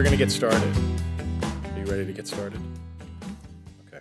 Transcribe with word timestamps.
we're 0.00 0.04
going 0.04 0.16
to 0.16 0.24
get 0.24 0.32
started. 0.32 0.74
Are 1.42 1.78
you 1.78 1.84
ready 1.84 2.06
to 2.06 2.12
get 2.14 2.26
started? 2.26 2.58
Okay. 3.86 4.00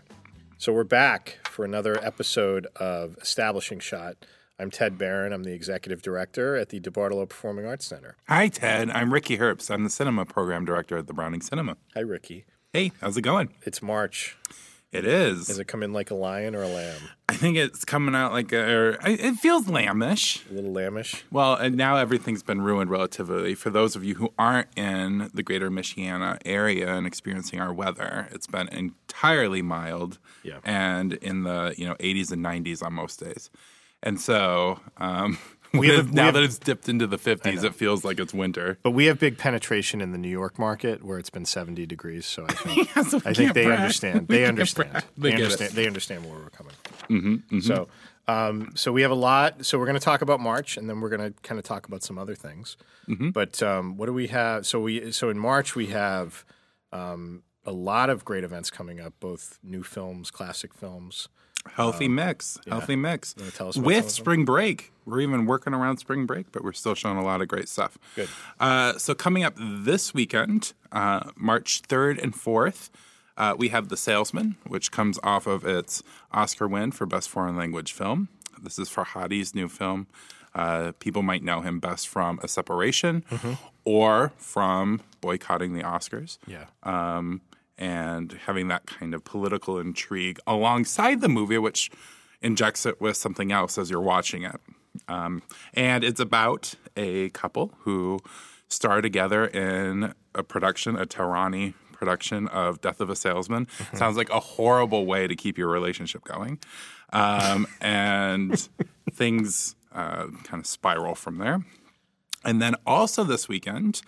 So 0.58 0.72
we're 0.72 0.86
back 0.86 1.40
for 1.44 1.66
another 1.66 2.02
episode 2.02 2.68
of 2.78 3.18
Establishing 3.22 3.80
Shot. 3.80 4.16
I'm 4.58 4.72
Ted 4.72 4.98
Barron. 4.98 5.34
I'm 5.34 5.44
the 5.44 5.52
executive 5.52 6.02
director 6.02 6.56
at 6.56 6.70
the 6.70 6.80
DeBartolo 6.80 7.28
Performing 7.28 7.66
Arts 7.66 7.86
Center. 7.86 8.16
Hi, 8.30 8.48
Ted. 8.48 8.90
I'm 8.92 9.12
Ricky 9.12 9.38
Herbst. 9.38 9.70
I'm 9.70 9.84
the 9.84 9.90
cinema 9.90 10.26
program 10.26 10.64
director 10.64 10.96
at 10.96 11.08
the 11.08 11.14
Browning 11.14 11.42
Cinema. 11.42 11.76
Hi, 11.94 12.00
Ricky. 12.00 12.46
Hey, 12.72 12.94
how's 13.02 13.18
it 13.18 13.24
going? 13.24 13.54
It's 13.64 13.82
March. 13.82 14.38
It 14.92 15.06
is. 15.06 15.46
Does 15.46 15.60
it 15.60 15.68
come 15.68 15.84
in 15.84 15.94
like 15.94 16.10
a 16.10 16.16
lion 16.16 16.56
or 16.56 16.64
a 16.64 16.68
lamb? 16.68 17.02
I 17.30 17.36
think 17.36 17.58
it's 17.58 17.86
coming 17.86 18.16
out 18.16 18.32
like 18.32 18.52
a. 18.52 18.76
Or, 18.76 18.98
it 19.06 19.36
feels 19.36 19.66
lambish. 19.66 20.50
A 20.50 20.54
little 20.56 20.74
lambish. 20.74 21.22
Well, 21.32 21.54
and 21.54 21.76
now 21.76 21.98
everything's 21.98 22.42
been 22.42 22.62
ruined 22.62 22.90
relatively. 22.90 23.54
For 23.54 23.70
those 23.70 23.96
of 23.96 24.04
you 24.04 24.16
who 24.16 24.34
aren't 24.40 24.68
in 24.76 25.30
the 25.32 25.44
greater 25.44 25.70
Michiana 25.70 26.40
area 26.44 26.92
and 26.96 27.06
experiencing 27.06 27.60
our 27.60 27.72
weather, 27.72 28.30
it's 28.32 28.48
been 28.48 28.68
entirely 28.70 29.62
mild. 29.62 30.18
Yeah. 30.42 30.58
And 30.64 31.14
in 31.14 31.44
the 31.44 31.76
you 31.78 31.88
know 31.88 31.96
80s 31.96 32.32
and 32.32 32.44
90s 32.44 32.84
on 32.84 32.94
most 32.94 33.20
days, 33.20 33.52
and 34.02 34.20
so 34.20 34.80
um, 34.98 35.38
We 35.74 35.90
have- 35.90 36.10
we 36.10 36.16
now 36.16 36.26
have- 36.26 36.34
that 36.36 36.44
it's 36.44 36.58
dipped 36.58 36.90
into 36.90 37.06
the 37.08 37.18
50s, 37.18 37.64
it 37.64 37.76
feels 37.76 38.04
like 38.04 38.20
it's 38.20 38.34
winter. 38.34 38.78
But 38.84 38.92
we 38.92 39.06
have 39.06 39.20
big 39.20 39.38
penetration 39.38 40.02
in 40.02 40.12
the 40.12 40.18
New 40.18 40.30
York 40.30 40.58
market 40.58 41.04
where 41.04 41.20
it's 41.20 41.30
been 41.30 41.46
70 41.46 41.86
degrees. 41.86 42.26
So 42.26 42.46
I 42.48 42.54
think, 42.54 42.90
Yeah, 42.96 43.04
so 43.04 43.22
I 43.26 43.34
think 43.34 43.54
they 43.54 43.66
brag. 43.66 43.80
understand. 43.80 44.28
They 44.28 44.46
understand. 44.46 45.04
They 45.18 45.30
They 45.30 45.30
get 45.32 45.40
it. 45.40 45.44
understand. 45.44 45.72
They 45.74 45.88
understand 45.88 46.26
where 46.26 46.40
we're 46.40 46.50
coming 46.50 46.74
from. 47.08 47.62
So, 47.62 47.88
um, 48.28 48.72
so 48.76 48.92
we 48.92 49.02
have 49.04 49.12
a 49.12 49.16
lot. 49.16 49.66
So 49.66 49.78
we're 49.80 49.86
going 49.86 50.00
to 50.00 50.04
talk 50.04 50.22
about 50.22 50.40
March, 50.40 50.78
and 50.78 50.90
then 50.90 51.02
we're 51.02 51.10
going 51.10 51.34
to 51.34 51.40
kind 51.42 51.58
of 51.60 51.66
talk 51.66 51.88
about 51.88 52.04
some 52.04 52.18
other 52.18 52.36
things. 52.36 52.78
But 53.08 53.62
um, 53.64 53.98
what 53.98 54.06
do 54.06 54.14
we 54.14 54.28
have? 54.28 54.66
So 54.68 54.80
we 54.80 55.12
so 55.12 55.30
in 55.30 55.40
March 55.40 55.76
we 55.76 55.88
have 55.88 56.46
um, 56.92 57.42
a 57.66 57.72
lot 57.72 58.10
of 58.10 58.24
great 58.26 58.44
events 58.44 58.70
coming 58.70 59.00
up, 59.00 59.14
both 59.20 59.58
new 59.64 59.82
films, 59.84 60.30
classic 60.32 60.74
films. 60.74 61.28
Healthy 61.74 62.08
mix. 62.08 62.58
Healthy 62.68 62.96
mix. 62.96 63.36
With 63.76 64.10
spring 64.10 64.46
break. 64.46 64.92
We're 65.06 65.22
even 65.22 65.46
working 65.46 65.74
around 65.74 65.98
spring 65.98 66.26
break, 66.26 66.52
but 66.52 66.64
we're 66.64 66.74
still 66.74 66.96
showing 66.96 67.18
a 67.18 67.24
lot 67.24 67.42
of 67.42 67.48
great 67.48 67.68
stuff. 67.68 67.98
Good. 68.16 68.30
Uh, 68.60 68.94
so 68.98 69.14
coming 69.16 69.44
up 69.44 69.56
this 69.58 70.14
weekend, 70.14 70.74
uh, 70.92 71.32
March 71.36 71.82
3rd 71.84 72.22
and 72.22 72.34
4th, 72.34 72.90
uh, 73.38 73.56
we 73.58 73.70
have 73.70 73.90
The 73.90 73.98
Salesman, 73.98 74.56
which 74.68 74.92
comes 74.92 75.18
off 75.24 75.48
of 75.48 75.66
its 75.66 76.04
Oscar 76.32 76.68
win 76.68 76.92
for 76.92 77.06
Best 77.06 77.30
Foreign 77.30 77.56
Language 77.56 77.92
Film. 77.94 78.28
This 78.62 78.78
is 78.78 78.90
Farhadi's 78.90 79.56
new 79.56 79.68
film. 79.68 80.08
Uh, 80.54 80.92
people 81.00 81.22
might 81.22 81.44
know 81.44 81.62
him 81.62 81.80
best 81.80 82.08
from 82.08 82.40
A 82.44 82.48
Separation 82.48 83.24
Mm-hmm. 83.32 83.54
or 83.86 84.34
from 84.38 85.02
boycotting 85.22 85.74
the 85.74 85.84
Oscars 85.84 86.38
Yeah. 86.48 86.66
um, 86.84 87.42
and 87.80 88.34
having 88.46 88.68
that 88.68 88.86
kind 88.86 89.16
of 89.16 89.24
political 89.24 89.80
intrigue 89.80 90.38
alongside 90.46 91.22
the 91.22 91.30
movie, 91.30 91.58
which 91.58 91.90
injects 92.42 92.86
it 92.86 93.02
with 93.02 93.18
something 93.18 93.52
else 93.52 93.78
as 93.78 93.90
you're 93.90 94.02
watching 94.02 94.44
it. 94.44 94.60
Um, 95.08 95.42
and 95.74 96.04
it's 96.04 96.20
about 96.20 96.76
a 96.98 97.30
couple 97.30 97.74
who 97.80 98.20
star 98.68 99.02
together 99.02 99.48
in 99.48 100.14
a 100.36 100.44
production, 100.44 100.98
a 100.98 101.06
Tehrani 101.06 101.74
production 101.94 102.48
of 102.50 102.82
Death 102.82 103.02
of 103.02 103.10
a 103.10 103.16
Salesman. 103.16 103.68
Sounds 103.94 104.18
like 104.18 104.30
a 104.30 104.40
horrible 104.40 105.06
way 105.06 105.28
to 105.28 105.36
keep 105.36 105.58
your 105.58 105.70
relationship 105.70 106.24
going. 106.24 106.60
Um, 107.14 107.66
and 107.82 108.70
things 109.14 109.76
uh, 109.94 110.28
kind 110.44 110.60
of 110.62 110.68
spiral 110.68 111.16
from 111.16 111.38
there. 111.38 111.62
And 112.44 112.62
then 112.62 112.76
also 112.86 113.24
this 113.24 113.48
weekend, 113.48 114.02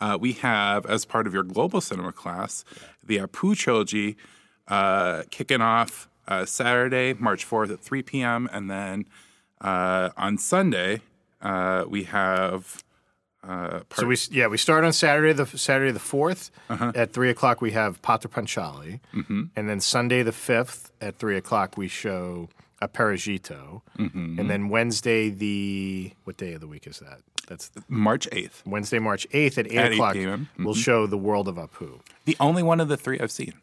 uh, 0.00 0.18
we 0.20 0.32
have, 0.34 0.86
as 0.86 1.04
part 1.04 1.26
of 1.26 1.34
your 1.34 1.42
global 1.42 1.80
cinema 1.80 2.12
class, 2.12 2.64
the 3.02 3.18
Apu 3.18 3.56
trilogy 3.56 4.16
uh, 4.68 5.22
kicking 5.30 5.60
off 5.60 6.08
uh, 6.28 6.44
Saturday, 6.44 7.14
March 7.14 7.48
4th 7.48 7.70
at 7.72 7.80
3 7.80 8.02
p.m. 8.02 8.48
And 8.52 8.70
then 8.70 9.04
uh, 9.60 10.10
on 10.16 10.38
Sunday, 10.38 11.00
uh, 11.42 11.84
we 11.88 12.04
have. 12.04 12.82
Uh, 13.46 13.80
So 13.94 14.06
we 14.06 14.16
yeah 14.30 14.46
we 14.46 14.56
start 14.56 14.84
on 14.84 14.92
Saturday 14.94 15.34
the 15.34 15.44
Saturday 15.44 15.92
the 15.92 15.98
4th 16.00 16.50
Uh-huh. 16.70 16.92
at 16.94 17.12
three 17.12 17.28
o'clock 17.28 17.60
we 17.60 17.72
have 17.72 18.00
Pather 18.00 18.28
Panchali, 18.30 19.00
Mm-hmm. 19.12 19.42
and 19.54 19.68
then 19.68 19.80
Sunday 19.80 20.22
the 20.22 20.32
fifth 20.32 20.92
at 21.02 21.18
three 21.18 21.36
o'clock 21.36 21.76
we 21.76 21.86
show 21.88 22.48
Aparajito, 22.80 23.82
Mm-hmm. 23.98 24.38
and 24.40 24.48
then 24.50 24.70
Wednesday 24.70 25.28
the 25.28 26.12
what 26.24 26.38
day 26.38 26.54
of 26.54 26.60
the 26.62 26.66
week 26.66 26.86
is 26.86 27.00
that? 27.00 27.20
That's 27.46 27.70
March 27.88 28.28
8th. 28.30 28.66
Wednesday 28.66 28.98
March 28.98 29.26
eighth 29.32 29.58
at 29.58 29.66
eight 29.66 29.76
At 29.78 29.92
8 29.92 29.94
o'clock. 29.94 30.12
p.m. 30.14 30.48
We'll 30.58 30.74
show 30.74 31.06
the 31.06 31.18
World 31.18 31.48
of 31.48 31.56
Apu. 31.56 32.00
The 32.24 32.36
only 32.40 32.62
one 32.62 32.80
of 32.80 32.88
the 32.88 32.96
three 32.96 33.18
I've 33.20 33.30
seen. 33.30 33.54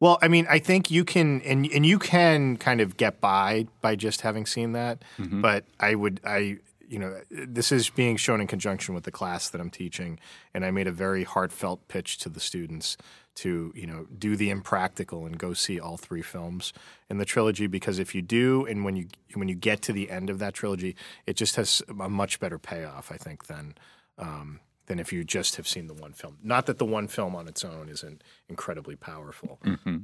Well, 0.00 0.18
I 0.20 0.28
mean, 0.28 0.46
I 0.50 0.58
think 0.58 0.90
you 0.90 1.04
can, 1.04 1.40
and 1.42 1.66
and 1.72 1.86
you 1.86 1.98
can 1.98 2.56
kind 2.56 2.80
of 2.80 2.96
get 2.96 3.20
by 3.20 3.66
by 3.80 3.94
just 3.96 4.20
having 4.22 4.44
seen 4.44 4.72
that. 4.72 5.02
Mm-hmm. 5.18 5.40
But 5.40 5.64
I 5.80 5.94
would, 5.94 6.20
I, 6.24 6.58
you 6.86 6.98
know, 6.98 7.20
this 7.30 7.72
is 7.72 7.88
being 7.90 8.16
shown 8.16 8.40
in 8.40 8.46
conjunction 8.46 8.94
with 8.94 9.04
the 9.04 9.10
class 9.12 9.48
that 9.50 9.60
I'm 9.60 9.70
teaching, 9.70 10.18
and 10.52 10.64
I 10.64 10.70
made 10.72 10.86
a 10.88 10.92
very 10.92 11.24
heartfelt 11.24 11.86
pitch 11.88 12.18
to 12.18 12.28
the 12.28 12.40
students 12.40 12.96
to, 13.36 13.72
you 13.74 13.86
know, 13.86 14.06
do 14.16 14.36
the 14.36 14.50
impractical 14.50 15.26
and 15.26 15.38
go 15.38 15.52
see 15.52 15.80
all 15.80 15.96
three 15.96 16.22
films 16.22 16.72
in 17.10 17.18
the 17.18 17.24
trilogy 17.24 17.66
because 17.66 17.98
if 17.98 18.14
you 18.14 18.22
do, 18.22 18.64
and 18.66 18.84
when 18.84 18.96
you 18.96 19.08
when 19.34 19.48
you 19.48 19.54
get 19.54 19.82
to 19.82 19.92
the 19.92 20.10
end 20.10 20.30
of 20.30 20.38
that 20.38 20.54
trilogy, 20.54 20.96
it 21.26 21.36
just 21.36 21.56
has 21.56 21.82
a 21.88 22.08
much 22.08 22.40
better 22.40 22.58
payoff, 22.58 23.10
I 23.12 23.16
think, 23.16 23.46
than. 23.46 23.74
Um, 24.18 24.60
than 24.86 24.98
if 24.98 25.14
you 25.14 25.24
just 25.24 25.56
have 25.56 25.66
seen 25.66 25.86
the 25.86 25.94
one 25.94 26.12
film. 26.12 26.36
Not 26.42 26.66
that 26.66 26.76
the 26.76 26.84
one 26.84 27.08
film 27.08 27.34
on 27.34 27.48
its 27.48 27.64
own 27.64 27.88
isn't 27.88 28.22
incredibly 28.50 28.96
powerful, 28.96 29.58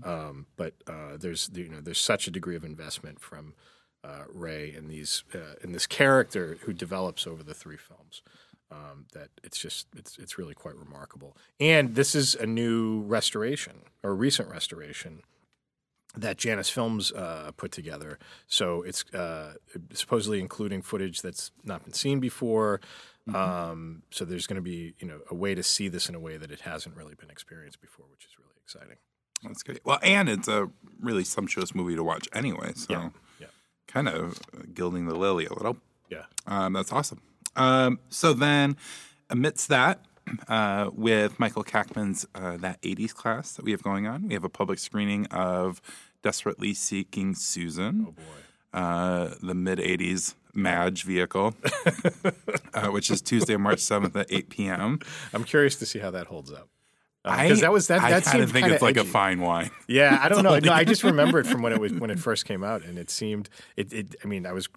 um, 0.04 0.46
but 0.56 0.72
uh, 0.86 1.18
there's 1.18 1.50
you 1.52 1.68
know 1.68 1.82
there's 1.82 2.00
such 2.00 2.26
a 2.26 2.30
degree 2.30 2.56
of 2.56 2.64
investment 2.64 3.20
from 3.20 3.52
uh, 4.02 4.24
Ray 4.32 4.74
in 4.74 4.88
these 4.88 5.22
uh, 5.34 5.56
in 5.62 5.72
this 5.72 5.86
character 5.86 6.56
who 6.62 6.72
develops 6.72 7.26
over 7.26 7.42
the 7.42 7.52
three 7.52 7.76
films 7.76 8.22
um, 8.70 9.06
that 9.12 9.28
it's 9.42 9.58
just 9.58 9.86
it's 9.96 10.16
it's 10.18 10.38
really 10.38 10.54
quite 10.54 10.76
remarkable. 10.76 11.36
And 11.58 11.94
this 11.94 12.14
is 12.14 12.34
a 12.34 12.46
new 12.46 13.02
restoration 13.02 13.82
or 14.02 14.14
recent 14.14 14.48
restoration 14.50 15.22
that 16.16 16.36
Janus 16.38 16.68
Films 16.70 17.12
uh, 17.12 17.52
put 17.56 17.70
together. 17.72 18.18
So 18.48 18.82
it's 18.82 19.04
uh, 19.14 19.54
supposedly 19.92 20.40
including 20.40 20.82
footage 20.82 21.22
that's 21.22 21.52
not 21.64 21.84
been 21.84 21.92
seen 21.92 22.18
before. 22.20 22.80
Um, 23.32 24.02
so 24.10 24.24
there's 24.24 24.48
going 24.48 24.56
to 24.56 24.62
be 24.62 24.94
you 24.98 25.06
know 25.06 25.20
a 25.30 25.34
way 25.34 25.54
to 25.54 25.62
see 25.62 25.86
this 25.88 26.08
in 26.08 26.14
a 26.16 26.20
way 26.20 26.36
that 26.36 26.50
it 26.50 26.62
hasn't 26.62 26.96
really 26.96 27.14
been 27.14 27.30
experienced 27.30 27.80
before, 27.80 28.06
which 28.10 28.24
is 28.24 28.32
really 28.38 28.54
exciting. 28.64 28.96
That's 29.42 29.62
great. 29.62 29.80
Well, 29.84 30.00
and 30.02 30.28
it's 30.28 30.48
a 30.48 30.68
really 31.00 31.24
sumptuous 31.24 31.74
movie 31.74 31.94
to 31.96 32.02
watch 32.02 32.28
anyway. 32.32 32.72
So 32.74 32.92
Yeah. 32.92 33.08
Yeah. 33.40 33.46
kind 33.86 34.08
of 34.08 34.40
gilding 34.74 35.06
the 35.06 35.14
lily 35.14 35.46
a 35.46 35.52
little. 35.54 35.76
Yeah. 36.10 36.24
Um, 36.46 36.72
that's 36.72 36.92
awesome. 36.92 37.22
Um, 37.56 37.98
so 38.08 38.32
then, 38.32 38.76
amidst 39.28 39.68
that, 39.68 40.04
uh, 40.48 40.90
with 40.92 41.38
Michael 41.40 41.64
Kackman's 41.64 42.26
uh, 42.34 42.56
that 42.58 42.80
'80s 42.82 43.14
class 43.14 43.52
that 43.54 43.64
we 43.64 43.70
have 43.72 43.82
going 43.82 44.06
on, 44.06 44.28
we 44.28 44.34
have 44.34 44.44
a 44.44 44.48
public 44.48 44.78
screening 44.78 45.26
of 45.26 45.80
"Desperately 46.22 46.74
Seeking 46.74 47.34
Susan," 47.34 48.06
Oh 48.08 48.12
boy. 48.12 48.78
uh, 48.78 49.34
the 49.42 49.54
mid 49.54 49.78
'80s 49.78 50.34
Madge 50.54 51.04
vehicle, 51.04 51.54
uh, 52.74 52.88
which 52.88 53.10
is 53.10 53.22
Tuesday, 53.22 53.56
March 53.56 53.78
7th 53.78 54.16
at 54.16 54.26
8 54.30 54.48
p.m. 54.48 54.98
I'm 55.32 55.44
curious 55.44 55.76
to 55.76 55.86
see 55.86 56.00
how 56.00 56.10
that 56.10 56.26
holds 56.26 56.50
up. 56.52 56.68
I- 57.24 57.44
Because 57.44 57.60
that 57.60 57.70
was 57.72 57.86
that. 57.88 58.00
I 58.00 58.10
that 58.10 58.24
kind 58.24 58.42
of 58.42 58.50
think 58.50 58.66
it's 58.68 58.82
like 58.82 58.96
a 58.96 59.04
fine 59.04 59.40
wine. 59.40 59.70
Yeah, 59.86 60.18
I 60.20 60.28
don't 60.28 60.42
know. 60.42 60.58
No, 60.62 60.72
I 60.72 60.82
just 60.84 61.04
remember 61.04 61.38
it 61.38 61.46
from 61.46 61.62
when 61.62 61.72
it 61.72 61.80
was 61.80 61.92
when 61.92 62.10
it 62.10 62.18
first 62.18 62.46
came 62.46 62.64
out, 62.64 62.82
and 62.84 62.98
it 62.98 63.10
seemed 63.10 63.48
it. 63.76 63.92
it 63.92 64.16
I 64.24 64.26
mean, 64.26 64.44
I 64.46 64.52
was 64.52 64.68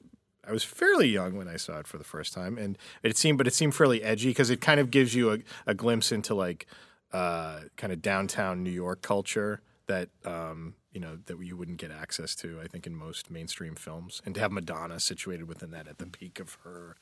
I 0.46 0.52
was 0.52 0.64
fairly 0.64 1.08
young 1.08 1.38
when 1.38 1.48
I 1.48 1.56
saw 1.58 1.80
it 1.80 1.88
for 1.88 1.98
the 1.98 2.04
first 2.04 2.34
time, 2.34 2.58
and 2.58 2.78
it 3.02 3.18
seemed, 3.18 3.38
but 3.38 3.48
it 3.48 3.54
seemed 3.54 3.76
fairly 3.76 4.04
edgy 4.04 4.30
because 4.30 4.50
it 4.50 4.62
kind 4.62 4.80
of 4.80 4.92
gives 4.92 5.16
you 5.16 5.32
a, 5.32 5.38
a 5.68 5.74
glimpse 5.74 6.12
into 6.12 6.36
like 6.36 6.66
uh, 7.12 7.62
kind 7.78 7.94
of 7.94 8.02
downtown 8.02 8.64
New 8.64 8.72
York 8.72 9.02
culture 9.02 9.62
that 9.88 10.10
um, 10.26 10.76
you 10.92 11.00
know 11.00 11.18
that 11.26 11.40
you 11.40 11.56
wouldn't 11.56 11.78
get 11.78 11.92
access 11.92 12.36
to. 12.36 12.60
I 12.62 12.68
think 12.68 12.86
in 12.88 12.96
most 12.96 13.32
mainstream 13.32 13.76
films, 13.76 14.22
and 14.26 14.36
to 14.36 14.42
have 14.42 14.52
Madonna 14.52 15.00
situated 15.00 15.48
within 15.48 15.72
that 15.72 15.88
at 15.88 15.98
the 15.98 16.08
peak 16.08 16.40
of 16.40 16.58
her, 16.64 16.96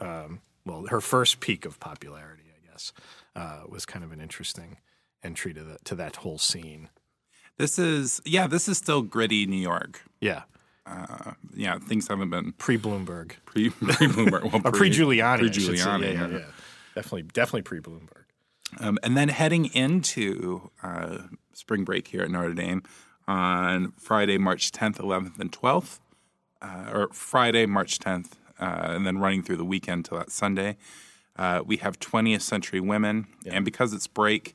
um, 0.00 0.40
well, 0.64 0.86
her 0.88 1.00
first 1.00 1.40
peak 1.40 1.64
of 1.64 1.80
popularity, 1.80 2.44
I 2.54 2.70
guess, 2.70 2.92
uh, 3.34 3.62
was 3.68 3.86
kind 3.86 4.04
of 4.04 4.12
an 4.12 4.20
interesting 4.20 4.78
entry 5.22 5.54
to 5.54 5.62
the 5.62 5.78
to 5.84 5.94
that 5.94 6.16
whole 6.16 6.38
scene. 6.38 6.88
This 7.58 7.78
is 7.78 8.20
yeah, 8.24 8.46
this 8.46 8.68
is 8.68 8.78
still 8.78 9.02
gritty 9.02 9.46
New 9.46 9.56
York. 9.56 10.02
Yeah, 10.20 10.42
Uh, 10.84 11.32
yeah, 11.54 11.78
things 11.78 12.08
haven't 12.08 12.30
been 12.30 12.52
pre 12.52 12.76
Bloomberg 12.86 13.32
pre 13.44 13.70
Bloomberg, 13.70 14.50
well, 14.52 14.72
pre 14.72 14.90
Giuliani. 14.90 15.38
pre 15.38 15.50
Giuliani. 15.50 16.02
yeah, 16.14 16.26
yeah, 16.26 16.38
yeah. 16.38 16.44
Definitely, 16.94 17.22
definitely 17.22 17.62
pre 17.62 17.80
Bloomberg. 17.80 18.24
Um, 18.80 18.98
and 19.02 19.16
then 19.16 19.28
heading 19.28 19.66
into 19.74 20.70
uh, 20.82 21.18
spring 21.52 21.84
break 21.84 22.08
here 22.08 22.22
at 22.22 22.30
Notre 22.30 22.54
Dame 22.54 22.82
on 23.28 23.92
Friday, 23.98 24.38
March 24.38 24.72
10th, 24.72 24.96
11th, 24.96 25.38
and 25.38 25.52
12th, 25.52 26.00
uh, 26.62 26.90
or 26.92 27.08
Friday, 27.12 27.66
March 27.66 27.98
10th, 27.98 28.32
uh, 28.58 28.88
and 28.90 29.06
then 29.06 29.18
running 29.18 29.42
through 29.42 29.58
the 29.58 29.64
weekend 29.64 30.04
till 30.06 30.18
that 30.18 30.30
Sunday. 30.30 30.76
Uh, 31.36 31.62
we 31.64 31.76
have 31.78 31.98
20th 32.00 32.42
Century 32.42 32.80
Women, 32.80 33.26
and 33.46 33.64
because 33.64 33.92
it's 33.92 34.06
break, 34.06 34.54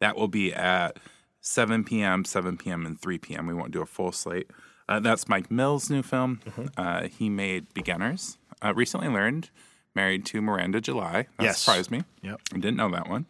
That 0.00 0.16
will 0.16 0.28
be 0.28 0.52
at 0.54 0.96
7 1.40 1.84
p.m., 1.84 2.24
7 2.24 2.56
p.m., 2.56 2.86
and 2.86 3.00
3 3.00 3.18
p.m. 3.18 3.46
We 3.46 3.54
won't 3.54 3.72
do 3.72 3.82
a 3.82 3.86
full 3.86 4.12
slate. 4.12 4.50
Uh, 4.88 5.00
that's 5.00 5.28
Mike 5.28 5.50
Mills' 5.50 5.90
new 5.90 6.02
film. 6.02 6.40
Mm-hmm. 6.46 6.66
Uh, 6.76 7.08
he 7.08 7.28
made 7.28 7.72
Beginners. 7.74 8.38
Uh, 8.64 8.72
recently 8.74 9.08
learned, 9.08 9.50
married 9.94 10.24
to 10.26 10.40
Miranda 10.40 10.80
July. 10.80 11.26
That 11.38 11.44
Yes. 11.44 11.60
surprised 11.60 11.90
me. 11.90 12.02
Yep. 12.22 12.40
I 12.54 12.58
didn't 12.58 12.76
know 12.76 12.90
that 12.90 13.08
one. 13.08 13.26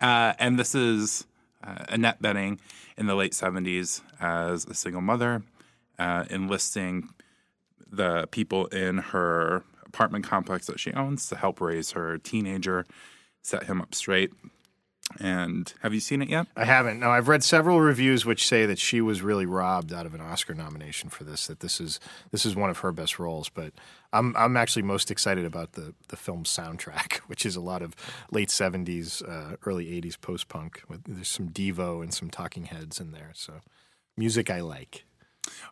Uh, 0.00 0.34
and 0.38 0.58
this 0.58 0.74
is 0.74 1.26
uh, 1.64 1.84
Annette 1.88 2.22
Bening 2.22 2.58
in 2.96 3.06
the 3.06 3.14
late 3.14 3.32
70s 3.32 4.02
as 4.20 4.66
a 4.66 4.74
single 4.74 5.00
mother, 5.02 5.42
uh, 5.98 6.24
enlisting 6.30 7.08
the 7.90 8.28
people 8.30 8.66
in 8.66 8.98
her 8.98 9.64
apartment 9.84 10.24
complex 10.24 10.66
that 10.68 10.78
she 10.78 10.92
owns 10.92 11.28
to 11.28 11.36
help 11.36 11.60
raise 11.60 11.90
her 11.92 12.16
teenager, 12.18 12.86
set 13.42 13.64
him 13.64 13.80
up 13.80 13.94
straight. 13.94 14.32
And 15.18 15.72
have 15.82 15.92
you 15.92 16.00
seen 16.00 16.22
it 16.22 16.28
yet? 16.28 16.46
I 16.56 16.64
haven't. 16.64 17.00
No, 17.00 17.10
I've 17.10 17.28
read 17.28 17.42
several 17.42 17.80
reviews 17.80 18.24
which 18.24 18.46
say 18.46 18.66
that 18.66 18.78
she 18.78 19.00
was 19.00 19.22
really 19.22 19.46
robbed 19.46 19.92
out 19.92 20.06
of 20.06 20.14
an 20.14 20.20
Oscar 20.20 20.54
nomination 20.54 21.10
for 21.10 21.24
this. 21.24 21.46
That 21.48 21.60
this 21.60 21.80
is 21.80 21.98
this 22.30 22.46
is 22.46 22.54
one 22.54 22.70
of 22.70 22.78
her 22.78 22.92
best 22.92 23.18
roles. 23.18 23.48
But 23.48 23.72
I'm 24.12 24.36
I'm 24.36 24.56
actually 24.56 24.82
most 24.82 25.10
excited 25.10 25.44
about 25.44 25.72
the 25.72 25.94
the 26.08 26.16
film's 26.16 26.48
soundtrack, 26.48 27.16
which 27.26 27.44
is 27.44 27.56
a 27.56 27.60
lot 27.60 27.82
of 27.82 27.96
late 28.30 28.48
'70s, 28.48 29.26
uh, 29.28 29.56
early 29.66 29.86
'80s 29.86 30.20
post 30.20 30.48
punk. 30.48 30.82
There's 31.06 31.28
some 31.28 31.48
Devo 31.48 32.02
and 32.02 32.14
some 32.14 32.30
Talking 32.30 32.66
Heads 32.66 33.00
in 33.00 33.12
there. 33.12 33.32
So 33.34 33.54
music 34.16 34.50
I 34.50 34.60
like. 34.60 35.04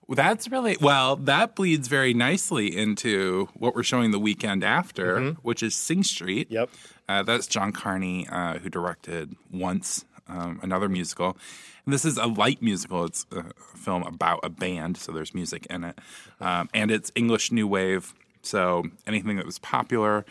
That's 0.09 0.51
really 0.51 0.77
well. 0.81 1.17
That 1.17 1.55
bleeds 1.55 1.89
very 1.89 2.15
nicely 2.15 2.75
into 2.75 3.49
what 3.55 3.75
we're 3.75 3.83
showing 3.83 4.11
the 4.11 4.19
weekend 4.19 4.65
after, 4.65 5.33
which 5.43 5.63
is 5.63 5.75
Sing 5.75 6.03
Street. 6.03 6.51
Yep. 6.51 6.71
Uh, 7.09 7.23
that's 7.23 7.47
John 7.47 7.73
Carney, 7.73 8.29
uh, 8.29 8.59
who 8.59 8.69
directed 8.69 9.35
Once, 9.51 10.05
um, 10.29 10.61
another 10.63 10.89
musical. 10.89 11.37
And 11.85 11.95
this 11.95 12.05
is 12.05 12.19
a 12.19 12.27
light 12.27 12.61
musical. 12.61 13.05
It's 13.07 13.25
a 13.33 13.45
film 13.77 14.03
about 14.03 14.41
a 14.43 14.51
band, 14.51 14.99
so 14.99 15.11
there's 15.13 15.33
music 15.35 15.67
in 15.71 15.85
it, 15.85 15.99
um, 16.41 16.69
and 16.75 16.91
it's 16.91 17.11
English 17.15 17.51
New 17.51 17.67
Wave. 17.67 18.13
So 18.43 18.85
anything 19.07 19.37
that 19.37 19.47
was 19.47 19.59
popular 19.59 20.27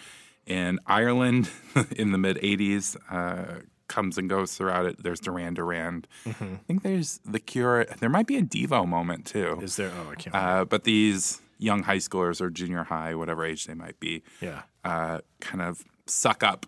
in 0.46 0.80
Ireland 0.86 1.50
in 1.96 2.12
the 2.12 2.18
mid 2.18 2.38
'80s. 2.38 2.96
Uh, 3.10 3.62
comes 3.88 4.18
and 4.18 4.30
goes 4.30 4.54
throughout 4.54 4.86
it. 4.86 5.02
There's 5.02 5.22
Duran 5.22 5.54
Duran. 5.54 6.04
I 6.26 6.60
think 6.68 6.84
there's 6.84 7.22
The 7.24 7.40
Cure. 7.40 7.86
There 7.86 8.10
might 8.10 8.28
be 8.28 8.36
a 8.36 8.42
Devo 8.42 8.86
moment 8.86 9.26
too. 9.26 9.60
Is 9.62 9.78
there? 9.78 9.92
Oh, 9.98 10.12
I 10.12 10.16
can't. 10.16 10.36
Uh, 10.36 10.66
but 10.66 10.84
these 10.84 11.42
young 11.58 11.84
high 11.84 11.98
schoolers 11.98 12.42
or 12.42 12.50
junior 12.50 12.84
high, 12.84 13.16
whatever 13.16 13.46
age 13.46 13.66
they 13.66 13.74
might 13.74 14.00
be, 14.00 14.24
yeah. 14.42 14.64
uh, 14.84 15.20
kind 15.42 15.62
of 15.62 15.84
suck 16.06 16.44
up 16.44 16.66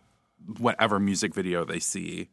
whatever 0.57 0.99
music 0.99 1.33
video 1.33 1.65
they 1.65 1.79
see, 1.79 2.29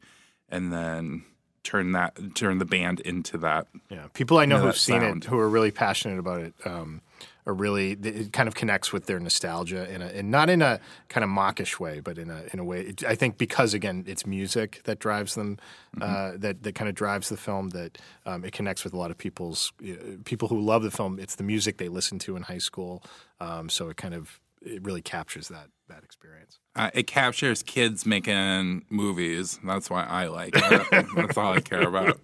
and 0.49 0.73
then 0.73 1.25
turn 1.62 1.93
that 1.93 2.17
turn 2.35 2.58
the 2.58 2.64
band 2.64 3.00
into 3.00 3.37
that. 3.38 3.67
Yeah, 3.91 4.06
people 4.14 4.38
I 4.38 4.44
know 4.44 4.58
know 4.58 4.67
who've 4.67 4.76
seen 4.76 5.00
sound. 5.00 5.25
it, 5.25 5.29
who 5.29 5.38
are 5.38 5.49
really 5.49 5.70
passionate 5.70 6.19
about 6.19 6.41
it, 6.41 6.55
um, 6.64 7.03
are 7.46 7.54
really 7.54 7.93
it 7.93 8.32
kind 8.32 8.48
of 8.48 8.54
connects 8.54 8.93
with 8.93 9.06
their 9.06 9.20
nostalgia 9.20 9.88
in 9.93 10.02
a, 10.02 10.06
and 10.06 10.31
not 10.31 10.50
in 10.50 10.60
a 10.62 10.81
kind 11.08 11.22
of 11.22 11.31
mockish 11.31 11.78
way, 11.78 12.00
but 12.00 12.19
in 12.19 12.28
a 12.28 12.43
in 12.52 12.58
a 12.58 12.64
way. 12.64 12.93
I 13.06 13.14
think 13.14 13.38
because 13.38 13.72
again, 13.72 14.04
it's 14.06 14.26
music 14.26 14.81
that 14.84 14.98
drives 14.98 15.37
them, 15.37 15.58
uh, 16.00 16.32
that 16.37 16.64
that 16.64 16.75
kind 16.75 16.88
of 16.88 16.94
drives 16.94 17.28
the 17.28 17.37
film. 17.37 17.70
That 17.70 17.98
um, 18.26 18.44
it 18.44 18.52
connects 18.52 18.82
with 18.82 18.93
a 18.93 18.98
lot 18.98 19.10
of 19.10 19.19
people's 19.19 19.72
uh, 19.82 20.16
people 20.25 20.48
who 20.48 20.60
love 20.60 20.82
the 20.82 20.90
film. 20.90 21.19
It's 21.19 21.37
the 21.37 21.44
music 21.44 21.78
they 21.78 21.88
listened 21.88 22.20
to 22.22 22.37
in 22.37 22.43
high 22.43 22.58
school, 22.58 23.02
um, 23.40 23.69
so 23.69 23.88
it 23.88 23.96
kind 23.96 24.14
of 24.14 24.40
it 24.66 24.84
really 24.84 25.02
captures 25.02 25.48
that 25.48 25.68
that 25.88 26.02
experience. 26.02 26.58
Uh, 26.74 26.90
it 26.92 27.06
captures 27.06 27.62
kids 27.62 28.04
making 28.04 28.84
movies. 28.90 29.58
That's 29.64 29.88
why 29.88 30.04
I 30.04 30.26
like 30.26 30.52
it. 30.56 31.06
That's 31.16 31.38
all 31.38 31.52
I 31.52 31.60
care 31.60 31.82
about. 31.86 32.18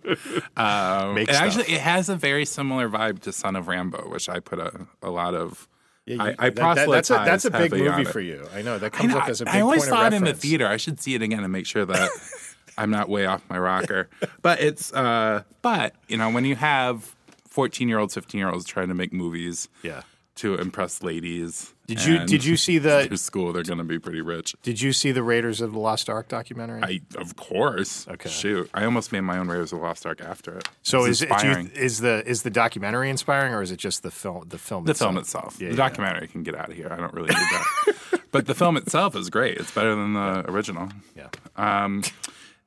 Um, 0.57 1.19
it 1.19 1.31
actually, 1.31 1.73
it 1.73 1.81
has 1.81 2.09
a 2.09 2.17
very 2.17 2.45
similar 2.45 2.89
vibe 2.89 3.21
to 3.21 3.33
Son 3.33 3.57
of 3.57 3.69
Rambo, 3.69 4.09
which 4.11 4.29
I 4.29 4.41
put 4.41 4.59
a, 4.59 4.87
a 5.03 5.11
lot 5.11 5.35
of. 5.35 5.69
I, 6.09 6.35
I 6.39 6.51
that- 6.51 6.57
that- 6.57 6.91
that's 6.91 7.11
a 7.11 7.15
that's 7.25 7.45
a 7.45 7.51
big 7.51 7.73
movie 7.73 8.05
for 8.05 8.21
you. 8.21 8.45
I 8.53 8.63
know 8.63 8.79
that 8.79 8.93
comes 8.93 9.15
know, 9.15 9.21
up 9.21 9.29
as 9.29 9.41
a 9.41 9.45
big 9.45 9.55
I 9.55 9.61
always 9.61 9.87
saw 9.87 10.07
it 10.07 10.13
in 10.13 10.25
the 10.25 10.35
theater. 10.35 10.67
I 10.67 10.77
should 10.77 11.01
see 11.01 11.15
it 11.15 11.23
again 11.23 11.45
and 11.45 11.53
make 11.53 11.67
sure 11.67 11.85
that 11.87 12.11
I'm 12.77 12.91
not 12.91 13.09
way 13.09 13.27
off 13.27 13.43
my 13.49 13.59
rocker. 13.59 14.11
But 14.43 14.61
it's, 14.61 14.93
uh, 14.93 15.45
but 15.63 15.95
you 16.09 16.17
know, 16.17 16.31
when 16.31 16.45
you 16.45 16.57
have 16.57 17.15
14 17.49 17.89
year 17.89 17.99
olds, 17.99 18.15
15 18.15 18.39
year 18.39 18.51
olds 18.51 18.65
trying 18.65 18.89
to 18.89 18.95
make 18.95 19.13
movies 19.13 19.69
Yeah. 19.83 20.03
To 20.35 20.55
impress 20.55 21.03
ladies, 21.03 21.75
Did 21.87 22.05
you 22.05 22.25
did 22.25 22.45
you 22.45 22.57
see 22.57 22.79
the 22.79 23.05
through 23.09 23.17
school, 23.19 23.53
they're 23.53 23.63
going 23.63 23.79
to 23.79 23.85
be 23.85 23.99
pretty 23.99 24.21
rich. 24.21 24.55
Did 24.63 24.81
you 24.81 24.93
see 24.93 25.13
the 25.13 25.23
Raiders 25.23 25.61
of 25.61 25.73
the 25.73 25.79
Lost 25.79 26.09
Ark 26.09 26.29
documentary? 26.29 26.83
I, 26.83 27.01
of 27.17 27.37
course. 27.37 28.09
Okay. 28.09 28.31
Shoot, 28.31 28.71
I 28.73 28.85
almost 28.85 29.13
made 29.13 29.21
my 29.21 29.39
own 29.39 29.49
Raiders 29.49 29.73
of 29.73 29.81
the 29.81 29.85
Lost 29.85 30.07
Ark 30.07 30.21
after 30.21 30.59
it. 30.59 30.69
so 30.83 31.05
is 31.05 31.23
it, 31.23 31.29
you, 31.43 31.71
is 31.75 32.01
the 32.01 32.23
is 32.27 32.43
the 32.43 32.51
documentary 32.51 33.11
inspiring 33.11 33.53
or 33.53 33.63
is 33.63 33.71
it 33.71 33.79
just 33.79 34.03
the 34.03 34.11
film 34.11 34.45
the 34.49 34.59
film 34.59 34.85
the 34.85 34.95
film 34.95 35.19
itself. 35.19 35.59
Yeah, 35.61 35.69
the 35.69 35.75
yeah. 35.75 35.77
documentary 35.77 36.29
can 36.29 36.43
get 36.43 36.55
out 36.55 36.71
of 36.71 36.77
here. 36.77 36.89
I 36.91 36.97
don't 36.97 37.13
really 37.13 37.29
need 37.29 37.37
that. 37.37 38.21
but 38.31 38.47
the 38.47 38.55
film 38.55 38.77
itself 38.77 39.15
is 39.15 39.29
great. 39.29 39.59
It's 39.59 39.71
better 39.71 39.95
than 39.95 40.15
the 40.15 40.51
original. 40.51 40.89
Yeah. 41.15 41.29
Um, 41.57 42.03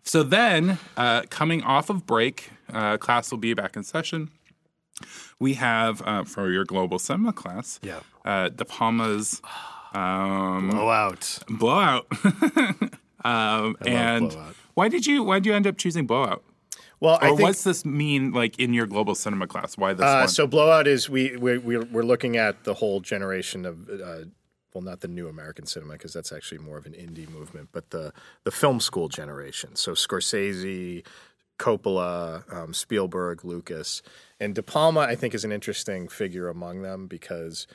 so 0.04 0.22
then, 0.22 0.78
uh, 0.96 1.24
coming 1.32 1.64
off 1.64 1.90
of 1.90 2.06
break, 2.06 2.52
uh, 2.72 2.98
class 2.98 3.32
will 3.32 3.40
be 3.40 3.56
back 3.56 3.76
in 3.76 3.84
session. 3.84 4.30
We 5.40 5.56
have 5.56 6.02
uh, 6.06 6.24
for 6.24 6.50
your 6.50 6.64
global 6.66 6.98
cinema 7.00 7.34
class, 7.34 7.80
Yeah. 7.84 8.00
uh, 8.24 8.50
De 8.50 8.64
Palma's 8.66 9.42
um, 9.94 10.70
Blowout. 10.70 11.40
Blowout. 11.50 12.08
um, 13.26 13.76
and 13.86 14.30
Blowout. 14.30 14.56
why 14.76 14.88
did 14.90 15.06
you 15.06 15.24
why 15.24 15.40
did 15.40 15.48
you 15.48 15.54
end 15.54 15.68
up 15.68 15.78
choosing 15.78 16.06
Blowout? 16.08 16.44
Well, 17.02 17.20
I 17.22 17.28
Or 17.30 17.36
think 17.36 17.42
what's 17.42 17.64
this 17.64 17.84
mean 17.86 18.32
like 18.32 18.58
in 18.60 18.74
your 18.74 18.86
global 18.86 19.16
cinema 19.16 19.48
class? 19.48 19.78
Why 19.78 19.94
this 19.94 20.06
uh, 20.06 20.20
one? 20.20 20.28
so 20.30 20.48
blowout 20.48 20.88
is 20.88 21.10
we 21.10 21.36
we 21.36 21.58
we're, 21.58 21.84
we're 21.86 22.04
looking 22.04 22.38
at 22.38 22.64
the 22.64 22.74
whole 22.76 23.02
generation 23.02 23.66
of 23.66 23.90
uh, 23.90 24.26
well, 24.74 24.82
not 24.82 25.02
the 25.02 25.08
new 25.08 25.28
American 25.28 25.66
cinema 25.66 25.94
because 25.94 26.14
that's 26.14 26.32
actually 26.32 26.58
more 26.60 26.78
of 26.78 26.86
an 26.86 26.94
indie 26.94 27.30
movement, 27.30 27.70
but 27.72 27.90
the 27.92 28.14
the 28.44 28.52
film 28.52 28.80
school 28.80 29.10
generation. 29.10 29.76
So 29.76 29.92
Scorsese, 29.92 31.06
Coppola, 31.58 32.52
um, 32.54 32.74
Spielberg, 32.74 33.46
Lucas, 33.46 34.02
and 34.40 34.54
De 34.56 34.64
Palma. 34.64 35.02
I 35.02 35.16
think 35.16 35.34
is 35.34 35.46
an 35.46 35.52
interesting 35.52 36.08
figure 36.08 36.48
among 36.50 36.82
them 36.82 37.08
because 37.08 37.68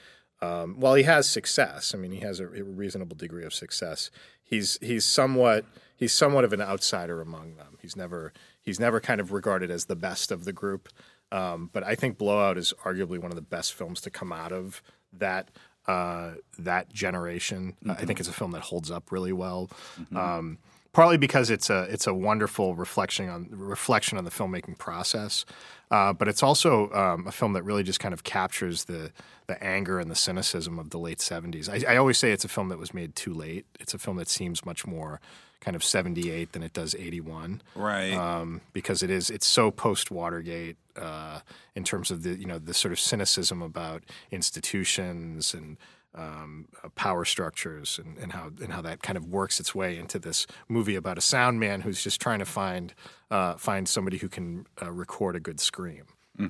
um, 0.42 0.76
while 0.78 0.94
he 0.94 1.02
has 1.04 1.28
success, 1.28 1.94
I 1.94 1.98
mean, 1.98 2.12
he 2.12 2.20
has 2.20 2.40
a, 2.40 2.46
a 2.46 2.62
reasonable 2.62 3.16
degree 3.16 3.44
of 3.44 3.54
success. 3.54 4.10
He's 4.42 4.78
he's 4.80 5.04
somewhat 5.04 5.64
he's 5.96 6.12
somewhat 6.12 6.44
of 6.44 6.52
an 6.52 6.60
outsider 6.60 7.20
among 7.20 7.56
them. 7.56 7.78
He's 7.80 7.96
never 7.96 8.32
he's 8.60 8.80
never 8.80 9.00
kind 9.00 9.20
of 9.20 9.32
regarded 9.32 9.70
as 9.70 9.84
the 9.84 9.96
best 9.96 10.32
of 10.32 10.44
the 10.44 10.52
group. 10.52 10.88
Um, 11.32 11.70
but 11.72 11.84
I 11.84 11.94
think 11.94 12.18
Blowout 12.18 12.58
is 12.58 12.74
arguably 12.84 13.18
one 13.18 13.30
of 13.30 13.36
the 13.36 13.42
best 13.42 13.74
films 13.74 14.00
to 14.00 14.10
come 14.10 14.32
out 14.32 14.52
of 14.52 14.82
that 15.12 15.50
uh, 15.86 16.32
that 16.58 16.92
generation. 16.92 17.76
Uh, 17.88 17.92
I 17.92 18.04
think 18.04 18.18
it's 18.18 18.28
a 18.28 18.32
film 18.32 18.52
that 18.52 18.62
holds 18.62 18.90
up 18.90 19.12
really 19.12 19.32
well. 19.32 19.70
Um, 20.14 20.58
partly 20.92 21.16
because 21.16 21.50
it's 21.50 21.70
a 21.70 21.82
it's 21.84 22.06
a 22.06 22.14
wonderful 22.14 22.74
reflection 22.74 23.28
on 23.28 23.48
reflection 23.50 24.18
on 24.18 24.24
the 24.24 24.30
filmmaking 24.30 24.78
process, 24.78 25.44
uh, 25.90 26.12
but 26.12 26.28
it's 26.28 26.42
also 26.42 26.90
um, 26.92 27.26
a 27.26 27.32
film 27.32 27.52
that 27.52 27.62
really 27.62 27.82
just 27.82 28.00
kind 28.00 28.14
of 28.14 28.24
captures 28.24 28.84
the 28.84 29.12
the 29.46 29.62
anger 29.62 29.98
and 29.98 30.10
the 30.10 30.16
cynicism 30.16 30.78
of 30.78 30.90
the 30.90 30.98
late 30.98 31.20
seventies. 31.20 31.68
I, 31.68 31.82
I 31.88 31.96
always 31.96 32.18
say 32.18 32.32
it's 32.32 32.44
a 32.44 32.48
film 32.48 32.68
that 32.68 32.78
was 32.78 32.92
made 32.94 33.14
too 33.14 33.34
late. 33.34 33.66
It's 33.78 33.94
a 33.94 33.98
film 33.98 34.16
that 34.16 34.28
seems 34.28 34.64
much 34.64 34.86
more 34.86 35.20
kind 35.60 35.76
of 35.76 35.84
seventy 35.84 36.30
eight 36.30 36.52
than 36.52 36.62
it 36.62 36.72
does 36.72 36.94
eighty 36.94 37.20
one 37.20 37.62
right. 37.74 38.14
um, 38.14 38.60
because 38.72 39.02
it 39.02 39.10
is 39.10 39.30
it's 39.30 39.46
so 39.46 39.70
post 39.70 40.10
Watergate 40.10 40.76
uh, 40.96 41.40
in 41.74 41.84
terms 41.84 42.10
of 42.10 42.22
the 42.22 42.34
you 42.34 42.46
know 42.46 42.58
the 42.58 42.74
sort 42.74 42.92
of 42.92 42.98
cynicism 42.98 43.62
about 43.62 44.02
institutions 44.30 45.54
and 45.54 45.76
um, 46.14 46.66
uh, 46.82 46.88
power 46.90 47.24
structures 47.24 48.00
and, 48.02 48.18
and 48.18 48.32
how 48.32 48.50
and 48.62 48.72
how 48.72 48.82
that 48.82 49.02
kind 49.02 49.16
of 49.16 49.26
works 49.26 49.60
its 49.60 49.74
way 49.74 49.96
into 49.96 50.18
this 50.18 50.46
movie 50.68 50.96
about 50.96 51.18
a 51.18 51.20
sound 51.20 51.60
man 51.60 51.82
who's 51.82 52.02
just 52.02 52.20
trying 52.20 52.40
to 52.40 52.44
find 52.44 52.94
uh, 53.30 53.54
find 53.54 53.88
somebody 53.88 54.18
who 54.18 54.28
can 54.28 54.66
uh, 54.82 54.90
record 54.90 55.36
a 55.36 55.40
good 55.40 55.60
scream. 55.60 56.04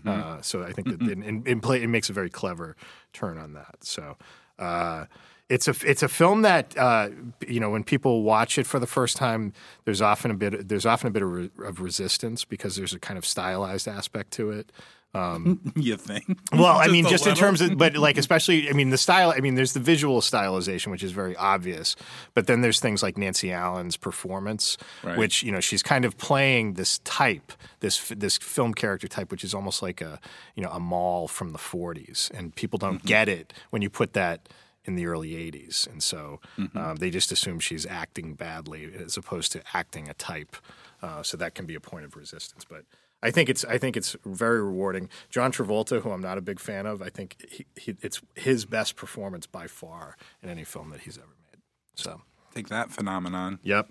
Uh, 0.09 0.41
so 0.41 0.63
I 0.63 0.73
think 0.73 0.89
that 0.89 1.01
in, 1.03 1.23
in, 1.23 1.47
in 1.47 1.61
play 1.61 1.83
it 1.83 1.89
makes 1.89 2.09
a 2.09 2.13
very 2.13 2.31
clever 2.31 2.77
turn 3.13 3.39
on 3.39 3.55
that. 3.55 3.85
So. 3.85 4.17
Uh, 4.59 5.07
it's 5.49 5.67
a 5.67 5.75
it's 5.85 6.05
a 6.05 6.09
film 6.09 6.43
that 6.43 6.79
uh, 6.79 7.09
you 7.47 7.59
know 7.59 7.71
when 7.71 7.83
people 7.83 8.23
watch 8.23 8.57
it 8.57 8.69
for 8.69 8.79
the 8.79 8.87
first 8.87 9.17
time, 9.17 9.53
there's 9.85 10.01
often 10.01 10.31
a 10.31 10.35
bit 10.35 10.69
there's 10.69 10.87
often 10.87 11.09
a 11.09 11.11
bit 11.11 11.23
of, 11.23 11.33
re- 11.33 11.51
of 11.65 11.81
resistance 11.81 12.45
because 12.45 12.77
there's 12.77 12.95
a 12.95 13.01
kind 13.01 13.19
of 13.19 13.27
stylized 13.27 13.89
aspect 13.89 14.31
to 14.35 14.51
it. 14.51 14.71
you 15.77 15.97
think? 15.97 16.25
Well, 16.53 16.77
I 16.79 16.87
mean, 16.89 17.07
just 17.07 17.27
in 17.27 17.35
terms 17.35 17.61
of, 17.61 17.77
but 17.77 17.97
like 17.97 18.17
especially, 18.17 18.69
I 18.69 18.73
mean, 18.73 18.91
the 18.91 18.99
style. 18.99 19.33
I 19.37 19.41
mean, 19.41 19.55
there's 19.57 19.73
the 19.73 19.81
visual 19.81 20.21
stylization, 20.21 20.93
which 20.93 21.03
is 21.03 21.13
very 21.13 21.35
obvious, 21.37 21.97
but 22.35 22.47
then 22.47 22.61
there's 22.61 22.79
things 22.81 23.03
like 23.03 23.19
Nancy 23.19 23.53
Allen's 23.53 23.97
performance, 23.97 24.77
Right. 25.03 25.19
which 25.19 25.43
you 25.43 25.51
know 25.53 25.61
she's 25.61 25.83
kind 25.83 26.05
of 26.05 26.17
playing 26.17 26.75
this 26.75 26.99
type, 27.01 27.53
this 27.81 28.09
this 28.17 28.39
film 28.39 28.73
character 28.75 29.09
type, 29.09 29.31
which 29.33 29.43
is 29.45 29.53
almost 29.55 29.83
like 29.83 30.01
a 30.01 30.21
you 30.55 30.63
know 30.63 30.71
a 30.71 30.81
mall 30.81 31.27
from 31.29 31.53
the 31.53 31.59
40s, 31.59 32.31
and 32.31 32.55
people 32.55 32.79
don't 32.79 32.99
Mm-hmm. 32.99 33.07
get 33.09 33.29
it 33.29 33.53
when 33.71 33.83
you 33.83 33.91
put 33.91 34.13
that 34.13 34.49
in 34.85 34.95
the 34.95 35.07
early 35.07 35.31
80s, 35.33 35.87
and 35.89 36.03
so 36.03 36.41
Mm-hmm. 36.59 36.79
um, 36.79 36.97
they 36.97 37.11
just 37.11 37.33
assume 37.33 37.59
she's 37.61 37.85
acting 37.85 38.35
badly 38.35 38.91
as 38.95 39.17
opposed 39.17 39.53
to 39.53 39.63
acting 39.75 40.09
a 40.09 40.15
type. 40.15 40.57
uh, 41.03 41.23
so 41.23 41.37
that 41.37 41.55
can 41.55 41.67
be 41.67 41.75
a 41.75 41.81
point 41.81 42.05
of 42.05 42.15
resistance. 42.17 42.65
But 42.69 42.85
I 43.23 43.31
think 43.31 43.49
it's 43.49 43.65
I 43.67 43.77
think 43.79 43.97
it's 43.97 44.17
very 44.25 44.63
rewarding. 44.63 45.09
John 45.29 45.53
Travolta, 45.53 46.01
who 46.03 46.11
I'm 46.11 46.23
not 46.23 46.39
a 46.39 46.41
big 46.41 46.59
fan 46.61 46.87
of, 46.87 47.03
I 47.03 47.11
think 47.11 47.37
he, 47.51 47.67
he, 47.77 47.97
it's 48.03 48.21
his 48.35 48.65
best 48.65 48.97
performance 48.97 49.47
by 49.47 49.67
far 49.67 50.17
in 50.43 50.49
any 50.49 50.65
film 50.65 50.91
that 50.91 51.01
he's 51.03 51.19
ever 51.19 51.27
made. 51.53 51.63
So. 51.95 52.23
Take 52.53 52.69
that 52.71 52.91
phenomenon. 52.91 53.61
Yep. 53.63 53.91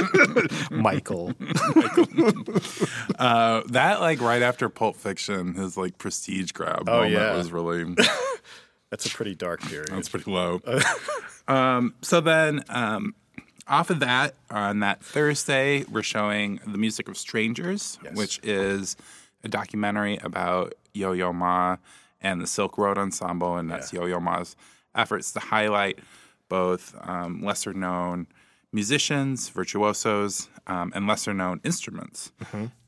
Michael. 0.70 1.34
Uh, 3.18 3.62
that 3.68 4.00
like 4.00 4.20
right 4.20 4.42
after 4.42 4.68
Pulp 4.68 4.96
Fiction, 4.96 5.54
his 5.54 5.76
like 5.76 5.98
prestige 5.98 6.52
grab 6.52 6.88
Oh, 6.88 7.02
yeah. 7.02 7.36
was 7.36 7.52
really 7.52 7.94
That's 8.90 9.06
a 9.06 9.10
pretty 9.10 9.34
dark 9.34 9.60
period. 9.62 9.88
that's 9.90 10.08
pretty 10.08 10.30
low. 10.30 10.60
um, 11.48 11.94
so 12.02 12.20
then 12.20 12.64
um, 12.68 13.14
off 13.68 13.90
of 13.90 14.00
that 14.00 14.34
on 14.50 14.80
that 14.80 15.02
Thursday, 15.02 15.84
we're 15.90 16.02
showing 16.02 16.60
the 16.66 16.78
music 16.78 17.08
of 17.08 17.16
strangers, 17.16 17.98
Yes. 18.04 18.16
which 18.16 18.40
is 18.42 18.96
a 19.44 19.48
documentary 19.48 20.18
about 20.18 20.74
Yo 20.94 21.12
Yo 21.12 21.32
Ma 21.32 21.76
and 22.20 22.40
the 22.40 22.46
Silk 22.46 22.78
Road 22.78 22.98
Ensemble, 22.98 23.56
and 23.56 23.70
that's 23.70 23.92
Yo 23.92 24.06
Yo 24.06 24.20
Ma's 24.20 24.56
efforts 24.94 25.32
to 25.32 25.40
highlight 25.40 25.98
both 26.48 26.94
um, 27.02 27.42
lesser 27.42 27.72
known 27.72 28.26
musicians, 28.72 29.48
virtuosos, 29.50 30.48
um, 30.66 30.92
and 30.94 31.06
lesser 31.06 31.32
known 31.34 31.60
instruments. 31.64 32.32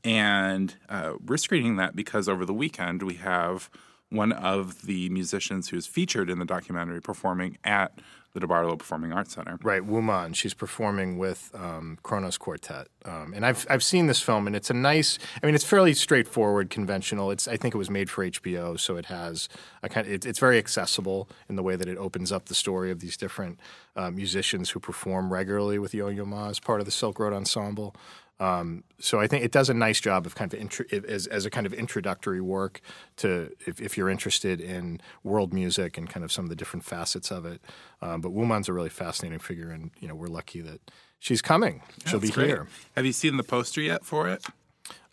And 0.03 0.75
uh, 0.89 1.13
we're 1.25 1.37
screening 1.37 1.75
that 1.77 1.95
because 1.95 2.27
over 2.29 2.45
the 2.45 2.53
weekend 2.53 3.03
we 3.03 3.15
have 3.15 3.69
one 4.09 4.31
of 4.31 4.83
the 4.83 5.09
musicians 5.09 5.69
who's 5.69 5.87
featured 5.87 6.29
in 6.29 6.39
the 6.39 6.45
documentary 6.45 7.01
performing 7.01 7.57
at 7.63 7.91
the 8.35 8.45
DeBartolo 8.45 8.77
Performing 8.77 9.13
Arts 9.13 9.33
Center. 9.33 9.57
Right, 9.63 9.83
Wu 9.83 10.01
Man. 10.01 10.33
She's 10.33 10.53
performing 10.53 11.17
with 11.17 11.49
um, 11.53 11.97
Kronos 12.03 12.37
Quartet, 12.37 12.87
um, 13.05 13.33
and 13.33 13.45
I've 13.45 13.65
I've 13.69 13.83
seen 13.83 14.07
this 14.07 14.21
film, 14.21 14.45
and 14.45 14.55
it's 14.55 14.69
a 14.69 14.73
nice. 14.73 15.17
I 15.41 15.45
mean, 15.45 15.55
it's 15.55 15.63
fairly 15.63 15.93
straightforward, 15.93 16.69
conventional. 16.69 17.31
It's 17.31 17.47
I 17.47 17.55
think 17.55 17.73
it 17.73 17.77
was 17.77 17.89
made 17.89 18.09
for 18.09 18.29
HBO, 18.29 18.77
so 18.77 18.97
it 18.97 19.05
has 19.05 19.47
a 19.81 19.89
kind. 19.89 20.05
Of, 20.05 20.13
it, 20.13 20.25
it's 20.25 20.39
very 20.39 20.57
accessible 20.57 21.29
in 21.47 21.55
the 21.55 21.63
way 21.63 21.77
that 21.77 21.87
it 21.87 21.97
opens 21.97 22.31
up 22.31 22.47
the 22.47 22.55
story 22.55 22.91
of 22.91 22.99
these 22.99 23.15
different 23.15 23.57
uh, 23.95 24.11
musicians 24.11 24.71
who 24.71 24.81
perform 24.81 25.31
regularly 25.31 25.79
with 25.79 25.93
Yo 25.93 26.09
Yo 26.09 26.25
Ma 26.25 26.49
as 26.49 26.59
part 26.59 26.81
of 26.81 26.85
the 26.85 26.91
Silk 26.91 27.19
Road 27.19 27.33
Ensemble. 27.33 27.95
Um, 28.39 28.83
so 28.99 29.19
I 29.19 29.27
think 29.27 29.45
it 29.45 29.51
does 29.51 29.69
a 29.69 29.73
nice 29.73 30.01
job 30.01 30.25
of 30.25 30.35
kind 30.35 30.53
of 30.53 30.59
intro, 30.59 30.85
as, 30.91 31.25
as 31.27 31.45
a 31.45 31.49
kind 31.49 31.65
of 31.65 31.73
introductory 31.73 32.41
work 32.41 32.81
to 33.17 33.51
if, 33.65 33.79
if 33.79 33.97
you're 33.97 34.09
interested 34.09 34.59
in 34.59 34.99
world 35.23 35.53
music 35.53 35.97
and 35.97 36.09
kind 36.09 36.23
of 36.23 36.31
some 36.31 36.43
of 36.45 36.49
the 36.49 36.55
different 36.55 36.83
facets 36.83 37.31
of 37.31 37.45
it. 37.45 37.61
Um, 38.01 38.21
but 38.21 38.31
Wu 38.31 38.45
Man's 38.45 38.67
a 38.67 38.73
really 38.73 38.89
fascinating 38.89 39.39
figure, 39.39 39.69
and 39.69 39.91
you 39.99 40.07
know 40.07 40.15
we're 40.15 40.27
lucky 40.27 40.61
that 40.61 40.91
she's 41.19 41.41
coming. 41.41 41.81
She'll 42.05 42.19
be 42.19 42.29
great. 42.29 42.47
here. 42.47 42.67
Have 42.95 43.05
you 43.05 43.13
seen 43.13 43.37
the 43.37 43.43
poster 43.43 43.81
yet 43.81 44.05
for 44.05 44.27
it? 44.27 44.45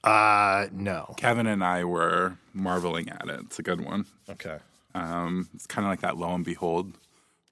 Uh, 0.02 0.67
no. 0.73 1.14
Kevin 1.17 1.47
and 1.47 1.62
I 1.62 1.85
were 1.85 2.37
marveling 2.52 3.09
at 3.09 3.29
it. 3.29 3.41
It's 3.47 3.59
a 3.59 3.62
good 3.62 3.81
one. 3.81 4.07
Okay. 4.29 4.59
Um, 4.95 5.49
it's 5.55 5.67
kind 5.67 5.87
of 5.87 5.91
like 5.91 6.00
that 6.00 6.17
Lo 6.17 6.35
and 6.35 6.45
Behold 6.45 6.93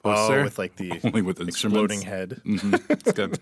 Oh, 0.05 0.43
with 0.45 0.59
like 0.59 0.77
the 0.77 1.01
only 1.05 1.23
with 1.23 1.41
instruments. 1.41 1.95
exploding 1.95 2.03
head. 2.03 2.41
It's 2.91 3.13
good. 3.13 3.39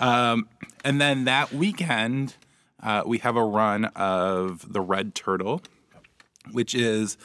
um, 0.00 0.48
and 0.84 1.00
then 1.00 1.24
that 1.24 1.52
weekend, 1.52 2.34
uh, 2.82 3.02
we 3.06 3.18
have 3.18 3.36
a 3.36 3.44
run 3.44 3.84
of 3.96 4.72
The 4.72 4.80
Red 4.80 5.14
Turtle, 5.14 5.62
which 6.52 6.74
is 6.74 7.16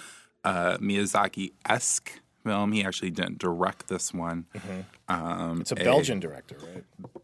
a 0.43 0.77
Miyazaki 0.79 1.51
esque 1.67 2.19
film. 2.43 2.71
He 2.71 2.83
actually 2.85 3.09
didn't 3.11 3.39
direct 3.39 3.87
this 3.87 4.13
one. 4.13 4.45
Um, 5.07 5.61
It's 5.61 5.71
a 5.71 5.75
Belgian 5.75 6.19
director, 6.19 6.57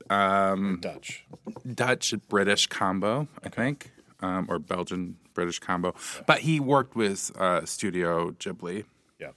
right? 0.09 0.41
Um, 0.51 0.79
Dutch. 0.81 1.25
Dutch 1.73 2.13
British 2.27 2.67
combo, 2.67 3.27
I 3.43 3.49
think, 3.49 3.91
um, 4.19 4.47
or 4.49 4.59
Belgian 4.59 5.17
British 5.33 5.59
combo. 5.59 5.93
But 6.25 6.39
he 6.39 6.59
worked 6.59 6.95
with 6.95 7.31
uh, 7.39 7.65
Studio 7.65 8.31
Ghibli 8.31 8.83
Yeah. 9.19 9.29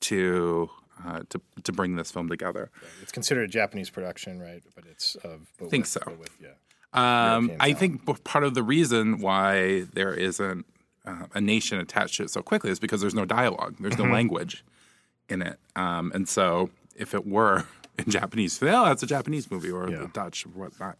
to. 0.00 0.70
Uh, 1.04 1.20
to 1.28 1.40
to 1.62 1.72
bring 1.72 1.96
this 1.96 2.10
film 2.10 2.28
together, 2.28 2.70
it's 3.02 3.12
considered 3.12 3.44
a 3.44 3.48
Japanese 3.52 3.90
production, 3.90 4.40
right? 4.40 4.62
But 4.74 4.84
it's 4.90 5.14
of. 5.16 5.46
But 5.58 5.68
Think 5.70 5.82
with, 5.84 5.88
so. 5.88 6.00
with, 6.18 6.30
yeah. 6.40 6.48
Um, 6.94 7.50
I 7.60 7.72
talent. 7.72 7.78
think 8.06 8.24
part 8.24 8.44
of 8.44 8.54
the 8.54 8.62
reason 8.62 9.20
why 9.20 9.82
there 9.92 10.14
isn't 10.14 10.64
uh, 11.04 11.26
a 11.34 11.40
nation 11.40 11.78
attached 11.78 12.16
to 12.16 12.22
it 12.22 12.30
so 12.30 12.40
quickly 12.40 12.70
is 12.70 12.78
because 12.80 13.02
there's 13.02 13.14
no 13.14 13.26
dialogue, 13.26 13.76
there's 13.78 13.94
Mm-hmm. 13.94 14.06
no 14.06 14.12
language 14.12 14.64
in 15.28 15.42
it, 15.42 15.58
um, 15.74 16.12
and 16.14 16.26
so 16.28 16.70
if 16.96 17.12
it 17.14 17.26
were 17.26 17.64
in 17.98 18.10
Japanese, 18.10 18.62
oh, 18.62 18.66
that's 18.86 19.02
a 19.02 19.06
Japanese 19.06 19.50
movie 19.50 19.70
or 19.70 19.90
Yeah. 19.90 20.06
Dutch 20.14 20.46
or 20.46 20.50
whatnot, 20.50 20.96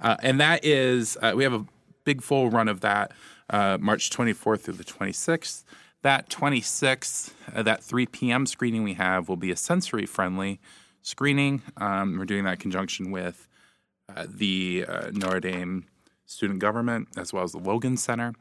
uh, 0.00 0.16
and 0.22 0.38
that 0.40 0.64
is 0.64 1.16
uh, 1.20 1.32
we 1.34 1.42
have 1.42 1.54
a 1.54 1.66
big 2.04 2.22
full 2.22 2.50
run 2.50 2.68
of 2.68 2.82
that 2.82 3.10
uh, 3.50 3.78
March 3.80 4.10
24th 4.10 4.60
through 4.60 4.74
the 4.74 4.84
26th. 4.84 5.64
That 6.04 6.28
26th, 6.28 7.32
uh, 7.54 7.62
that 7.62 7.82
3 7.82 8.04
p.m. 8.04 8.44
screening 8.44 8.82
we 8.82 8.92
have 8.92 9.26
will 9.26 9.38
be 9.38 9.50
a 9.50 9.56
sensory 9.56 10.04
friendly 10.04 10.60
screening. 11.00 11.62
Um, 11.78 12.18
we're 12.18 12.26
doing 12.26 12.44
that 12.44 12.52
in 12.52 12.58
conjunction 12.58 13.10
with 13.10 13.48
uh, 14.14 14.26
the 14.28 14.84
uh, 14.86 15.10
Notre 15.14 15.40
Dame 15.40 15.86
student 16.26 16.58
government 16.58 17.08
as 17.16 17.32
well 17.32 17.44
as 17.44 17.52
the 17.52 17.58
Logan 17.58 17.96
Center. 17.96 18.32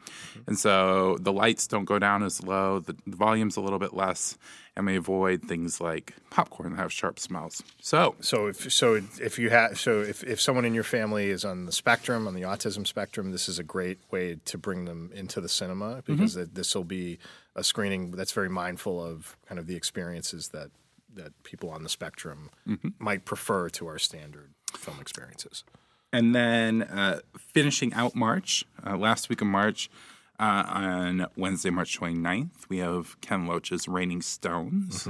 And 0.47 0.57
so 0.57 1.17
the 1.19 1.33
lights 1.33 1.67
don't 1.67 1.85
go 1.85 1.99
down 1.99 2.23
as 2.23 2.41
low, 2.43 2.79
the, 2.79 2.95
the 3.05 3.15
volume's 3.15 3.57
a 3.57 3.61
little 3.61 3.79
bit 3.79 3.93
less, 3.93 4.37
and 4.75 4.85
we 4.85 4.95
avoid 4.95 5.43
things 5.43 5.81
like 5.81 6.13
popcorn 6.29 6.71
that 6.71 6.77
have 6.81 6.91
sharp 6.93 7.19
smells. 7.19 7.61
So, 7.81 8.15
So 8.21 8.47
if 8.47 8.71
so 8.71 8.95
if 9.21 9.37
you 9.37 9.49
have 9.49 9.77
so 9.79 10.01
if, 10.01 10.23
if 10.23 10.39
someone 10.41 10.65
in 10.65 10.73
your 10.73 10.83
family 10.85 11.29
is 11.29 11.43
on 11.45 11.65
the 11.65 11.71
spectrum 11.71 12.27
on 12.27 12.33
the 12.33 12.41
autism 12.43 12.87
spectrum, 12.87 13.31
this 13.31 13.47
is 13.49 13.59
a 13.59 13.63
great 13.63 13.99
way 14.11 14.37
to 14.45 14.57
bring 14.57 14.85
them 14.85 15.11
into 15.13 15.41
the 15.41 15.49
cinema 15.49 16.01
because 16.05 16.35
Mm-hmm. 16.35 16.53
this 16.53 16.73
will 16.73 16.83
be 16.85 17.19
a 17.55 17.63
screening 17.63 18.11
that's 18.11 18.31
very 18.31 18.49
mindful 18.49 19.03
of 19.03 19.35
kind 19.47 19.59
of 19.59 19.67
the 19.67 19.75
experiences 19.75 20.49
that 20.49 20.69
that 21.15 21.31
people 21.43 21.69
on 21.69 21.83
the 21.83 21.89
spectrum 21.89 22.49
Mm-hmm. 22.67 22.89
might 22.97 23.25
prefer 23.25 23.69
to 23.69 23.87
our 23.87 23.99
standard 23.99 24.49
film 24.75 24.99
experiences. 24.99 25.63
And 26.13 26.34
then 26.34 26.84
uh, 26.84 27.20
finishing 27.38 27.93
out 27.93 28.15
March, 28.15 28.63
uh, 28.86 28.96
last 28.96 29.27
week 29.27 29.41
of 29.41 29.48
March, 29.48 29.89
uh, 30.39 30.63
on 30.67 31.27
Wednesday, 31.36 31.70
March 31.70 32.00
29th, 32.00 32.70
we 32.70 32.77
have 32.77 33.20
Ken 33.22 33.46
Loach's 33.48 33.88
Raining 33.89 34.22
Stones. 34.22 35.08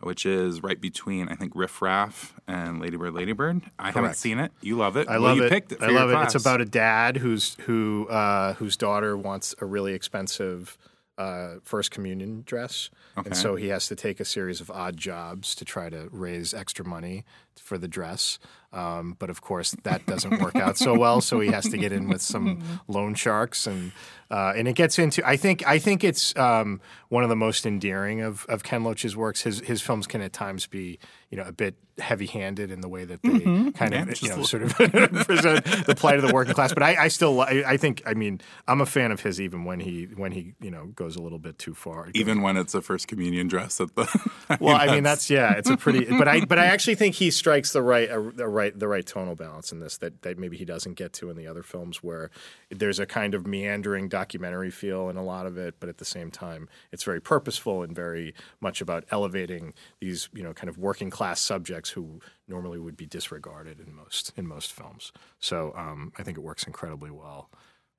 Which 0.00 0.24
is 0.24 0.62
right 0.62 0.80
between, 0.80 1.28
I 1.28 1.34
think, 1.34 1.54
Riff 1.56 1.82
Raff 1.82 2.32
and 2.46 2.80
Ladybird 2.80 3.14
Ladybird. 3.14 3.62
I 3.80 3.90
haven't 3.90 4.14
seen 4.14 4.38
it. 4.38 4.52
You 4.60 4.76
love 4.76 4.96
it. 4.96 5.08
I 5.08 5.14
Well, 5.14 5.22
love 5.22 5.36
you 5.38 5.42
it. 5.42 5.50
picked 5.50 5.72
it. 5.72 5.82
I 5.82 5.88
love 5.88 6.08
it. 6.10 6.12
class. 6.12 6.36
It's 6.36 6.44
about 6.44 6.60
a 6.60 6.64
dad 6.64 7.16
who's 7.16 7.56
who 7.62 8.06
uh, 8.08 8.54
whose 8.54 8.76
daughter 8.76 9.16
wants 9.16 9.56
a 9.60 9.66
really 9.66 9.94
expensive 9.94 10.78
uh, 11.18 11.54
first 11.64 11.90
communion 11.90 12.44
dress, 12.46 12.90
Okay. 13.18 13.26
and 13.30 13.36
so 13.36 13.56
he 13.56 13.68
has 13.70 13.88
to 13.88 13.96
take 13.96 14.20
a 14.20 14.24
series 14.24 14.60
of 14.60 14.70
odd 14.70 14.96
jobs 14.96 15.56
to 15.56 15.64
try 15.64 15.90
to 15.90 16.08
raise 16.12 16.54
extra 16.54 16.84
money 16.86 17.24
for 17.58 17.78
the 17.78 17.88
dress. 17.88 18.38
Um, 18.70 19.16
but 19.18 19.30
of 19.30 19.40
course, 19.40 19.74
that 19.84 20.04
doesn't 20.04 20.42
work 20.42 20.56
out 20.56 20.76
so 20.76 20.92
well. 20.94 21.22
So 21.22 21.40
he 21.40 21.50
has 21.50 21.64
to 21.70 21.78
get 21.78 21.90
in 21.90 22.06
with 22.08 22.20
some 22.20 22.62
loan 22.88 23.14
sharks, 23.14 23.66
and 23.66 23.92
uh, 24.30 24.52
and 24.54 24.68
it 24.68 24.74
gets 24.74 24.98
into. 24.98 25.26
I 25.26 25.38
think 25.38 25.66
I 25.66 25.78
think 25.78 26.04
it's 26.04 26.36
um, 26.36 26.82
one 27.08 27.22
of 27.22 27.30
the 27.30 27.36
most 27.36 27.64
endearing 27.64 28.20
of, 28.20 28.44
of 28.46 28.62
Ken 28.62 28.84
Loach's 28.84 29.16
works. 29.16 29.40
His 29.40 29.60
his 29.60 29.80
films 29.80 30.06
can 30.06 30.20
at 30.20 30.34
times 30.34 30.66
be 30.66 30.98
you 31.30 31.38
know 31.38 31.44
a 31.44 31.52
bit 31.52 31.76
heavy 31.98 32.26
handed 32.26 32.70
in 32.70 32.82
the 32.82 32.88
way 32.90 33.04
that 33.06 33.22
they 33.22 33.40
kind 33.72 33.92
Yeah, 33.92 34.02
of 34.02 34.20
you 34.22 34.28
know 34.28 34.40
a 34.42 34.44
sort 34.44 34.62
of 34.64 34.74
present 35.26 35.64
the 35.86 35.94
plight 35.96 36.16
of 36.16 36.26
the 36.28 36.32
working 36.34 36.52
class. 36.52 36.74
But 36.74 36.82
I, 36.82 37.04
I 37.04 37.08
still 37.08 37.40
I, 37.40 37.64
I 37.66 37.76
think 37.78 38.02
I 38.04 38.12
mean 38.12 38.38
I'm 38.68 38.82
a 38.82 38.86
fan 38.86 39.12
of 39.12 39.20
his 39.22 39.40
even 39.40 39.64
when 39.64 39.80
he 39.80 40.04
when 40.14 40.32
he 40.32 40.52
you 40.60 40.70
know 40.70 40.88
goes 40.94 41.16
a 41.16 41.22
little 41.22 41.38
bit 41.38 41.58
too 41.58 41.72
far. 41.72 42.10
even 42.12 42.42
when 42.42 42.58
it's 42.58 42.74
a 42.74 42.82
first 42.82 43.08
communion 43.08 43.48
dress 43.48 43.80
at 43.80 43.94
the. 43.94 44.06
Well, 44.60 44.76
I 44.76 44.86
mean 44.94 45.04
that's 45.04 45.30
yeah, 45.30 45.52
it's 45.54 45.70
a 45.70 45.76
pretty. 45.78 46.04
But 46.04 46.28
I 46.28 46.44
but 46.44 46.58
I 46.58 46.66
actually 46.66 46.96
think 46.96 47.14
he 47.14 47.30
strikes 47.48 47.72
the 47.72 47.82
right 47.82 48.10
a, 48.10 48.32
the 48.34 48.46
right 48.46 48.78
the 48.78 48.86
right 48.88 49.06
tonal 49.06 49.34
balance 49.34 49.72
in 49.72 49.80
this 49.80 49.96
that 49.98 50.20
that 50.22 50.38
maybe 50.38 50.56
he 50.56 50.64
doesn't 50.66 50.94
get 50.94 51.12
to 51.14 51.30
in 51.30 51.36
the 51.36 51.46
other 51.46 51.62
films 51.62 52.02
where 52.02 52.30
there's 52.70 52.98
a 52.98 53.06
kind 53.06 53.34
of 53.34 53.46
meandering 53.46 54.08
documentary 54.08 54.70
feel 54.70 55.08
in 55.08 55.16
a 55.16 55.22
lot 55.22 55.46
of 55.46 55.56
it, 55.56 55.76
but 55.80 55.88
at 55.88 55.96
the 55.96 56.04
same 56.04 56.30
time 56.30 56.68
it's 56.92 57.04
very 57.04 57.20
purposeful 57.20 57.82
and 57.82 57.94
very 57.94 58.34
much 58.60 58.80
about 58.82 59.04
elevating 59.10 59.72
these 60.00 60.28
you 60.34 60.42
know 60.42 60.52
kind 60.52 60.68
of 60.68 60.76
working 60.76 61.08
class 61.10 61.40
subjects 61.40 61.90
who 61.90 62.20
normally 62.46 62.78
would 62.78 62.96
be 62.96 63.06
disregarded 63.06 63.80
in 63.80 63.94
most 63.94 64.32
in 64.36 64.46
most 64.46 64.72
films. 64.72 65.12
So 65.40 65.72
um, 65.74 66.12
I 66.18 66.22
think 66.22 66.36
it 66.36 66.42
works 66.42 66.64
incredibly 66.64 67.10
well 67.10 67.48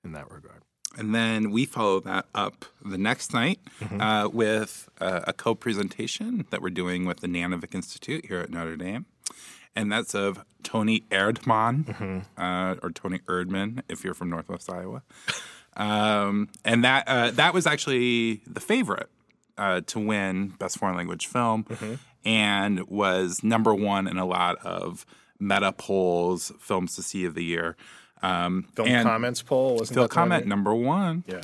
in 0.03 0.11
that 0.11 0.29
regard. 0.31 0.61
And 0.97 1.13
then 1.13 1.51
we 1.51 1.65
follow 1.65 1.99
that 1.99 2.25
up 2.33 2.65
the 2.83 2.97
next 2.97 3.33
night 3.33 3.59
Mm-hmm. 3.79 4.01
uh, 4.01 4.27
with 4.27 4.89
uh, 4.99 5.21
a 5.25 5.31
co 5.33 5.55
presentation 5.55 6.45
that 6.49 6.61
we're 6.61 6.69
doing 6.69 7.05
with 7.05 7.21
the 7.21 7.27
Nanovic 7.27 7.73
Institute 7.73 8.25
here 8.25 8.39
at 8.41 8.49
Notre 8.49 8.75
Dame. 8.75 9.05
And 9.75 9.91
that's 9.91 10.13
of 10.13 10.43
Tony 10.63 11.01
Erdmann, 11.11 11.85
Mm-hmm. 11.85 12.41
uh, 12.41 12.75
or 12.83 12.91
Tony 12.91 13.19
Erdman, 13.27 13.81
if 13.87 14.03
you're 14.03 14.13
from 14.13 14.29
Northwest 14.29 14.69
Iowa. 14.71 15.03
Um, 15.77 16.49
and 16.65 16.83
that 16.83 17.07
uh, 17.07 17.31
that 17.31 17.53
was 17.53 17.65
actually 17.67 18.41
the 18.45 18.59
favorite 18.59 19.09
uh, 19.57 19.81
to 19.87 19.99
win 19.99 20.49
Best 20.59 20.77
Foreign 20.77 20.95
Language 20.97 21.27
Film 21.27 21.63
Mm-hmm. 21.65 21.93
and 22.25 22.87
was 22.89 23.43
number 23.43 23.73
one 23.73 24.07
in 24.07 24.17
a 24.17 24.25
lot 24.25 24.57
of 24.57 25.05
Meta 25.39 25.71
polls 25.71 26.51
films 26.59 26.95
to 26.95 27.03
see 27.03 27.23
of 27.25 27.35
the 27.35 27.43
year. 27.43 27.77
Um, 28.21 28.67
Film 28.75 28.89
comments 29.03 29.41
poll 29.41 29.77
Phil 29.85 30.03
that 30.03 30.11
comment 30.11 30.45
number 30.45 30.73
one 30.75 31.23
Yeah. 31.27 31.41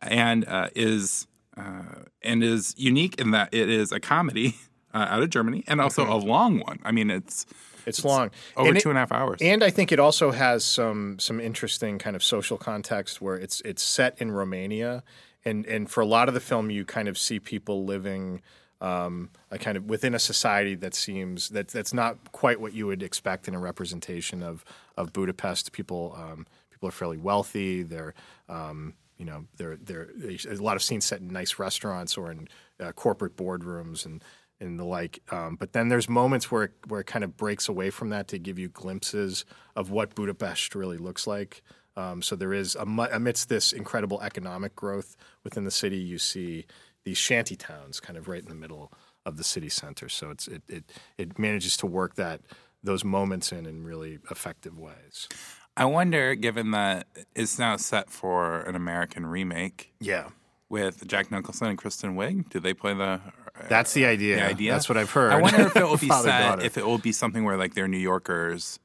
and 0.00 0.46
uh, 0.48 0.70
is 0.74 1.26
uh, 1.58 2.04
and 2.22 2.42
is 2.42 2.74
unique 2.78 3.20
in 3.20 3.32
that 3.32 3.52
it 3.52 3.68
is 3.68 3.92
a 3.92 4.00
comedy 4.00 4.56
uh, 4.96 5.06
out 5.14 5.22
of 5.22 5.30
Germany 5.30 5.62
and 5.70 5.80
also 5.80 6.02
Mm-hmm. 6.02 6.12
a 6.12 6.32
long 6.34 6.52
one. 6.68 6.78
I 6.88 6.92
mean, 6.92 7.10
it's 7.10 7.46
It's 7.90 8.04
long. 8.04 8.30
over 8.56 8.68
And 8.68 8.76
it- 8.76 8.80
two 8.82 8.90
and 8.92 8.98
a 8.98 9.02
half 9.04 9.12
hours. 9.12 9.38
And 9.42 9.62
I 9.62 9.70
think 9.70 9.92
it 9.92 10.00
also 10.00 10.30
has 10.32 10.64
some 10.64 11.18
some 11.26 11.38
interesting 11.40 11.98
kind 12.04 12.16
of 12.16 12.22
social 12.24 12.58
context 12.58 13.20
where 13.20 13.36
it's 13.44 13.60
it's 13.70 13.82
set 13.82 14.12
in 14.22 14.28
Romania, 14.32 15.02
and 15.44 15.66
and 15.74 15.82
for 15.92 16.00
a 16.02 16.06
lot 16.16 16.26
of 16.28 16.34
the 16.34 16.40
film, 16.50 16.70
you 16.70 16.84
kind 16.84 17.08
of 17.08 17.16
see 17.18 17.38
people 17.38 17.84
living 17.94 18.40
um, 18.80 19.30
a 19.50 19.58
kind 19.58 19.76
of 19.78 19.84
within 19.88 20.14
a 20.14 20.18
society 20.18 20.74
that 20.76 20.94
seems 20.94 21.48
that 21.50 21.68
that's 21.68 21.94
not 21.94 22.12
quite 22.32 22.58
what 22.60 22.72
you 22.74 22.86
would 22.88 23.02
expect 23.02 23.48
in 23.48 23.54
a 23.54 23.58
representation 23.70 24.42
of 24.42 24.64
of 24.96 25.12
Budapest. 25.12 25.72
People 25.72 26.02
um, 26.24 26.46
people 26.70 26.88
are 26.88 26.92
fairly 27.00 27.16
wealthy. 27.18 27.82
They're 27.92 28.12
um, 28.48 28.94
you 29.18 29.24
know 29.24 29.40
they're 29.56 29.76
they're 29.86 30.08
a 30.50 30.54
lot 30.56 30.76
of 30.76 30.82
scenes 30.82 31.04
set 31.06 31.20
in 31.20 31.28
nice 31.28 31.58
restaurants 31.58 32.18
or 32.18 32.30
in 32.32 32.48
uh, 32.80 32.92
corporate 32.92 33.34
boardrooms 33.36 34.04
and 34.06 34.22
and 34.60 34.78
the 34.78 34.84
like. 34.84 35.20
Um, 35.30 35.56
but 35.56 35.72
then 35.72 35.88
there's 35.88 36.08
moments 36.08 36.50
where 36.50 36.64
it, 36.64 36.72
where 36.88 37.00
it 37.00 37.06
kind 37.06 37.24
of 37.24 37.36
breaks 37.36 37.68
away 37.68 37.90
from 37.90 38.08
that 38.10 38.28
to 38.28 38.38
give 38.38 38.58
you 38.58 38.68
glimpses 38.68 39.44
of 39.74 39.90
what 39.90 40.14
Budapest 40.14 40.74
really 40.74 40.98
looks 40.98 41.26
like. 41.26 41.62
Um, 41.96 42.20
so 42.22 42.36
there 42.36 42.52
is 42.52 42.76
amidst 42.76 43.48
this 43.48 43.72
incredible 43.72 44.20
economic 44.22 44.76
growth 44.76 45.16
within 45.44 45.64
the 45.64 45.70
city, 45.70 45.96
you 45.96 46.18
see 46.18 46.66
these 47.04 47.16
shanty 47.18 47.56
towns 47.56 48.00
kind 48.00 48.18
of 48.18 48.28
right 48.28 48.42
in 48.42 48.48
the 48.48 48.54
middle 48.54 48.92
of 49.24 49.36
the 49.38 49.44
city 49.44 49.68
center. 49.68 50.08
So 50.08 50.30
it's 50.30 50.46
it 50.48 50.62
it, 50.68 50.84
it 51.16 51.38
manages 51.38 51.76
to 51.78 51.86
work 51.86 52.16
that 52.16 52.40
those 52.82 53.02
moments 53.04 53.50
in 53.52 53.64
in 53.66 53.84
really 53.84 54.18
effective 54.30 54.78
ways. 54.78 55.28
I 55.76 55.84
wonder, 55.86 56.34
given 56.34 56.70
that 56.72 57.06
it's 57.34 57.58
now 57.58 57.76
set 57.76 58.10
for 58.10 58.60
an 58.60 58.74
American 58.76 59.26
remake 59.26 59.92
Yeah. 60.00 60.28
with 60.68 61.06
Jack 61.06 61.30
Nicholson 61.30 61.68
and 61.68 61.78
Kristen 61.78 62.16
Wiig, 62.16 62.48
do 62.50 62.60
they 62.60 62.72
play 62.74 62.94
the 62.94 63.20
That's 63.68 63.92
the 63.94 64.06
idea. 64.06 64.36
the 64.36 64.46
idea? 64.46 64.72
That's 64.72 64.88
what 64.88 64.98
I've 64.98 65.10
heard. 65.10 65.32
I 65.32 65.40
wonder 65.40 65.62
if 65.66 65.76
it 65.76 65.84
will 65.88 65.96
be 65.96 66.08
Father, 66.08 66.28
set 66.28 66.48
daughter. 66.48 66.62
if 66.64 66.76
it 66.78 66.86
will 66.86 66.98
be 66.98 67.12
something 67.12 67.44
where 67.44 67.56
like 67.56 67.74
they're 67.74 67.88
New 67.88 67.96
Yorkers, 67.98 68.78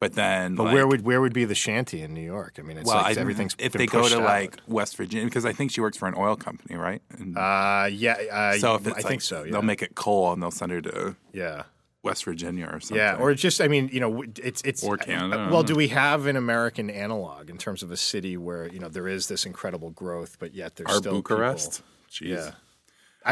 but 0.00 0.14
then 0.14 0.54
But 0.54 0.64
like, 0.64 0.74
where 0.74 0.86
would 0.86 1.04
where 1.04 1.20
would 1.20 1.32
be 1.34 1.44
the 1.44 1.54
shanty 1.54 2.02
in 2.02 2.14
New 2.14 2.22
York? 2.24 2.56
I 2.58 2.62
mean, 2.62 2.78
it's 2.78 2.86
well, 2.86 2.96
like 2.98 3.16
I, 3.16 3.20
everything's 3.20 3.56
if 3.58 3.72
been 3.72 3.80
they 3.80 3.86
go 3.86 4.08
to 4.08 4.16
out. 4.18 4.22
like 4.24 4.56
West 4.66 4.96
Virginia 4.96 5.24
because 5.26 5.44
I 5.44 5.52
think 5.52 5.70
she 5.72 5.80
works 5.80 5.96
for 5.96 6.06
an 6.08 6.14
oil 6.16 6.36
company, 6.36 6.76
right? 6.76 7.02
And 7.10 7.36
uh, 7.36 7.88
yeah, 7.90 8.12
uh, 8.30 8.58
so 8.58 8.74
if 8.76 8.86
it's 8.86 8.94
I 8.94 8.98
like, 8.98 9.06
think 9.06 9.22
so. 9.22 9.42
Yeah. 9.42 9.52
they'll 9.52 9.62
make 9.62 9.82
it 9.82 9.94
coal 9.94 10.32
and 10.32 10.42
they'll 10.42 10.50
send 10.50 10.70
her 10.72 10.80
to 10.82 11.16
yeah. 11.32 11.64
West 12.04 12.24
Virginia 12.24 12.66
or 12.66 12.78
something. 12.78 12.96
Yeah, 12.96 13.16
or 13.16 13.34
just 13.34 13.60
I 13.60 13.66
mean, 13.66 13.90
you 13.92 13.98
know, 13.98 14.22
it's 14.36 14.62
it's 14.62 14.84
Or 14.84 14.96
Canada, 14.96 15.34
I 15.34 15.38
don't 15.44 15.50
Well, 15.50 15.64
do 15.64 15.74
we 15.74 15.88
have 15.88 16.26
an 16.26 16.36
American 16.36 16.90
analog 16.90 17.50
in 17.50 17.58
terms 17.58 17.82
of 17.82 17.90
a 17.90 17.96
city 17.96 18.36
where 18.36 18.68
you 18.68 18.78
know 18.78 18.88
there 18.88 19.08
is 19.08 19.26
this 19.26 19.44
incredible 19.44 19.90
growth, 19.90 20.36
but 20.38 20.54
yet 20.54 20.76
there's 20.76 20.90
Our 20.90 20.96
still 20.98 21.14
Bucharest. 21.14 21.82
People, 22.20 22.36
Jeez. 22.36 22.44
yeah, 22.46 22.50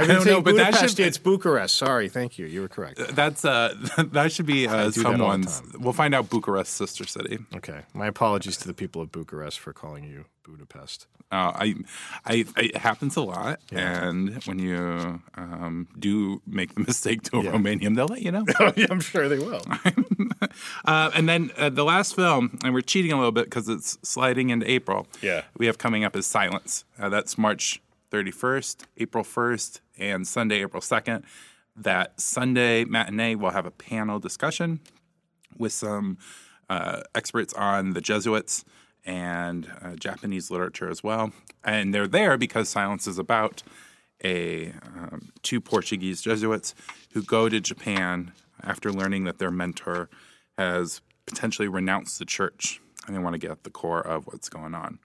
I, 0.03 0.07
don't 0.07 0.27
know, 0.27 0.41
but 0.41 0.57
that 0.57 0.75
should- 0.77 1.01
it's 1.01 1.19
Bucharest. 1.19 1.75
Sorry, 1.75 2.09
thank 2.09 2.39
you. 2.39 2.47
You 2.47 2.61
were 2.63 2.69
correct. 2.69 3.01
That's 3.15 3.45
uh, 3.45 3.75
that 4.13 4.33
should 4.33 4.47
be 4.47 4.67
uh, 4.69 4.91
do 4.91 5.03
that 5.03 5.07
all 5.07 5.13
the 5.13 5.19
someone's. 5.19 5.63
We'll 5.79 5.93
find 5.93 6.15
out 6.15 6.29
Bucharest's 6.31 6.75
sister 6.75 7.07
city. 7.07 7.39
Okay, 7.57 7.81
my 7.95 8.07
apologies 8.07 8.57
to 8.59 8.67
the 8.69 8.75
people 8.75 9.01
of 9.03 9.11
Bucharest 9.13 9.59
for 9.59 9.73
calling 9.73 10.05
you 10.05 10.27
Budapest. 10.45 11.07
Uh, 11.33 11.51
I, 11.57 11.75
I, 12.25 12.45
it 12.57 12.77
happens 12.77 13.17
a 13.17 13.21
lot, 13.21 13.59
and 13.73 14.41
when 14.45 14.61
you 14.61 15.21
um, 15.35 15.89
do 15.99 16.41
make 16.47 16.75
the 16.77 16.81
mistake 16.87 17.23
to 17.25 17.39
a 17.39 17.43
Yeah. 17.43 17.51
Romanian, 17.51 17.97
they'll 17.97 18.07
let 18.07 18.23
you 18.23 18.31
know. 18.31 18.45
oh, 18.61 18.73
I'm 18.89 19.01
sure 19.01 19.29
they 19.29 19.39
will. 19.39 19.61
uh, 20.85 21.11
and 21.15 21.29
then 21.29 21.51
uh, 21.57 21.69
the 21.69 21.85
last 21.85 22.15
film, 22.15 22.59
and 22.63 22.73
we're 22.75 22.81
cheating 22.81 23.11
a 23.13 23.17
little 23.17 23.33
bit 23.33 23.47
because 23.47 23.69
it's 23.69 23.99
sliding 24.03 24.51
into 24.51 24.71
April. 24.71 25.07
Yeah. 25.21 25.43
we 25.57 25.67
have 25.67 25.79
coming 25.79 26.05
up 26.05 26.15
is 26.15 26.27
Silence. 26.27 26.85
Uh, 26.99 27.09
that's 27.09 27.37
March 27.37 27.83
31st, 28.13 28.85
April 28.99 29.25
1st, 29.25 29.81
and 29.99 30.27
Sunday, 30.27 30.63
April 30.63 30.81
2nd. 30.81 31.25
That 31.75 32.21
Sunday 32.21 32.85
matinee, 32.85 33.35
we'll 33.35 33.51
have 33.51 33.67
a 33.67 33.71
panel 33.71 34.19
discussion 34.19 34.81
with 35.59 35.73
some 35.73 36.19
uh, 36.71 37.03
experts 37.15 37.53
on 37.55 37.93
the 37.93 38.01
Jesuits 38.01 38.65
and 39.05 39.71
uh, 39.83 39.95
Japanese 39.95 40.51
literature 40.51 40.89
as 40.91 41.03
well. 41.03 41.33
And 41.65 41.95
they're 41.95 42.09
there 42.09 42.37
because 42.39 42.69
Silence 42.69 43.07
is 43.07 43.19
about 43.19 43.63
a 44.25 44.73
um, 44.97 45.31
two 45.43 45.61
Portuguese 45.61 46.23
Jesuits 46.23 46.75
who 47.13 47.23
go 47.23 47.49
to 47.49 47.61
Japan 47.61 48.33
after 48.63 48.93
learning 48.93 49.25
that 49.25 49.39
their 49.39 49.51
mentor 49.51 50.09
has 50.59 51.01
potentially 51.27 51.69
renounced 51.69 52.19
the 52.19 52.25
church, 52.25 52.81
and 53.07 53.15
they 53.15 53.21
want 53.21 53.35
to 53.35 53.39
get 53.39 53.51
at 53.51 53.65
the 53.65 53.71
core 53.71 54.01
of 54.01 54.27
what's 54.27 54.49
going 54.49 54.75
on. 54.75 54.99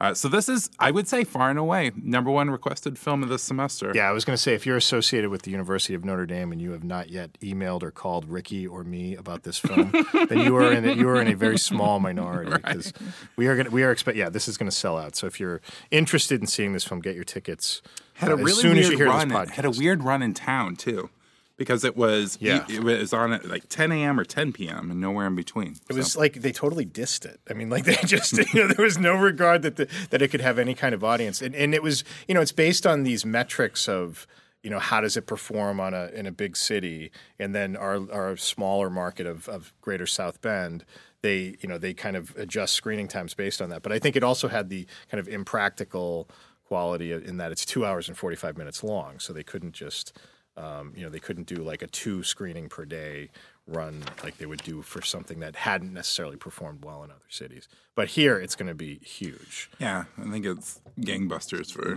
Uh, 0.00 0.12
so 0.12 0.28
this 0.28 0.48
is, 0.48 0.68
I 0.78 0.90
would 0.90 1.06
say, 1.06 1.24
far 1.24 1.50
and 1.50 1.58
away 1.58 1.92
number 1.96 2.30
one 2.30 2.50
requested 2.50 2.98
film 2.98 3.22
of 3.22 3.28
this 3.28 3.42
semester. 3.42 3.92
Yeah, 3.94 4.08
I 4.08 4.12
was 4.12 4.24
going 4.24 4.34
to 4.36 4.42
say 4.42 4.54
if 4.54 4.66
you're 4.66 4.76
associated 4.76 5.30
with 5.30 5.42
the 5.42 5.50
University 5.50 5.94
of 5.94 6.04
Notre 6.04 6.26
Dame 6.26 6.52
and 6.52 6.60
you 6.60 6.72
have 6.72 6.82
not 6.82 7.10
yet 7.10 7.38
emailed 7.40 7.82
or 7.82 7.90
called 7.90 8.28
Ricky 8.28 8.66
or 8.66 8.82
me 8.82 9.14
about 9.14 9.44
this 9.44 9.58
film, 9.58 9.92
then 10.28 10.40
you 10.40 10.56
are 10.56 10.72
in 10.72 10.84
a, 10.84 10.92
you 10.92 11.08
are 11.08 11.20
in 11.20 11.28
a 11.28 11.36
very 11.36 11.58
small 11.58 12.00
minority 12.00 12.50
because 12.50 12.92
we 13.36 13.46
are 13.46 13.54
going 13.54 13.66
to, 13.66 13.72
we 13.72 13.82
are 13.84 13.92
expect 13.92 14.16
yeah 14.16 14.28
this 14.28 14.48
is 14.48 14.56
going 14.56 14.68
to 14.68 14.76
sell 14.76 14.98
out. 14.98 15.14
So 15.14 15.26
if 15.26 15.38
you're 15.38 15.60
interested 15.90 16.40
in 16.40 16.46
seeing 16.46 16.72
this 16.72 16.84
film, 16.84 17.00
get 17.00 17.14
your 17.14 17.24
tickets 17.24 17.80
had 18.14 18.30
a 18.30 18.34
uh, 18.34 18.36
really 18.36 18.50
as 18.52 18.58
soon 18.58 18.78
as 18.78 18.88
you 18.88 18.96
hear 18.96 19.06
run. 19.06 19.28
this 19.28 19.50
had 19.50 19.64
a 19.64 19.70
weird 19.70 20.02
run 20.04 20.22
in 20.22 20.34
town 20.34 20.76
too, 20.76 21.10
because 21.56 21.84
it 21.84 21.96
was 21.96 22.36
Yeah. 22.40 22.64
it 22.68 22.82
was 22.82 23.12
on 23.12 23.32
at 23.32 23.44
like 23.48 23.68
10 23.68 23.92
a.m. 23.92 24.18
or 24.18 24.24
10 24.24 24.52
p.m. 24.52 24.90
and 24.90 25.00
nowhere 25.00 25.26
in 25.26 25.34
between. 25.34 25.76
It 25.88 25.94
was 25.94 26.16
like 26.16 26.34
they 26.42 26.52
totally 26.52 26.84
dissed 26.86 27.24
it. 27.24 27.40
I 27.48 27.54
mean, 27.54 27.70
like 27.70 27.84
they 27.90 27.96
just 28.04 28.36
you 28.52 28.60
know 28.62 28.68
there 28.72 28.84
was 28.84 28.98
no 28.98 29.14
regard 29.14 29.62
that 29.62 29.76
the, 29.76 29.88
that 30.10 30.22
it 30.22 30.28
could 30.28 30.40
have 30.40 30.58
any 30.58 30.74
kind 30.74 30.94
of 30.94 31.04
audience, 31.04 31.40
and 31.42 31.54
and 31.54 31.74
it 31.74 31.82
was 31.82 32.04
you 32.28 32.34
know 32.34 32.40
it's 32.40 32.52
based 32.52 32.86
on 32.86 33.02
these 33.04 33.24
metrics 33.24 33.88
of 33.88 34.26
you 34.62 34.70
know 34.70 34.78
how 34.78 35.00
does 35.00 35.16
it 35.16 35.26
perform 35.26 35.78
on 35.80 35.94
a 35.94 36.06
in 36.14 36.26
a 36.26 36.32
big 36.32 36.56
city, 36.56 37.10
and 37.38 37.54
then 37.54 37.76
our 37.76 38.10
our 38.12 38.36
smaller 38.36 38.90
market 38.90 39.26
of 39.26 39.48
of 39.48 39.72
Greater 39.80 40.06
South 40.06 40.40
Bend. 40.40 40.84
They 41.22 41.56
you 41.60 41.68
know 41.68 41.78
they 41.78 41.94
kind 41.94 42.16
of 42.16 42.36
adjust 42.36 42.74
screening 42.74 43.08
times 43.08 43.32
based 43.34 43.62
on 43.62 43.68
that, 43.70 43.82
but 43.82 43.92
I 43.92 43.98
think 43.98 44.14
it 44.16 44.22
also 44.22 44.48
had 44.48 44.68
the 44.68 44.86
kind 45.10 45.18
of 45.20 45.26
impractical 45.28 46.28
quality 46.66 47.12
in 47.12 47.36
that 47.38 47.52
it's 47.52 47.64
two 47.64 47.86
hours 47.86 48.08
and 48.08 48.16
forty 48.16 48.36
five 48.36 48.58
minutes 48.58 48.82
long, 48.84 49.18
so 49.18 49.32
they 49.32 49.42
couldn't 49.42 49.72
just 49.72 50.14
um, 50.56 50.92
you 50.96 51.02
know, 51.02 51.08
they 51.10 51.18
couldn't 51.18 51.46
do 51.46 51.56
like 51.56 51.82
a 51.82 51.86
two 51.86 52.22
screening 52.22 52.68
per 52.68 52.84
day 52.84 53.30
run 53.66 54.02
like 54.22 54.36
they 54.38 54.44
would 54.46 54.62
do 54.62 54.82
for 54.82 55.00
something 55.02 55.40
that 55.40 55.56
hadn't 55.56 55.92
necessarily 55.92 56.36
performed 56.36 56.84
well 56.84 57.02
in 57.02 57.10
other 57.10 57.20
cities. 57.30 57.66
But 57.94 58.08
here, 58.08 58.38
it's 58.38 58.54
going 58.54 58.68
to 58.68 58.74
be 58.74 58.96
huge. 58.98 59.70
yeah, 59.78 60.04
I 60.22 60.30
think 60.30 60.44
it's 60.44 60.80
gangbusters 61.00 61.72
for 61.72 61.96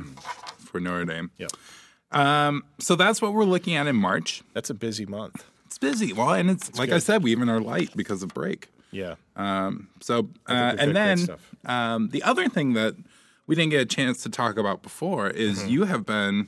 for 0.60 0.80
Notre 0.80 1.06
Dame. 1.06 1.32
Yep. 1.38 1.52
Um, 2.12 2.64
so 2.80 2.96
that's 2.96 3.22
what 3.22 3.34
we're 3.34 3.44
looking 3.46 3.76
at 3.76 3.86
in 3.88 3.96
March. 3.98 4.42
That's 4.54 4.70
a 4.70 4.74
busy 4.74 5.06
month. 5.06 5.44
It's 5.66 5.78
busy. 5.78 6.14
Well, 6.14 6.32
and 6.32 6.50
it's, 6.50 6.74
like 6.80 6.92
I 6.92 7.00
said, 7.00 7.22
we 7.22 7.32
even 7.34 7.50
are 7.50 7.60
light 7.60 7.90
because 7.96 8.24
of 8.24 8.30
break. 8.34 8.70
Yeah. 8.92 9.16
Um, 9.36 9.90
so 10.00 10.30
uh, 10.48 10.76
and 10.80 10.96
then 10.96 11.28
um, 11.66 12.10
the 12.10 12.24
other 12.24 12.48
thing 12.48 12.74
that 12.74 12.96
we 13.46 13.56
didn't 13.56 13.72
get 13.72 13.82
a 13.82 13.86
chance 13.86 14.24
to 14.24 14.30
talk 14.30 14.58
about 14.58 14.82
before 14.82 15.30
is 15.30 15.60
Mm-hmm. 15.60 15.70
you 15.70 15.84
have 15.84 16.06
been 16.06 16.48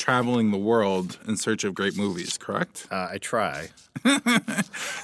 traveling 0.00 0.50
the 0.50 0.58
world 0.58 1.18
in 1.28 1.36
search 1.36 1.62
of 1.62 1.74
great 1.74 1.96
movies, 1.96 2.38
correct? 2.38 2.86
Uh, 2.90 3.08
I 3.10 3.18
try. 3.18 3.68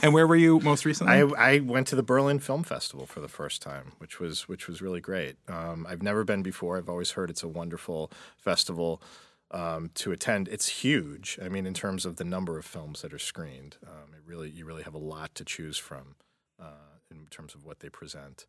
And 0.03 0.13
where 0.15 0.27
were 0.27 0.37
you 0.37 0.61
most 0.61 0.85
recently? 0.85 1.15
I, 1.15 1.55
I 1.55 1.59
went 1.61 1.87
to 1.89 1.97
the 1.97 2.03
Berlin 2.03 2.39
Film 2.39 2.63
Festival 2.63 3.07
for 3.07 3.21
the 3.21 3.29
first 3.29 3.63
time, 3.63 3.93
which 3.99 4.21
was 4.21 4.49
which 4.49 4.69
was 4.69 4.81
really 4.83 5.01
great. 5.01 5.37
Um, 5.49 5.87
I've 5.89 6.03
never 6.03 6.23
been 6.23 6.43
before. 6.43 6.77
I've 6.77 6.89
always 6.89 7.13
heard 7.13 7.31
it's 7.31 7.43
a 7.43 7.49
wonderful 7.49 8.11
festival 8.37 9.03
um, 9.51 9.91
to 9.95 10.13
attend. 10.13 10.49
It's 10.49 10.69
huge. 10.69 11.39
I 11.43 11.49
mean, 11.49 11.67
in 11.67 11.75
terms 11.75 12.05
of 12.05 12.17
the 12.17 12.25
number 12.25 12.59
of 12.59 12.65
films 12.65 13.03
that 13.03 13.13
are 13.13 13.19
screened, 13.19 13.79
um, 13.87 14.15
it 14.15 14.21
really 14.27 14.51
you 14.51 14.65
really 14.65 14.83
have 14.83 14.95
a 14.95 14.99
lot 14.99 15.35
to 15.37 15.45
choose 15.45 15.79
from 15.79 16.17
uh, 16.61 16.99
in 17.11 17.27
terms 17.31 17.55
of 17.55 17.65
what 17.65 17.81
they 17.81 17.89
present. 17.89 18.47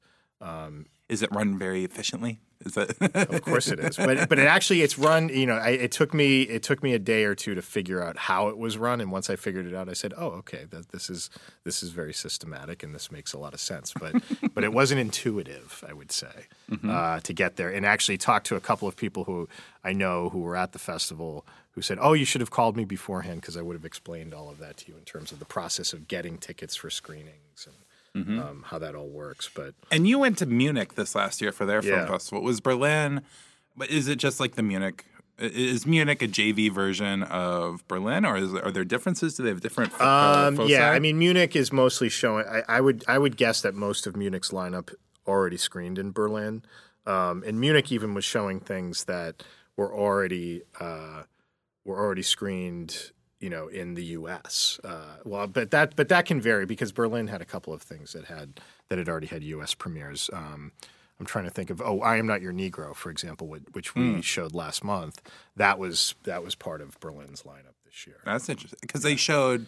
Is 1.10 1.22
it 1.22 1.32
run 1.32 1.58
very 1.58 1.86
efficiently? 1.86 2.40
Is 2.66 2.74
that 2.74 3.30
Of 3.30 3.42
course 3.44 3.70
it 3.70 3.80
is, 3.80 3.96
but 3.96 4.28
but 4.30 4.40
it 4.40 4.48
actually 4.48 4.82
it's 4.82 4.98
run. 4.98 5.30
You 5.30 5.46
know, 5.46 5.56
I, 5.56 5.70
it 5.70 5.92
took 5.92 6.14
me 6.14 6.42
it 6.42 6.64
took 6.64 6.84
me 6.84 6.94
a 6.94 7.00
day 7.00 7.24
or 7.24 7.34
two 7.34 7.56
to 7.56 7.62
figure 7.62 8.04
out 8.04 8.18
how 8.18 8.50
it 8.50 8.58
was 8.58 8.78
run, 8.78 9.00
and 9.00 9.12
once 9.12 9.30
I 9.30 9.36
figured 9.38 9.68
it 9.68 9.76
out, 9.76 9.88
I 9.88 9.94
said, 9.94 10.14
"Oh, 10.18 10.30
okay, 10.42 10.66
that, 10.72 10.90
this 10.90 11.10
is 11.10 11.30
this 11.64 11.82
is 11.82 11.92
very 11.92 12.14
systematic, 12.14 12.84
and 12.84 12.94
this 12.94 13.12
makes 13.12 13.32
a 13.34 13.38
lot 13.38 13.54
of 13.54 13.62
sense." 13.62 13.94
But 13.98 14.22
but 14.54 14.64
it 14.64 14.74
wasn't 14.74 15.00
intuitive, 15.00 15.84
I 15.88 15.94
would 15.94 16.12
say, 16.12 16.48
uh, 16.88 17.20
to 17.22 17.34
get 17.34 17.56
there. 17.56 17.70
And 17.70 17.86
actually 17.86 18.18
talked 18.18 18.48
to 18.48 18.56
a 18.56 18.62
couple 18.62 18.88
of 18.88 18.98
people 18.98 19.24
who 19.24 19.48
I 19.84 19.94
know 19.94 20.30
who 20.30 20.40
were 20.40 20.58
at 20.58 20.74
the 20.74 20.80
festival 20.80 21.46
who 21.72 21.82
said, 21.82 22.00
"Oh, 22.02 22.14
you 22.14 22.26
should 22.26 22.42
have 22.42 22.52
called 22.52 22.76
me 22.76 22.84
beforehand 22.84 23.42
because 23.42 23.56
I 23.56 23.62
would 23.62 23.76
have 23.76 23.86
explained 23.86 24.34
all 24.34 24.50
of 24.50 24.58
that 24.58 24.78
to 24.78 24.92
you 24.92 24.98
in 24.98 25.06
terms 25.06 25.32
of 25.32 25.40
the 25.40 25.46
process 25.46 25.94
of 25.94 26.08
getting 26.10 26.38
tickets 26.38 26.76
for 26.76 26.90
screenings 26.90 27.66
and." 27.66 27.76
Um, 28.40 28.64
how 28.68 28.80
that 28.80 28.96
all 28.96 29.10
works, 29.10 29.50
but 29.54 29.74
And 29.92 30.08
you 30.08 30.18
went 30.20 30.38
to 30.40 30.46
Munich 30.46 30.96
this 30.96 31.14
last 31.16 31.42
year 31.42 31.52
for 31.52 31.66
their 31.66 31.82
film 31.82 32.00
Yeah. 32.02 32.08
festival. 32.08 32.42
Was 32.44 32.60
Berlin? 32.62 33.22
But 33.76 33.90
is 33.92 34.08
it 34.08 34.18
just 34.18 34.40
like 34.40 34.56
the 34.56 34.64
Munich 34.64 35.06
Is 35.40 35.86
Munich 35.86 36.24
a 36.24 36.28
JV 36.28 36.72
version 36.72 37.22
of 37.22 37.88
Berlin, 37.88 38.26
or 38.26 38.38
is, 38.38 38.56
are 38.56 38.72
there 38.72 38.84
differences? 38.84 39.36
Do 39.36 39.44
they 39.44 39.50
have 39.50 39.62
different? 39.62 39.94
Uh, 40.02 40.48
Um, 40.58 40.68
yeah, 40.68 40.90
I 40.90 40.98
mean 40.98 41.20
Munich 41.20 41.56
is 41.56 41.72
mostly 41.72 42.10
showing. 42.10 42.46
I, 42.48 42.64
I 42.68 42.82
would 42.82 43.04
I 43.08 43.20
would 43.20 43.38
guess 43.38 43.62
that 43.62 43.76
most 43.76 44.08
of 44.08 44.16
Munich's 44.16 44.50
lineup 44.50 44.96
already 45.28 45.58
screened 45.58 46.00
in 46.00 46.12
Berlin, 46.12 46.64
um, 47.06 47.44
and 47.46 47.60
Munich 47.60 47.92
even 47.92 48.16
was 48.16 48.26
showing 48.26 48.60
things 48.60 49.04
that 49.04 49.44
were 49.76 49.94
already 49.94 50.64
uh, 50.80 51.22
were 51.86 51.98
already 52.00 52.24
screened. 52.24 53.12
You 53.40 53.50
know, 53.52 53.68
in 53.68 53.94
the 53.94 54.04
U.S. 54.06 54.80
Uh, 54.84 55.18
well, 55.24 55.46
but 55.46 55.70
that 55.72 55.96
but 55.96 56.10
that 56.10 56.26
can 56.26 56.42
vary 56.42 56.66
because 56.66 56.92
Berlin 56.92 57.28
had 57.28 57.40
a 57.42 57.46
couple 57.46 57.72
of 57.72 57.82
things 57.84 58.14
that 58.14 58.26
had 58.26 58.60
that 58.90 58.98
had 58.98 59.08
already 59.08 59.28
had 59.28 59.44
U.S. 59.44 59.76
premieres. 59.76 60.30
Um, 60.34 60.72
I'm 61.20 61.26
trying 61.28 61.46
to 61.46 61.52
think 61.52 61.70
of 61.70 61.80
oh, 61.82 62.02
I 62.02 62.18
am 62.18 62.26
not 62.26 62.42
your 62.42 62.52
Negro, 62.54 62.96
for 62.96 63.10
example, 63.12 63.48
which, 63.48 63.94
we 63.96 64.14
Hmm. 64.16 64.20
showed 64.22 64.54
last 64.56 64.84
month. 64.84 65.22
That 65.56 65.78
was 65.78 66.16
that 66.24 66.44
was 66.44 66.56
part 66.56 66.82
of 66.82 67.00
Berlin's 67.00 67.44
lineup 67.44 67.76
this 67.86 68.08
year. 68.08 68.18
that's 68.26 68.50
interesting 68.50 68.80
because 68.82 69.04
they 69.04 69.16
showed 69.16 69.68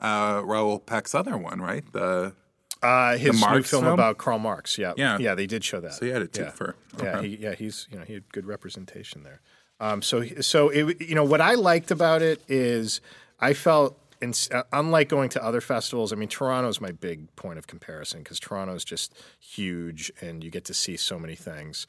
uh, 0.00 0.42
Raoul 0.44 0.78
Peck's 0.78 1.14
other 1.14 1.38
one, 1.38 1.60
right? 1.62 1.84
The 1.92 2.34
Uh, 2.82 3.16
his 3.16 3.32
new 3.32 3.40
Marx 3.40 3.70
film, 3.70 3.84
film? 3.84 3.94
about 3.94 4.18
Karl 4.18 4.38
Marx. 4.38 4.76
Yeah, 4.76 4.92
Yeah. 4.98 5.16
yeah, 5.18 5.34
they 5.34 5.46
did 5.46 5.64
show 5.64 5.80
that. 5.80 5.94
so 5.94 6.04
he 6.04 6.12
had 6.12 6.20
a 6.20 6.28
yeah. 6.32 6.50
twofer. 6.50 6.74
Yeah, 7.02 7.16
Okay. 7.18 7.28
he, 7.28 7.36
yeah, 7.36 7.54
he's 7.54 7.88
you 7.90 7.98
know 7.98 8.04
he 8.04 8.12
had 8.12 8.30
good 8.30 8.44
representation 8.46 9.22
there. 9.22 9.40
Um, 9.80 10.02
so 10.02 10.24
so 10.40 10.68
it, 10.70 11.00
you 11.00 11.14
know 11.14 11.24
what 11.24 11.40
I 11.40 11.54
liked 11.54 11.90
about 11.90 12.22
it 12.22 12.42
is 12.48 13.00
I 13.40 13.54
felt. 13.54 13.98
In, 14.22 14.32
uh, 14.50 14.62
unlike 14.72 15.10
going 15.10 15.28
to 15.28 15.44
other 15.44 15.60
festivals, 15.60 16.10
I 16.10 16.16
mean, 16.16 16.30
Toronto's 16.30 16.80
my 16.80 16.90
big 16.90 17.36
point 17.36 17.58
of 17.58 17.66
comparison 17.66 18.20
because 18.20 18.40
Toronto's 18.40 18.82
just 18.82 19.14
huge 19.38 20.10
and 20.22 20.42
you 20.42 20.50
get 20.50 20.64
to 20.64 20.74
see 20.74 20.96
so 20.96 21.18
many 21.18 21.34
things. 21.34 21.86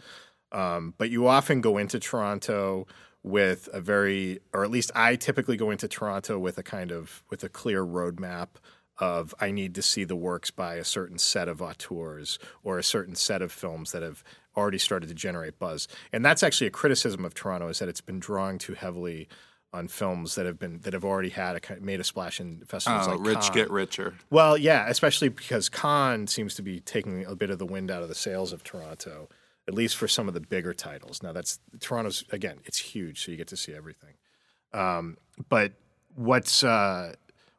Um, 0.52 0.94
but 0.98 1.10
you 1.10 1.26
often 1.26 1.62
go 1.62 1.78
into 1.78 2.02
Toronto 2.02 2.86
with 3.24 3.70
a 3.72 3.80
very, 3.80 4.40
or 4.54 4.66
at 4.66 4.72
least 4.72 4.92
I 4.94 5.16
typically 5.16 5.56
go 5.56 5.72
into 5.72 5.88
Toronto 5.88 6.38
with 6.38 6.58
a 6.58 6.64
kind 6.64 6.92
of 6.92 7.24
with 7.30 7.46
a 7.46 7.50
clear 7.50 7.86
roadmap 7.86 8.48
of 9.00 9.34
I 9.40 9.52
need 9.52 9.76
to 9.76 9.82
see 9.82 10.04
the 10.04 10.16
works 10.16 10.52
by 10.52 10.76
a 10.76 10.84
certain 10.84 11.18
set 11.18 11.48
of 11.48 11.62
auteurs 11.62 12.40
or 12.64 12.78
a 12.78 12.84
certain 12.84 13.16
set 13.16 13.42
of 13.42 13.52
films 13.52 13.92
that 13.92 14.02
have 14.02 14.24
already 14.56 14.80
started 14.80 15.08
to 15.10 15.16
generate 15.16 15.60
buzz. 15.60 15.88
And 16.12 16.26
that's 16.26 16.42
actually 16.44 16.68
a 16.68 16.72
criticism 16.72 17.24
of 17.24 17.34
Toronto 17.34 17.68
is 17.68 17.80
that 17.80 17.90
it's 17.90 18.02
been 18.02 18.20
drawing 18.20 18.58
too 18.58 18.74
heavily 18.74 19.28
on 19.74 19.88
films 19.88 20.36
that 20.36 20.46
have 20.46 20.58
been 20.58 20.80
that 20.80 20.94
have 20.94 21.04
already 21.04 21.30
had 21.30 21.56
a 21.56 21.80
made 21.80 22.00
a 22.00 22.04
splash 22.04 22.40
in 22.40 22.64
festivals 22.66 23.08
Oh, 23.08 23.16
like 23.16 23.36
rich 23.36 23.52
get 23.54 23.70
richer. 23.70 24.16
Well, 24.30 24.58
yeah, 24.58 24.88
especially 24.88 25.30
because 25.30 25.70
Cannes 25.70 26.28
seems 26.28 26.56
to 26.56 26.62
be 26.62 26.80
taking 26.80 27.26
a 27.26 27.36
bit 27.36 27.50
of 27.50 27.60
the 27.60 27.66
wind 27.66 27.92
out 27.92 28.02
of 28.02 28.10
the 28.10 28.16
sails 28.16 28.54
of 28.54 28.64
Toronto, 28.64 29.30
at 29.68 29.74
least 29.74 29.98
for 29.98 30.08
some 30.08 30.28
of 30.28 30.34
the 30.34 30.40
bigger 30.40 30.74
titles. 30.74 31.22
Now, 31.22 31.34
that's 31.34 31.60
Toronto's 31.80 32.24
again, 32.32 32.60
it's 32.66 32.78
huge, 32.78 33.24
so 33.24 33.32
you 33.32 33.38
get 33.38 33.48
to 33.50 33.58
see 33.58 33.74
everything. 33.74 34.14
Um, 34.74 35.18
but 35.50 35.74
what's 36.16 36.64
uh, 36.64 37.14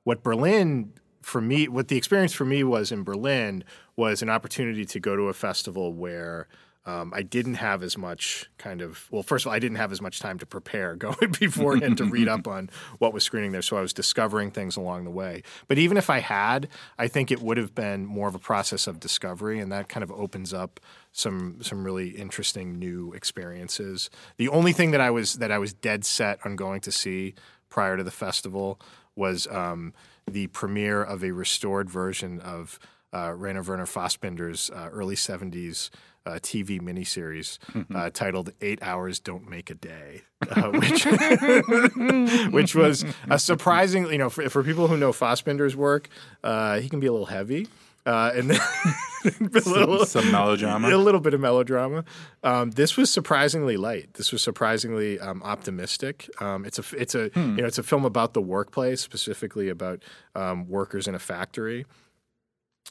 what 0.05 0.22
Berlin 0.22 0.94
for 1.28 1.40
me, 1.40 1.68
what 1.68 1.88
the 1.88 1.96
experience 1.96 2.32
for 2.32 2.46
me 2.46 2.64
was 2.64 2.90
in 2.90 3.04
Berlin 3.04 3.62
was 3.96 4.22
an 4.22 4.30
opportunity 4.30 4.84
to 4.86 4.98
go 4.98 5.14
to 5.14 5.24
a 5.24 5.34
festival 5.34 5.92
where. 5.92 6.48
Um, 6.86 7.12
I 7.14 7.20
didn't 7.20 7.56
have 7.56 7.82
as 7.82 7.98
much 7.98 8.48
kind 8.56 8.80
of 8.80 9.08
well. 9.10 9.22
First 9.22 9.44
of 9.44 9.48
all, 9.48 9.52
I 9.54 9.58
didn't 9.58 9.76
have 9.76 9.92
as 9.92 10.00
much 10.00 10.20
time 10.20 10.38
to 10.38 10.46
prepare 10.46 10.96
going 10.96 11.32
beforehand 11.38 11.98
to 11.98 12.04
read 12.04 12.28
up 12.28 12.48
on 12.48 12.70
what 12.96 13.12
was 13.12 13.24
screening 13.24 13.52
there, 13.52 13.60
so 13.60 13.76
I 13.76 13.82
was 13.82 13.92
discovering 13.92 14.50
things 14.50 14.74
along 14.74 15.04
the 15.04 15.10
way. 15.10 15.42
But 15.66 15.76
even 15.76 15.98
if 15.98 16.08
I 16.08 16.20
had, 16.20 16.66
I 16.98 17.06
think 17.06 17.30
it 17.30 17.42
would 17.42 17.58
have 17.58 17.74
been 17.74 18.06
more 18.06 18.26
of 18.26 18.34
a 18.34 18.38
process 18.38 18.86
of 18.86 19.00
discovery, 19.00 19.60
and 19.60 19.70
that 19.70 19.90
kind 19.90 20.02
of 20.02 20.10
opens 20.10 20.54
up 20.54 20.80
some 21.12 21.58
some 21.60 21.84
really 21.84 22.10
interesting 22.10 22.78
new 22.78 23.12
experiences. 23.12 24.08
The 24.38 24.48
only 24.48 24.72
thing 24.72 24.92
that 24.92 25.02
I 25.02 25.10
was 25.10 25.34
that 25.34 25.52
I 25.52 25.58
was 25.58 25.74
dead 25.74 26.06
set 26.06 26.38
on 26.46 26.56
going 26.56 26.80
to 26.82 26.92
see 26.92 27.34
prior 27.68 27.98
to 27.98 28.04
the 28.04 28.10
festival 28.10 28.80
was 29.14 29.46
um, 29.48 29.92
the 30.28 30.46
premiere 30.48 31.02
of 31.02 31.24
a 31.24 31.32
restored 31.32 31.90
version 31.90 32.40
of 32.40 32.78
uh, 33.12 33.32
Rainer 33.34 33.62
Werner 33.62 33.86
Fassbinder's 33.86 34.70
uh, 34.70 34.88
early 34.92 35.14
'70s 35.14 35.90
uh, 36.28 36.32
TV 36.40 36.80
miniseries 36.80 37.58
uh, 37.94 38.10
titled 38.10 38.52
Eight 38.60 38.82
Hours 38.82 39.18
Don't 39.18 39.48
Make 39.48 39.70
a 39.70 39.74
Day, 39.74 40.22
uh, 40.50 40.70
which, 40.74 41.04
which 42.52 42.74
was 42.74 43.04
a 43.30 43.38
surprising, 43.38 44.06
you 44.12 44.18
know, 44.18 44.28
for, 44.28 44.48
for 44.50 44.62
people 44.62 44.88
who 44.88 44.96
know 44.96 45.12
Fassbinder's 45.12 45.74
work, 45.74 46.08
uh, 46.44 46.80
he 46.80 46.88
can 46.88 47.00
be 47.00 47.06
a 47.06 47.12
little 47.12 47.26
heavy. 47.26 47.66
Uh, 48.04 48.32
and 48.34 48.50
then 48.50 48.60
a 49.40 49.44
little, 49.68 50.04
Some 50.07 50.31
melodrama. 50.31 50.88
a 50.88 50.96
little 50.96 51.20
bit 51.20 51.35
of 51.35 51.40
melodrama. 51.40 52.04
Um, 52.42 52.70
this 52.72 52.96
was 52.96 53.11
surprisingly 53.11 53.76
light. 53.76 54.14
This 54.14 54.33
was 54.33 54.42
surprisingly 54.42 55.18
um, 55.18 55.42
optimistic. 55.42 56.28
Um, 56.40 56.64
it's 56.64 56.78
a 56.78 56.85
it's 56.96 57.14
a 57.14 57.31
you 57.35 57.42
know 57.42 57.66
it's 57.66 57.78
a 57.78 57.83
film 57.83 58.04
about 58.04 58.35
the 58.35 58.42
workplace, 58.42 59.00
specifically 59.00 59.68
about 59.68 60.02
um, 60.35 60.68
workers 60.68 61.09
in 61.09 61.14
a 61.14 61.18
factory, 61.18 61.87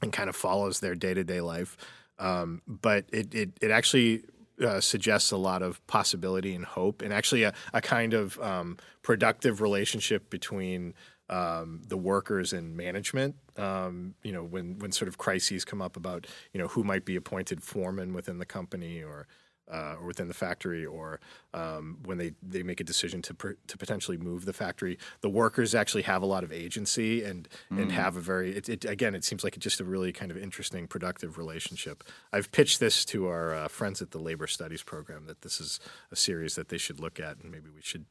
and 0.01 0.11
kind 0.11 0.29
of 0.29 0.35
follows 0.35 0.79
their 0.79 0.95
day 0.95 1.13
to 1.13 1.23
day 1.23 1.41
life. 1.41 1.77
Um, 2.19 2.61
but 2.67 3.05
it 3.11 3.33
it 3.33 3.49
it 3.61 3.71
actually. 3.71 4.23
Uh, 4.59 4.81
suggests 4.81 5.29
a 5.29 5.37
lot 5.37 5.61
of 5.61 5.85
possibility 5.85 6.55
and 6.55 6.65
hope, 6.65 7.03
and 7.03 7.13
actually 7.13 7.43
a, 7.43 7.53
a 7.75 7.79
kind 7.79 8.15
of 8.15 8.39
um, 8.39 8.75
productive 9.03 9.61
relationship 9.61 10.31
between 10.31 10.95
um, 11.29 11.81
the 11.87 11.97
workers 11.97 12.53
and 12.53 12.75
management. 12.75 13.35
Um, 13.57 14.15
you 14.23 14.31
know, 14.31 14.43
when 14.43 14.79
when 14.79 14.91
sort 14.91 15.07
of 15.07 15.17
crises 15.17 15.65
come 15.65 15.81
up 15.81 15.97
about 15.97 16.27
you 16.53 16.59
know 16.59 16.67
who 16.67 16.83
might 16.83 17.05
be 17.05 17.15
appointed 17.15 17.63
foreman 17.63 18.13
within 18.13 18.37
the 18.39 18.45
company 18.45 19.03
or 19.03 19.27
uh, 19.71 19.95
or 19.99 20.07
within 20.07 20.27
the 20.27 20.33
factory, 20.33 20.85
or 20.85 21.19
um, 21.53 21.97
when 22.05 22.17
they, 22.17 22.31
they 22.41 22.63
make 22.63 22.79
a 22.79 22.83
decision 22.83 23.21
to 23.21 23.33
per, 23.33 23.57
to 23.67 23.77
potentially 23.77 24.17
move 24.17 24.45
the 24.45 24.53
factory, 24.53 24.97
the 25.21 25.29
workers 25.29 25.75
actually 25.75 26.03
have 26.03 26.21
a 26.21 26.25
lot 26.25 26.43
of 26.43 26.51
agency 26.51 27.23
and 27.23 27.47
and 27.69 27.91
have 27.91 28.15
a 28.15 28.21
very 28.21 28.55
it, 28.55 28.69
it, 28.69 28.85
again 28.85 29.13
it 29.13 29.23
seems 29.23 29.43
like 29.43 29.55
it's 29.55 29.63
just 29.63 29.81
a 29.81 29.83
really 29.83 30.13
kind 30.13 30.31
of 30.31 30.37
interesting 30.37 30.87
productive 30.87 31.37
relationship. 31.37 32.03
I've 32.31 32.51
pitched 32.51 32.79
this 32.79 33.03
to 33.05 33.27
our 33.27 33.53
uh, 33.53 33.67
friends 33.67 34.01
at 34.01 34.11
the 34.11 34.19
Labor 34.19 34.47
Studies 34.47 34.83
program 34.83 35.25
that 35.25 35.41
this 35.41 35.59
is 35.59 35.79
a 36.11 36.15
series 36.15 36.55
that 36.55 36.69
they 36.69 36.77
should 36.77 36.99
look 36.99 37.19
at 37.19 37.37
and 37.41 37.51
maybe 37.51 37.69
we 37.73 37.81
should 37.81 38.05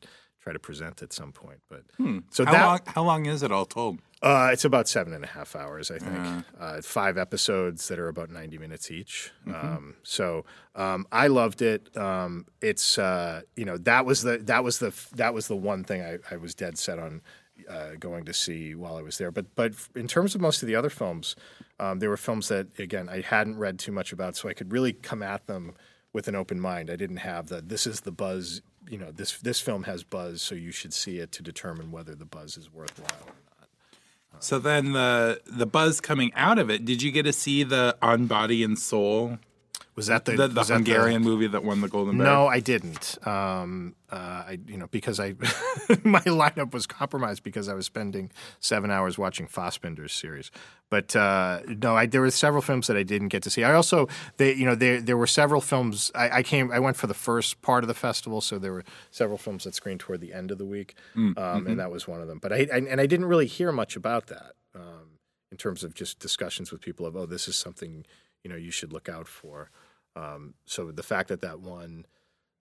try 0.47 0.53
to 0.53 0.59
present 0.61 1.03
at 1.03 1.13
some 1.13 1.33
point. 1.33 1.59
But 1.69 1.83
so 2.31 2.45
How 2.45 2.53
that 2.53 2.65
long? 2.67 2.81
How 2.87 3.03
long 3.03 3.27
is 3.27 3.43
it 3.43 3.51
all 3.51 3.67
told? 3.67 3.99
uh, 4.23 4.51
it's 4.53 4.65
about 4.65 4.89
seven 4.89 5.13
and 5.13 5.25
a 5.25 5.27
half 5.27 5.57
hours, 5.57 5.91
I 5.91 5.99
think. 5.99 6.45
Uh, 6.59 6.81
five 6.83 7.19
episodes 7.19 7.89
that 7.89 7.99
are 7.99 8.09
about 8.09 8.31
90 8.31 8.57
minutes 8.59 8.91
each. 8.91 9.33
Um, 9.53 9.97
so 10.05 10.45
um, 10.77 11.07
I 11.11 11.27
loved 11.27 11.63
it. 11.63 11.95
Um, 11.97 12.47
it's 12.61 12.97
uh, 12.97 13.43
you 13.57 13.65
know 13.65 13.77
that 13.79 14.07
was 14.07 14.23
the 14.23 14.39
that 14.39 14.63
was 14.63 14.79
the 14.79 14.95
that 15.17 15.35
was 15.35 15.49
the 15.49 15.57
one 15.57 15.83
thing 15.83 16.03
I, 16.03 16.19
I 16.31 16.37
was 16.37 16.55
dead 16.55 16.79
set 16.79 17.01
on 17.01 17.23
uh, 17.69 17.97
going 17.99 18.25
to 18.27 18.33
see 18.33 18.75
while 18.77 18.97
I 18.97 19.03
was 19.03 19.19
there. 19.19 19.33
But 19.33 19.47
but 19.57 19.73
in 19.97 20.07
terms 20.07 20.37
of 20.37 20.41
most 20.41 20.63
of 20.63 20.69
the 20.69 20.77
other 20.77 20.91
films, 20.91 21.35
um, 21.81 21.99
there 21.99 22.09
were 22.09 22.17
films 22.17 22.47
that 22.49 22.79
again 22.79 23.09
I 23.09 23.21
hadn't 23.23 23.59
read 23.59 23.81
too 23.81 23.93
much 23.93 24.13
about, 24.13 24.37
so 24.37 24.49
I 24.49 24.55
could 24.55 24.73
really 24.73 24.93
come 24.93 25.25
at 25.25 25.49
them 25.49 25.75
with 26.13 26.29
an 26.29 26.37
open 26.37 26.59
mind. 26.59 26.89
I 26.89 26.97
didn't 26.97 27.19
have 27.19 27.49
the 27.49 27.61
this 27.61 27.85
is 27.87 28.01
the 28.03 28.13
buzz. 28.13 28.63
You 28.89 28.99
know 28.99 29.11
this 29.11 29.39
this 29.39 29.61
film 29.61 29.85
has 29.85 30.05
buzz, 30.05 30.43
so 30.43 30.55
you 30.55 30.73
should 30.73 30.95
see 30.95 31.19
it 31.19 31.33
to 31.33 31.43
determine 31.43 31.91
whether 31.91 32.15
the 32.15 32.25
buzz 32.25 32.57
is 32.57 32.73
worthwhile. 32.73 33.11
Or 33.23 33.35
not. 34.33 34.45
So 34.45 34.59
then 34.59 34.93
the 34.93 35.41
the 35.47 35.67
buzz 35.67 36.01
coming 36.01 36.33
out 36.35 36.59
of 36.59 36.71
it. 36.71 36.85
Did 36.85 37.03
you 37.03 37.11
get 37.11 37.25
to 37.25 37.33
see 37.33 37.63
the 37.63 37.97
On 38.01 38.27
Body 38.27 38.63
and 38.63 38.79
Soul, 38.79 39.39
Was 39.97 40.09
that 40.09 40.27
the 40.27 40.37
the, 40.37 40.49
the 40.49 40.63
Hungarian 40.63 41.23
movie 41.23 41.47
that 41.47 41.65
won 41.65 41.81
the 41.81 41.89
Golden 41.89 42.19
Bear? 42.19 42.27
No, 42.27 42.47
I 42.47 42.61
didn't. 42.61 43.17
Um, 43.27 43.97
uh, 44.13 44.15
I 44.47 44.59
you 44.67 44.77
know 44.77 44.89
because 44.89 45.19
I 45.19 45.31
my 46.05 46.21
lineup 46.21 46.75
was 46.75 46.87
compromised 46.87 47.43
because 47.43 47.67
I 47.67 47.75
was 47.75 47.87
spending 47.87 48.31
seven 48.61 48.91
hours 48.91 49.17
watching 49.17 49.47
Fassbinder's 49.47 50.13
series. 50.13 50.51
But 50.91 51.17
uh, 51.17 51.61
no, 51.67 51.97
I, 51.97 52.05
there 52.05 52.21
were 52.21 52.31
several 52.31 52.61
films 52.61 52.89
that 52.89 52.97
I 52.97 53.03
didn't 53.05 53.29
get 53.29 53.43
to 53.45 53.51
see. 53.51 53.65
I 53.65 53.73
also 53.73 54.07
they 54.37 54.53
you 54.53 54.67
know 54.67 54.75
there 54.75 55.01
there 55.01 55.17
were 55.17 55.27
several 55.27 55.63
films. 55.63 56.13
I, 56.15 56.39
I 56.39 56.43
came 56.43 56.71
I 56.71 56.79
went 56.79 56.99
for 56.99 57.07
the 57.07 57.15
first 57.15 57.63
part 57.63 57.83
of 57.83 57.89
the 57.89 57.95
festival, 57.95 58.43
so 58.43 58.59
there 58.59 58.73
were 58.73 58.85
several 59.11 59.39
films 59.39 59.65
that 59.65 59.75
screened 59.75 60.01
toward 60.01 60.21
the 60.21 60.35
end 60.35 60.51
of 60.51 60.59
the 60.59 60.67
week, 60.67 60.95
Mm, 61.17 61.19
um, 61.19 61.35
mm-hmm. 61.37 61.67
and 61.69 61.81
that 61.81 61.91
was 61.91 62.07
one 62.07 62.21
of 62.21 62.29
them. 62.29 62.39
But 62.39 62.53
I, 62.53 62.67
I 62.71 62.77
and 62.89 63.01
I 63.01 63.07
didn't 63.07 63.27
really 63.27 63.47
hear 63.47 63.73
much 63.73 63.97
about 63.97 64.27
that 64.27 64.53
um, 64.75 65.19
in 65.51 65.57
terms 65.57 65.83
of 65.83 65.95
just 65.95 66.19
discussions 66.19 66.71
with 66.71 66.83
people 66.83 67.07
of 67.07 67.17
oh 67.17 67.25
this 67.25 67.49
is 67.49 67.57
something 67.57 68.05
you 68.45 68.51
know 68.51 68.57
you 68.57 68.71
should 68.71 68.93
look 68.93 69.09
out 69.09 69.27
for. 69.27 69.71
Um, 70.17 70.55
so 70.65 70.91
the 70.91 71.05
fact 71.05 71.29
that 71.29 71.43
that 71.43 71.61
one 71.61 72.07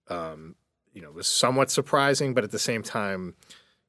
um, 0.08 0.54
you 0.92 1.02
know, 1.02 1.10
was 1.10 1.26
somewhat 1.26 1.70
surprising, 1.70 2.32
but 2.32 2.42
at 2.42 2.50
the 2.50 2.58
same 2.58 2.82
time, 2.82 3.34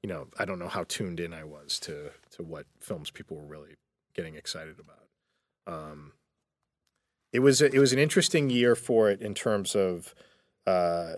you 0.04 0.10
know, 0.10 0.28
I 0.38 0.46
don't 0.46 0.60
know 0.60 0.68
how 0.68 0.84
tuned 0.84 1.22
in 1.22 1.34
I 1.34 1.46
was 1.46 1.80
to 1.82 2.12
to 2.32 2.44
what 2.44 2.66
films 2.82 3.12
people 3.12 3.38
were 3.38 3.46
really 3.46 3.76
getting 4.14 4.36
excited 4.36 4.76
about. 4.78 5.74
Um, 5.74 6.12
it 7.32 7.40
was 7.40 7.62
a, 7.62 7.74
it 7.74 7.80
was 7.80 7.94
an 7.94 8.00
interesting 8.00 8.50
year 8.50 8.76
for 8.76 9.10
it 9.10 9.22
in 9.22 9.34
terms 9.34 9.76
of, 9.76 10.14
uh, 10.66 11.14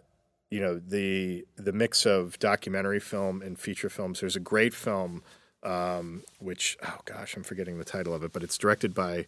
you 0.52 0.60
know, 0.60 0.80
the 0.80 1.46
the 1.56 1.74
mix 1.74 2.06
of 2.06 2.38
documentary 2.40 3.00
film 3.00 3.42
and 3.42 3.58
feature 3.60 3.90
films. 3.90 4.20
There's 4.20 4.36
a 4.36 4.42
great 4.42 4.76
film, 4.76 5.24
um, 5.64 6.24
which 6.40 6.78
oh 6.86 7.00
gosh, 7.06 7.36
I'm 7.36 7.44
forgetting 7.44 7.80
the 7.80 7.84
title 7.86 8.14
of 8.14 8.24
it, 8.24 8.32
but 8.32 8.44
it's 8.44 8.60
directed 8.60 8.94
by 8.94 9.26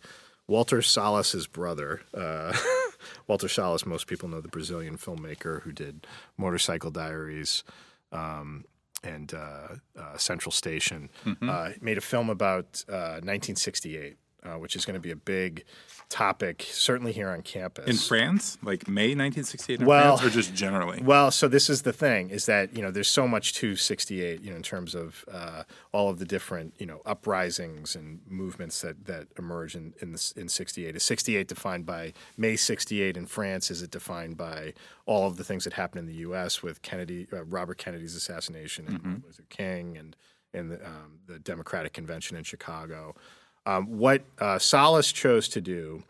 Walter 0.47 0.83
Salles's 0.83 1.47
brother. 1.47 2.01
Uh, 2.13 2.53
Walter 3.27 3.47
Salles, 3.47 3.85
most 3.85 4.07
people 4.07 4.29
know 4.29 4.41
the 4.41 4.47
Brazilian 4.47 4.97
filmmaker 4.97 5.61
who 5.63 5.71
did 5.71 6.07
Motorcycle 6.37 6.91
Diaries 6.91 7.63
um, 8.11 8.65
and 9.03 9.33
uh, 9.33 9.75
uh, 9.99 10.17
Central 10.17 10.51
Station. 10.51 11.09
Uh, 11.49 11.69
made 11.81 11.97
a 11.97 12.01
film 12.01 12.29
about 12.29 12.83
uh, 12.89 13.19
1968, 13.23 14.17
uh, 14.43 14.57
which 14.57 14.75
is 14.75 14.85
going 14.85 14.95
to 14.95 14.99
be 14.99 15.11
a 15.11 15.15
big 15.15 15.63
topic, 16.09 16.65
certainly 16.69 17.11
here 17.11 17.29
on 17.29 17.41
campus. 17.41 17.87
In 17.87 17.95
France, 17.95 18.57
like 18.63 18.87
May 18.87 19.15
1968 19.15 19.79
in 19.81 19.85
Well- 19.85 20.17
France, 20.17 20.31
or 20.31 20.35
just 20.35 20.53
generally? 20.53 21.01
Well, 21.01 21.31
so 21.31 21.47
this 21.47 21.69
is 21.69 21.83
the 21.83 21.93
thing: 21.93 22.29
is 22.29 22.45
that 22.47 22.75
you 22.75 22.81
know 22.81 22.91
there's 22.91 23.07
so 23.09 23.27
much 23.27 23.53
to 23.55 23.75
'68, 23.75 24.41
you 24.41 24.49
know, 24.51 24.57
in 24.57 24.63
terms 24.63 24.95
of 24.95 25.23
uh, 25.31 25.63
all 25.91 26.09
of 26.09 26.19
the 26.19 26.25
different 26.25 26.73
you 26.77 26.85
know 26.85 27.01
uprisings 27.05 27.95
and 27.95 28.19
movements 28.27 28.81
that 28.81 29.05
that 29.05 29.27
emerge 29.37 29.75
in 29.75 29.93
in, 30.01 30.11
this, 30.11 30.31
in 30.33 30.49
'68. 30.49 30.95
Is 30.95 31.03
'68 31.03 31.47
defined 31.47 31.85
by 31.85 32.13
May 32.37 32.55
'68 32.55 33.15
in 33.17 33.25
France? 33.25 33.71
Is 33.71 33.81
it 33.81 33.91
defined 33.91 34.37
by 34.37 34.73
all 35.05 35.27
of 35.27 35.37
the 35.37 35.43
things 35.43 35.63
that 35.63 35.73
happened 35.73 35.99
in 35.99 36.05
the 36.07 36.19
U.S. 36.21 36.61
with 36.63 36.81
Kennedy, 36.81 37.27
uh, 37.31 37.43
Robert 37.45 37.77
Kennedy's 37.77 38.15
assassination, 38.15 38.85
and 38.87 39.03
Martin 39.03 39.23
Luther 39.25 39.43
King, 39.49 39.97
and 39.97 40.15
and 40.53 40.71
the, 40.71 40.85
um, 40.85 41.19
the 41.27 41.39
Democratic 41.39 41.93
Convention 41.93 42.35
in 42.35 42.43
Chicago? 42.43 43.15
Um, 43.65 43.97
what 43.97 44.23
uh, 44.39 44.59
Salles 44.59 45.11
chose 45.11 45.47
to 45.49 45.61
do, 45.61 46.03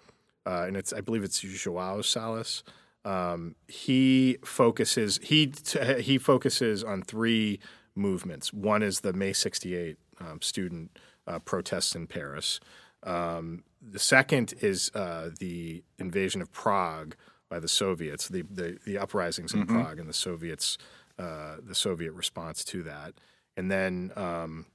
uh, 0.46 0.64
and 0.68 0.78
it's 0.78 0.94
I 0.94 1.02
believe 1.02 1.24
it's 1.24 1.40
Joao 1.40 2.02
Salles 2.02 2.64
um, 3.04 3.56
he 3.68 4.38
focuses 4.44 5.20
he 5.24 5.48
t- 5.48 6.02
he 6.02 6.18
focuses 6.18 6.84
on 6.84 7.02
three 7.02 7.60
movements. 7.96 8.54
One 8.54 8.84
is 8.84 9.02
the 9.02 9.14
May 9.14 9.34
'68 9.34 9.98
um, 10.20 10.42
student 10.42 10.98
uh, 11.28 11.40
protests 11.40 11.96
in 11.96 12.08
Paris. 12.08 12.60
Um, 13.04 13.64
the 13.82 14.00
second 14.00 14.54
is 14.62 14.92
uh, 14.94 15.32
the 15.40 15.84
invasion 15.98 16.42
of 16.42 16.52
Prague 16.52 17.16
by 17.50 17.60
the 17.60 17.68
Soviets, 17.68 18.28
the 18.28 18.44
the, 18.44 18.78
the 18.86 18.98
uprisings 18.98 19.54
in 19.54 19.66
Prague, 19.66 20.00
and 20.00 20.08
the 20.08 20.14
Soviets 20.14 20.78
uh, 21.18 21.56
the 21.64 21.76
Soviet 21.76 22.12
response 22.12 22.64
to 22.66 22.84
that. 22.84 23.14
And 23.58 23.72
then 23.72 24.12
um, 24.16 24.68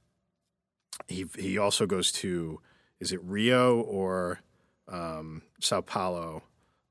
he 1.07 1.25
he 1.37 1.57
also 1.57 1.85
goes 1.85 2.11
to 2.13 2.59
is 2.99 3.11
it 3.11 3.23
Rio 3.23 3.81
or 3.81 4.39
um, 4.87 5.43
Sao 5.59 5.81
Paulo? 5.81 6.43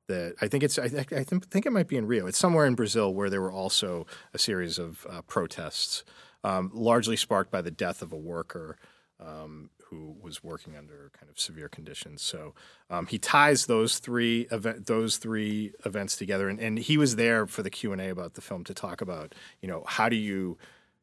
That 0.08 0.34
I 0.40 0.46
think 0.46 0.62
it's 0.62 0.78
I, 0.78 0.84
I 0.84 1.24
think 1.24 1.50
think 1.50 1.66
it 1.66 1.72
might 1.72 1.88
be 1.88 1.96
in 1.96 2.06
Rio. 2.06 2.26
It's 2.26 2.38
somewhere 2.38 2.66
in 2.66 2.76
Brazil 2.76 3.12
where 3.12 3.28
there 3.28 3.40
were 3.40 3.52
also 3.52 4.06
a 4.32 4.38
series 4.38 4.78
of 4.78 5.04
uh, 5.10 5.22
protests, 5.22 6.04
um, 6.44 6.70
largely 6.72 7.16
sparked 7.16 7.50
by 7.50 7.60
the 7.60 7.72
death 7.72 8.02
of 8.02 8.12
a 8.12 8.16
worker 8.16 8.76
um, 9.18 9.70
who 9.88 10.16
was 10.20 10.42
working 10.42 10.76
under 10.76 11.10
kind 11.18 11.30
of 11.30 11.38
severe 11.38 11.68
conditions. 11.68 12.22
So 12.22 12.54
um, 12.90 13.06
he 13.06 13.18
ties 13.18 13.66
those 13.66 13.98
three 13.98 14.46
event 14.50 14.86
those 14.86 15.16
three 15.16 15.72
events 15.84 16.16
together, 16.16 16.48
and, 16.48 16.60
and 16.60 16.78
he 16.78 16.96
was 16.98 17.16
there 17.16 17.46
for 17.46 17.62
the 17.62 17.70
Q 17.70 17.92
and 17.92 18.00
A 18.00 18.10
about 18.10 18.34
the 18.34 18.40
film 18.40 18.62
to 18.64 18.74
talk 18.74 19.00
about 19.00 19.34
you 19.60 19.68
know 19.68 19.82
how 19.86 20.08
do 20.08 20.16
you 20.16 20.56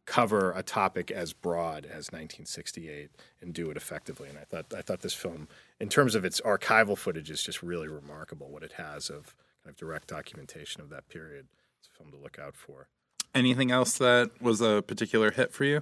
cover 0.05 0.51
a 0.51 0.63
topic 0.63 1.11
as 1.11 1.33
broad 1.33 1.85
as 1.85 2.11
1968 2.11 3.09
and 3.41 3.53
do 3.53 3.69
it 3.69 3.77
effectively. 3.77 4.29
And 4.29 4.37
I 4.37 4.43
thought 4.43 4.73
I 4.75 4.81
thought 4.81 5.01
this 5.01 5.13
film, 5.13 5.47
in 5.79 5.89
terms 5.89 6.15
of 6.15 6.25
its 6.25 6.41
archival 6.41 6.97
footage, 6.97 7.29
is 7.29 7.43
just 7.43 7.63
really 7.63 7.87
remarkable. 7.87 8.49
What 8.49 8.63
it 8.63 8.73
has 8.73 9.09
of 9.09 9.35
kind 9.63 9.73
of 9.73 9.77
direct 9.77 10.07
documentation 10.07 10.81
of 10.81 10.89
that 10.89 11.07
period. 11.09 11.47
It's 11.79 11.89
a 11.93 11.97
film 11.97 12.11
to 12.11 12.17
look 12.17 12.37
out 12.39 12.55
for. 12.55 12.87
Anything 13.33 13.71
else 13.71 13.97
that 13.97 14.29
was 14.41 14.61
a 14.61 14.83
particular 14.85 15.31
hit 15.31 15.53
for 15.53 15.63
you? 15.63 15.81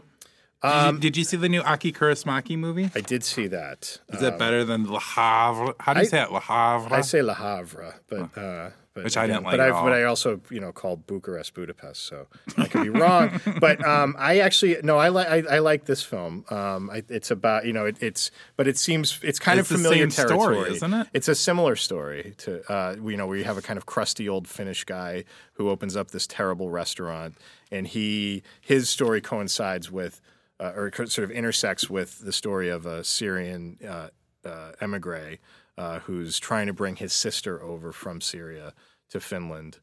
Did, 0.64 0.68
Um, 0.70 0.96
you, 0.96 1.02
did 1.02 1.18
you 1.18 1.24
see 1.24 1.38
the 1.38 1.50
new 1.50 1.62
Aki 1.62 1.92
Kaurismäki 1.94 2.58
movie? 2.58 2.92
I 2.96 3.02
did 3.02 3.24
see 3.24 3.48
that. 3.48 4.00
Is 4.10 4.22
it 4.22 4.38
better 4.38 4.64
than 4.64 4.90
Le 4.92 5.00
Havre? 5.00 5.74
How 5.80 5.94
do 5.94 6.00
you 6.02 6.06
I- 6.06 6.10
say 6.10 6.22
it? 6.22 6.32
Le 6.32 6.40
Havre? 6.40 6.94
I 6.94 7.02
say 7.02 7.22
Le 7.22 7.34
Havre, 7.34 7.96
but 8.08 8.38
uh, 8.38 8.70
but 8.94 9.06
Which 9.06 9.16
I 9.16 9.26
didn't 9.26 9.44
like 9.44 9.54
But 9.54 9.60
at 9.62 9.68
I 9.70 9.72
all. 9.72 9.84
but 9.86 9.94
I 9.94 10.04
also 10.04 10.42
you 10.52 10.60
know 10.60 10.72
called 10.74 11.08
Bucharest 11.08 11.54
Budapest, 11.54 12.06
so 12.06 12.28
I 12.58 12.68
could 12.68 12.84
be 12.84 12.90
wrong. 12.90 13.40
but 13.62 13.84
um, 13.88 14.16
I 14.20 14.40
actually 14.40 14.78
no, 14.84 14.98
I 14.98 15.08
like 15.08 15.28
I, 15.30 15.56
I 15.56 15.60
like 15.60 15.86
this 15.86 16.04
film. 16.04 16.44
Um, 16.52 16.90
I, 16.92 17.02
it's 17.10 17.32
about 17.32 17.66
you 17.66 17.72
know 17.74 17.86
it, 17.86 17.96
it's 18.02 18.30
but 18.58 18.68
it 18.68 18.78
seems 18.78 19.18
it's 19.24 19.40
kind 19.40 19.60
It's 19.60 19.72
of 19.72 19.78
familiar 19.78 20.10
same 20.10 20.28
story, 20.28 20.38
territory, 20.56 20.72
isn't 20.76 20.94
it? 20.94 21.08
It's 21.14 21.28
a 21.30 21.36
similar 21.36 21.76
story 21.78 22.36
to 22.40 22.70
uh, 22.72 22.96
you 23.04 23.16
know 23.18 23.26
where 23.28 23.38
you 23.38 23.46
have 23.46 23.58
a 23.58 23.62
kind 23.64 23.78
of 23.78 23.86
crusty 23.88 24.28
old 24.30 24.48
Finnish 24.48 24.84
guy 24.84 25.24
who 25.54 25.70
opens 25.70 25.96
up 25.96 26.12
this 26.12 26.28
terrible 26.28 26.70
restaurant, 26.70 27.36
and 27.72 27.88
he 27.88 28.44
his 28.60 28.90
story 28.90 29.22
coincides 29.22 29.90
with. 29.90 30.22
Uh, 30.62 30.74
or 30.76 30.92
sort 31.08 31.24
of 31.24 31.32
intersects 31.32 31.90
with 31.90 32.20
the 32.20 32.32
story 32.32 32.70
of 32.70 32.86
a 32.86 33.04
Syrian 33.04 33.80
uh, 33.84 34.10
uh, 34.46 34.74
emigre 34.80 35.40
uh, 35.76 36.00
who's 36.02 36.40
trying 36.40 36.68
to 36.68 36.74
bring 36.74 36.98
his 36.98 37.14
sister 37.14 37.62
over 37.64 37.92
from 37.92 38.22
Syria 38.22 38.74
to 39.10 39.20
Finland, 39.20 39.80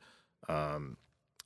um, 0.49 0.97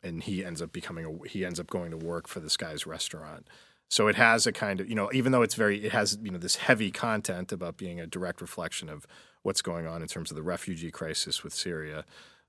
and 0.05 0.23
he 0.23 0.45
ends 0.45 0.61
up 0.61 0.71
becoming 0.71 1.07
a, 1.07 1.29
he 1.29 1.47
ends 1.47 1.59
up 1.59 1.69
going 1.69 1.91
to 1.91 1.97
work 1.97 2.29
for 2.29 2.41
this 2.41 2.59
guy's 2.59 2.87
restaurant. 2.87 3.49
So 3.89 4.09
it 4.09 4.17
has 4.17 4.47
a 4.47 4.53
kind 4.53 4.81
of 4.81 4.89
you 4.89 4.95
know 4.95 5.11
even 5.15 5.33
though 5.33 5.43
it's 5.43 5.55
very 5.55 5.85
it 5.85 5.93
has 5.93 6.19
you 6.23 6.31
know 6.31 6.39
this 6.39 6.57
heavy 6.57 6.91
content 6.91 7.53
about 7.53 7.77
being 7.77 8.01
a 8.01 8.07
direct 8.07 8.43
reflection 8.43 8.91
of 8.91 9.07
what's 9.43 9.63
going 9.63 9.87
on 9.87 10.03
in 10.03 10.09
terms 10.09 10.31
of 10.31 10.37
the 10.37 10.43
refugee 10.43 10.91
crisis 10.91 11.43
with 11.43 11.55
Syria. 11.55 12.05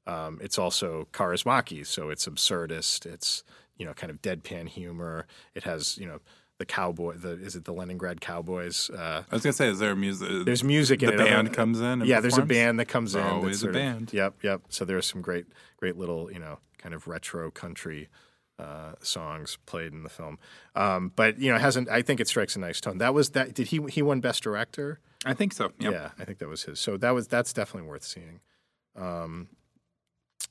Um, 0.06 0.40
it's 0.42 0.58
also 0.60 1.08
Kaurismäki, 1.14 1.86
so 1.86 2.10
it's 2.10 2.28
absurdist. 2.28 3.06
It's 3.06 3.44
you 3.78 3.86
know 3.86 3.94
kind 3.94 4.12
of 4.12 4.22
deadpan 4.22 4.68
humor. 4.68 5.28
It 5.56 5.64
has 5.64 5.98
you 5.98 6.08
know 6.08 6.20
the 6.60 6.66
cowboy. 6.66 7.16
The 7.18 7.32
is 7.32 7.56
it 7.56 7.66
the 7.66 7.74
Leningrad 7.74 8.22
Cowboys? 8.22 8.90
Uh, 8.90 9.24
I 9.30 9.36
was 9.36 9.44
gonna 9.44 9.54
say, 9.54 9.68
is 9.70 9.80
there 9.80 9.96
music? 9.96 10.46
there's 10.46 10.64
music 10.64 11.04
in 11.04 11.10
the 11.12 11.24
band 11.24 11.54
comes 11.54 11.80
in. 11.80 12.02
And 12.02 12.06
yeah, 12.06 12.20
there's 12.20 12.38
a 12.38 12.46
band 12.46 12.80
that 12.80 12.86
comes 12.88 13.16
in. 13.16 13.22
Always 13.24 13.58
a 13.58 13.60
sort 13.60 13.76
of- 13.76 13.82
band. 13.82 14.14
yep, 14.14 14.36
yep. 14.44 14.62
So 14.70 14.86
there's 14.86 15.06
some 15.06 15.22
great, 15.22 15.46
great 15.78 15.98
little, 15.98 16.32
you 16.32 16.40
know, 16.40 16.60
kind 16.78 16.94
of 16.94 17.08
retro 17.08 17.50
country 17.52 18.10
uh, 18.60 18.94
songs 19.02 19.58
played 19.66 19.94
in 19.94 20.04
the 20.04 20.10
film. 20.10 20.38
Um, 20.76 21.12
but 21.16 21.40
you 21.40 21.50
know, 21.50 21.56
it 21.56 21.62
hasn't. 21.62 21.90
I 21.90 22.02
think 22.02 22.20
it 22.20 22.28
strikes 22.28 22.56
a 22.56 22.60
nice 22.60 22.80
tone. 22.80 23.00
That 23.00 23.14
was 23.14 23.32
that. 23.32 23.54
Did 23.54 23.68
he? 23.68 23.82
He 23.90 24.02
won 24.02 24.22
Best 24.22 24.44
Director. 24.44 25.00
I 25.26 25.34
think 25.34 25.54
so. 25.54 25.72
Yep. 25.80 25.92
Yeah, 25.94 26.10
I 26.20 26.26
think 26.26 26.40
that 26.40 26.48
was 26.50 26.64
his. 26.64 26.80
So 26.80 26.98
that 26.98 27.12
was 27.12 27.28
that's 27.28 27.54
definitely 27.54 27.90
worth 27.90 28.04
seeing. 28.04 28.42
Um, 28.96 29.48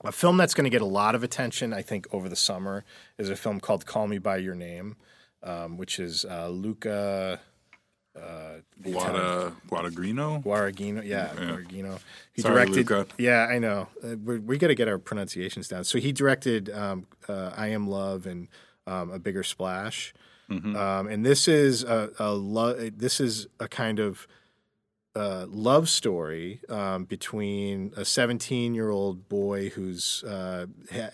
a 0.05 0.11
film 0.11 0.37
that's 0.37 0.55
going 0.55 0.65
to 0.65 0.71
get 0.71 0.83
a 0.83 0.87
lot 0.87 1.15
of 1.15 1.23
attention, 1.23 1.73
I 1.73 1.83
think, 1.83 2.07
over 2.13 2.29
the 2.29 2.35
summer 2.37 2.85
is 3.19 3.31
a 3.31 3.37
film 3.37 3.61
called 3.61 3.87
"Call 3.87 4.09
Me 4.09 4.19
by 4.19 4.39
Your 4.39 4.55
Name," 4.57 4.97
um, 5.43 5.77
which 5.77 5.99
is 5.99 6.25
uh, 6.25 6.49
Luca. 6.49 7.41
Uh, 8.15 8.61
the 8.79 8.91
Guada, 8.93 9.55
Guadagnino. 9.71 10.45
Guaragino, 10.45 11.03
yeah, 11.03 11.31
Guaragino. 11.35 11.99
He 12.35 12.43
Sorry, 12.43 12.55
directed. 12.67 12.77
Luca. 12.77 13.07
Yeah, 13.17 13.47
I 13.51 13.59
know. 13.59 13.89
Uh, 14.05 14.17
we 14.23 14.39
we 14.39 14.59
got 14.59 14.67
to 14.69 14.75
get 14.75 14.87
our 14.87 14.99
pronunciations 14.99 15.67
down. 15.69 15.85
So 15.85 15.99
he 15.99 16.13
directed 16.13 16.69
um, 16.71 17.07
uh, 17.27 17.53
"I 17.57 17.69
Am 17.69 17.89
Love" 17.89 18.27
and 18.27 18.49
um, 18.87 19.11
"A 19.11 19.19
Bigger 19.19 19.43
Splash," 19.43 20.13
Mm-hmm. 20.51 20.77
um, 20.77 21.07
and 21.09 21.25
this 21.25 21.49
is 21.49 21.85
a, 21.85 22.11
a 22.19 22.33
lo- 22.35 22.75
this 22.91 23.19
is 23.19 23.47
a 23.59 23.67
kind 23.67 23.99
of 23.99 24.27
uh, 25.17 25.47
love 25.49 25.89
story 25.89 26.61
um, 26.69 27.05
between 27.05 27.93
a 27.97 28.05
17 28.05 28.75
year 28.75 28.91
old 28.91 29.29
boy 29.31 29.71
who's 29.71 30.23
uh, 30.25 30.67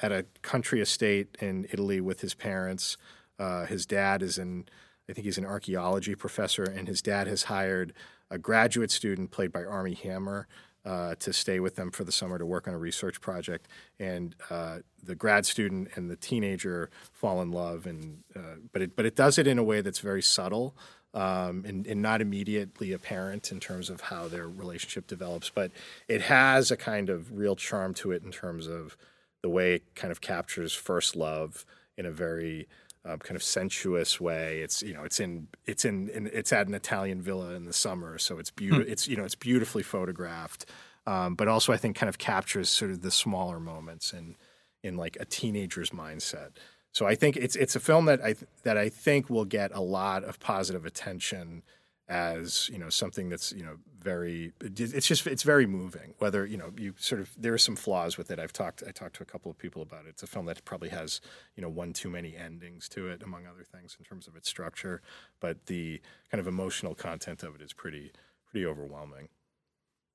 at 0.02 0.10
a 0.10 0.24
country 0.42 0.80
estate 0.80 1.36
in 1.40 1.66
Italy 1.72 2.00
with 2.00 2.20
his 2.22 2.34
parents. 2.34 2.96
Uh, 3.38 3.66
his 3.66 3.86
dad 3.86 4.22
is 4.22 4.38
an, 4.38 4.68
I 5.08 5.12
think 5.12 5.24
he's 5.24 5.38
an 5.38 5.46
archaeology 5.46 6.14
professor, 6.14 6.64
and 6.64 6.88
his 6.88 7.02
dad 7.02 7.26
has 7.26 7.44
hired 7.44 7.92
a 8.30 8.38
graduate 8.38 8.90
student 8.90 9.30
played 9.30 9.52
by 9.52 9.64
Armie 9.64 9.94
Hammer. 9.94 10.46
Uh, 10.84 11.14
to 11.16 11.34
stay 11.34 11.60
with 11.60 11.74
them 11.74 11.90
for 11.90 12.04
the 12.04 12.12
summer 12.12 12.38
to 12.38 12.46
work 12.46 12.66
on 12.66 12.72
a 12.72 12.78
research 12.78 13.20
project, 13.20 13.68
and 13.98 14.34
uh, 14.48 14.78
the 15.02 15.14
grad 15.14 15.44
student 15.44 15.88
and 15.96 16.08
the 16.08 16.16
teenager 16.16 16.88
fall 17.12 17.42
in 17.42 17.50
love, 17.50 17.84
and 17.84 18.22
uh, 18.34 18.54
but 18.72 18.80
it 18.80 18.96
but 18.96 19.04
it 19.04 19.14
does 19.14 19.36
it 19.36 19.46
in 19.46 19.58
a 19.58 19.62
way 19.62 19.82
that's 19.82 19.98
very 19.98 20.22
subtle, 20.22 20.74
um, 21.14 21.64
and, 21.66 21.86
and 21.86 22.00
not 22.00 22.22
immediately 22.22 22.92
apparent 22.92 23.50
in 23.50 23.60
terms 23.60 23.90
of 23.90 24.02
how 24.02 24.28
their 24.28 24.48
relationship 24.48 25.06
develops. 25.06 25.50
But 25.50 25.72
it 26.06 26.22
has 26.22 26.70
a 26.70 26.76
kind 26.76 27.10
of 27.10 27.36
real 27.36 27.56
charm 27.56 27.92
to 27.94 28.12
it 28.12 28.22
in 28.22 28.30
terms 28.30 28.66
of 28.66 28.96
the 29.42 29.48
way 29.48 29.74
it 29.74 29.94
kind 29.94 30.10
of 30.10 30.20
captures 30.20 30.72
first 30.72 31.16
love 31.16 31.66
in 31.96 32.06
a 32.06 32.10
very 32.10 32.68
um, 33.04 33.18
kind 33.18 33.36
of 33.36 33.42
sensuous 33.42 34.20
way. 34.20 34.60
It's 34.60 34.82
you 34.82 34.94
know 34.94 35.04
it's 35.04 35.20
in 35.20 35.48
it's 35.66 35.84
in, 35.84 36.08
in 36.10 36.30
it's 36.32 36.52
at 36.52 36.66
an 36.66 36.74
Italian 36.74 37.22
villa 37.22 37.54
in 37.54 37.64
the 37.64 37.72
summer, 37.72 38.18
so 38.18 38.38
it's 38.38 38.50
beautiful. 38.50 38.90
It's 38.90 39.08
you 39.08 39.16
know 39.16 39.24
it's 39.24 39.34
beautifully 39.34 39.82
photographed, 39.82 40.66
um, 41.06 41.34
but 41.34 41.48
also 41.48 41.72
I 41.72 41.76
think 41.76 41.96
kind 41.96 42.08
of 42.08 42.18
captures 42.18 42.68
sort 42.68 42.90
of 42.90 43.02
the 43.02 43.10
smaller 43.10 43.60
moments 43.60 44.12
in 44.12 44.36
in 44.82 44.96
like 44.96 45.16
a 45.20 45.24
teenager's 45.24 45.90
mindset. 45.90 46.50
So 46.92 47.06
I 47.06 47.14
think 47.14 47.36
it's 47.36 47.56
it's 47.56 47.76
a 47.76 47.80
film 47.80 48.06
that 48.06 48.22
I 48.22 48.34
that 48.64 48.76
I 48.76 48.88
think 48.88 49.30
will 49.30 49.44
get 49.44 49.70
a 49.74 49.80
lot 49.80 50.24
of 50.24 50.40
positive 50.40 50.84
attention 50.84 51.62
as 52.08 52.70
you 52.70 52.78
know 52.78 52.88
something 52.88 53.28
that's 53.28 53.52
you 53.52 53.62
know 53.62 53.76
very 54.00 54.52
it's 54.60 55.06
just 55.06 55.26
it's 55.26 55.42
very 55.42 55.66
moving 55.66 56.14
whether 56.18 56.46
you 56.46 56.56
know 56.56 56.72
you 56.78 56.94
sort 56.96 57.20
of 57.20 57.30
there 57.36 57.52
are 57.52 57.58
some 57.58 57.76
flaws 57.76 58.16
with 58.16 58.30
it 58.30 58.38
i've 58.38 58.52
talked 58.52 58.82
i 58.88 58.90
talked 58.90 59.16
to 59.16 59.22
a 59.22 59.26
couple 59.26 59.50
of 59.50 59.58
people 59.58 59.82
about 59.82 60.06
it 60.06 60.10
it's 60.10 60.22
a 60.22 60.26
film 60.26 60.46
that 60.46 60.64
probably 60.64 60.88
has 60.88 61.20
you 61.54 61.62
know 61.62 61.68
one 61.68 61.92
too 61.92 62.08
many 62.08 62.34
endings 62.34 62.88
to 62.88 63.08
it 63.08 63.22
among 63.22 63.46
other 63.46 63.62
things 63.62 63.94
in 63.98 64.04
terms 64.04 64.26
of 64.26 64.36
its 64.36 64.48
structure 64.48 65.02
but 65.40 65.66
the 65.66 66.00
kind 66.30 66.40
of 66.40 66.46
emotional 66.46 66.94
content 66.94 67.42
of 67.42 67.54
it 67.54 67.60
is 67.60 67.74
pretty 67.74 68.10
pretty 68.50 68.64
overwhelming 68.64 69.28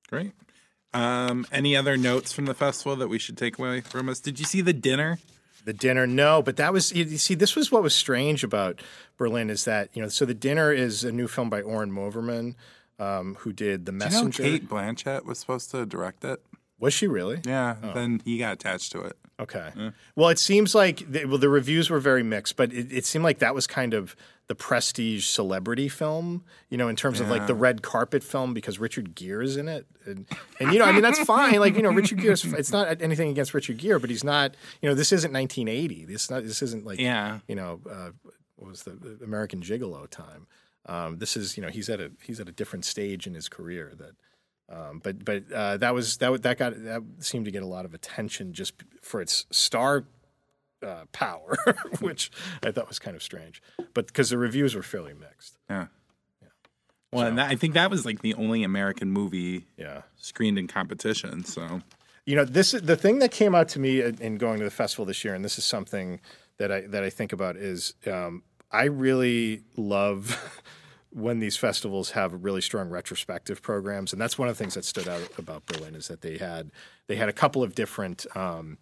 Great. 0.08 0.32
Um, 0.92 1.46
any 1.50 1.76
other 1.76 1.96
notes 1.96 2.32
from 2.32 2.46
the 2.46 2.54
festival 2.54 2.96
that 2.96 3.08
we 3.08 3.18
should 3.18 3.36
take 3.36 3.58
away 3.58 3.80
from 3.80 4.08
us? 4.08 4.20
Did 4.20 4.38
you 4.38 4.44
see 4.44 4.60
the 4.60 4.72
dinner? 4.72 5.18
The 5.64 5.72
dinner, 5.72 6.06
no, 6.06 6.42
but 6.42 6.56
that 6.56 6.72
was 6.72 6.92
you 6.92 7.16
see. 7.16 7.34
This 7.34 7.56
was 7.56 7.72
what 7.72 7.82
was 7.82 7.94
strange 7.94 8.44
about 8.44 8.80
Berlin 9.16 9.48
is 9.48 9.64
that 9.64 9.88
you 9.94 10.02
know. 10.02 10.08
So 10.08 10.24
the 10.24 10.34
dinner 10.34 10.72
is 10.72 11.04
a 11.04 11.12
new 11.12 11.26
film 11.26 11.48
by 11.48 11.62
Oren 11.62 11.90
Moverman, 11.90 12.54
um, 12.98 13.36
who 13.40 13.52
did 13.52 13.86
The 13.86 13.92
Do 13.92 14.04
you 14.04 14.24
know 14.24 14.30
Cate 14.30 14.68
Blanchett 14.68 15.24
was 15.24 15.38
supposed 15.38 15.70
to 15.70 15.86
direct 15.86 16.24
it? 16.24 16.42
Was 16.78 16.92
she 16.92 17.06
really? 17.06 17.40
Yeah. 17.44 17.76
Then 17.94 18.20
he 18.24 18.36
got 18.38 18.52
attached 18.54 18.92
to 18.92 19.00
it. 19.02 19.16
Okay. 19.40 19.70
Well, 20.14 20.28
it 20.28 20.38
seems 20.38 20.74
like 20.74 21.10
the, 21.10 21.24
well, 21.24 21.38
the 21.38 21.48
reviews 21.48 21.90
were 21.90 21.98
very 21.98 22.22
mixed, 22.22 22.56
but 22.56 22.72
it, 22.72 22.92
it 22.92 23.04
seemed 23.04 23.24
like 23.24 23.40
that 23.40 23.54
was 23.54 23.66
kind 23.66 23.92
of 23.92 24.14
the 24.46 24.54
prestige 24.54 25.24
celebrity 25.26 25.88
film, 25.88 26.44
you 26.68 26.76
know, 26.76 26.86
in 26.88 26.96
terms 26.96 27.18
of 27.18 27.30
like 27.30 27.46
the 27.46 27.54
red 27.54 27.82
carpet 27.82 28.22
film 28.22 28.54
because 28.54 28.78
Richard 28.78 29.14
Gere 29.14 29.42
is 29.44 29.56
in 29.56 29.68
it, 29.68 29.86
and, 30.04 30.26
and 30.60 30.72
you 30.72 30.78
know, 30.78 30.84
I 30.84 30.92
mean, 30.92 31.02
that's 31.02 31.18
fine. 31.20 31.58
Like 31.58 31.74
you 31.76 31.82
know, 31.82 31.90
Richard 31.90 32.18
Gere's 32.20 32.44
it's 32.52 32.70
not 32.70 33.00
anything 33.02 33.30
against 33.30 33.54
Richard 33.54 33.78
Gere, 33.78 33.98
but 33.98 34.10
he's 34.10 34.22
not. 34.24 34.54
You 34.82 34.88
know, 34.90 34.94
this 34.94 35.12
isn't 35.12 35.32
1980. 35.32 36.04
This 36.04 36.30
not 36.30 36.44
this 36.44 36.60
isn't 36.62 36.84
like 36.84 37.00
Yeah. 37.00 37.38
you 37.48 37.54
know, 37.54 37.80
uh, 37.90 38.10
what 38.56 38.68
was 38.70 38.82
the, 38.82 38.90
the 38.90 39.24
American 39.24 39.62
Gigolo 39.62 40.08
time? 40.08 40.46
Um, 40.86 41.16
this 41.18 41.36
is 41.36 41.56
you 41.56 41.62
know 41.62 41.70
he's 41.70 41.88
at 41.88 41.98
a 42.00 42.12
he's 42.22 42.38
at 42.38 42.48
a 42.48 42.52
different 42.52 42.84
stage 42.84 43.26
in 43.26 43.34
his 43.34 43.48
career 43.48 43.92
that. 43.98 44.12
Um, 44.68 45.00
but 45.02 45.24
but 45.24 45.50
uh, 45.52 45.76
that 45.76 45.94
was 45.94 46.16
that 46.18 46.42
that 46.42 46.58
got 46.58 46.72
that 46.84 47.02
seemed 47.18 47.44
to 47.44 47.50
get 47.50 47.62
a 47.62 47.66
lot 47.66 47.84
of 47.84 47.92
attention 47.94 48.52
just 48.54 48.74
for 49.02 49.20
its 49.20 49.44
star 49.50 50.04
uh, 50.84 51.04
power, 51.12 51.56
which 52.00 52.30
I 52.62 52.70
thought 52.70 52.88
was 52.88 52.98
kind 52.98 53.14
of 53.16 53.22
strange. 53.22 53.62
But 53.92 54.06
because 54.06 54.30
the 54.30 54.38
reviews 54.38 54.74
were 54.74 54.82
fairly 54.82 55.12
mixed. 55.14 55.58
Yeah. 55.68 55.86
Well, 57.12 57.26
and 57.28 57.38
that, 57.38 57.50
I 57.50 57.54
think 57.54 57.74
that 57.74 57.90
was 57.90 58.04
like 58.04 58.22
the 58.22 58.34
only 58.34 58.64
American 58.64 59.08
movie 59.10 59.66
Yeah. 59.76 60.02
screened 60.16 60.58
in 60.58 60.66
competition. 60.66 61.44
So 61.44 61.80
You 62.26 62.34
know, 62.36 62.44
this 62.44 62.72
the 62.72 62.96
thing 62.96 63.18
that 63.20 63.30
came 63.30 63.54
out 63.54 63.68
to 63.70 63.78
me 63.78 64.00
in 64.00 64.16
in 64.20 64.36
going 64.38 64.58
to 64.58 64.64
the 64.64 64.70
festival 64.70 65.04
this 65.04 65.24
year, 65.24 65.34
and 65.34 65.44
this 65.44 65.56
is 65.58 65.64
something 65.64 66.20
that 66.56 66.72
I 66.72 66.80
that 66.88 67.04
I 67.04 67.10
think 67.10 67.32
about 67.32 67.56
is 67.56 67.94
um, 68.06 68.42
I 68.72 68.84
really 68.84 69.62
love 69.76 70.40
when 71.14 71.38
these 71.38 71.56
festivals 71.56 72.10
have 72.10 72.44
really 72.44 72.60
strong 72.60 72.90
retrospective 72.90 73.62
programs, 73.62 74.12
and 74.12 74.20
that's 74.20 74.36
one 74.36 74.48
of 74.48 74.56
the 74.56 74.62
things 74.62 74.74
that 74.74 74.84
stood 74.84 75.08
out 75.08 75.28
about 75.38 75.64
Berlin 75.66 75.94
is 75.94 76.08
that 76.08 76.20
they 76.20 76.38
had 76.38 76.70
they 77.06 77.16
had 77.16 77.28
a 77.28 77.32
couple 77.32 77.62
of 77.62 77.74
different. 77.74 78.26
Um, 78.36 78.78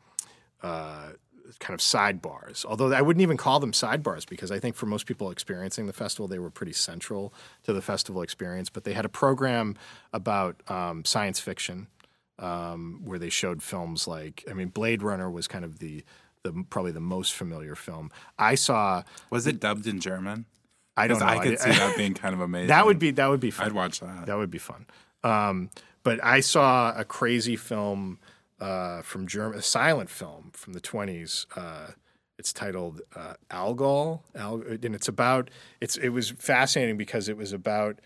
uh, 0.63 1.13
kind 1.59 1.75
of 1.75 1.81
sidebars. 1.81 2.65
Although 2.65 2.93
I 2.93 3.03
wouldn't 3.03 3.23
even 3.23 3.37
call 3.37 3.61
them 3.61 3.73
sidebars 3.73 4.27
because 4.29 4.51
I 4.51 4.59
think 4.59 4.77
for 4.77 4.87
most 4.87 5.07
people 5.07 5.31
experiencing 5.31 5.87
the 5.87 5.93
festival, 5.93 6.29
they 6.29 6.39
were 6.39 6.51
pretty 6.51 6.73
central 6.73 7.35
to 7.65 7.73
the 7.73 7.83
festival 7.83 8.23
experience. 8.23 8.71
But 8.71 8.85
they 8.85 8.93
had 8.93 9.05
a 9.05 9.11
program 9.11 9.77
about 10.13 10.63
um, 10.71 11.05
science 11.05 11.41
fiction 11.41 11.89
um, 12.39 13.01
where 13.05 13.19
they 13.19 13.29
showed 13.29 13.63
films 13.63 14.07
like 14.07 14.45
I 14.51 14.55
mean, 14.55 14.69
Blade 14.69 15.03
Runner 15.03 15.31
was 15.31 15.47
kind 15.47 15.65
of 15.65 15.79
the 15.79 16.05
the 16.43 16.65
probably 16.71 16.93
the 16.93 17.01
most 17.01 17.35
familiar 17.35 17.75
film. 17.75 18.11
I 18.39 18.55
saw. 18.55 19.03
was 19.31 19.47
it 19.47 19.61
dubbed 19.61 19.87
in 19.87 20.01
German? 20.01 20.47
I 20.97 21.07
don't 21.07 21.21
know. 21.21 21.27
I 21.27 21.39
could 21.39 21.59
see 21.59 21.71
that 21.71 21.97
being 21.97 22.15
kind 22.23 22.35
of 22.35 22.41
amazing. 22.41 22.69
that 22.69 22.85
would 22.85 22.99
be 22.99 23.11
that 23.13 23.29
would 23.29 23.41
be 23.41 23.51
fun. 23.51 23.67
I'd 23.67 23.73
watch 23.73 24.01
that. 24.01 24.27
That 24.27 24.37
would 24.37 24.51
be 24.51 24.59
fun. 24.59 24.87
Um, 25.25 25.71
but 26.03 26.23
I 26.23 26.41
saw 26.41 26.93
a 26.97 27.05
crazy 27.05 27.57
film 27.57 28.19
uh, 28.61 29.03
from 29.03 29.27
German, 29.27 29.59
a 29.59 29.63
silent 29.63 30.11
film 30.11 30.51
from 30.53 30.73
the 30.73 30.81
20s. 30.81 31.47
Uh, 31.57 31.93
it's 32.39 32.53
titled 32.53 33.01
uh, 33.15 33.35
Algol, 33.51 34.25
Al- 34.35 34.63
and 34.63 34.95
it's 34.95 35.09
about. 35.09 35.51
It's 35.81 35.97
it 35.97 36.09
was 36.11 36.31
fascinating 36.31 36.97
because 36.97 37.29
it 37.29 37.37
was 37.37 37.53
about. 37.53 38.01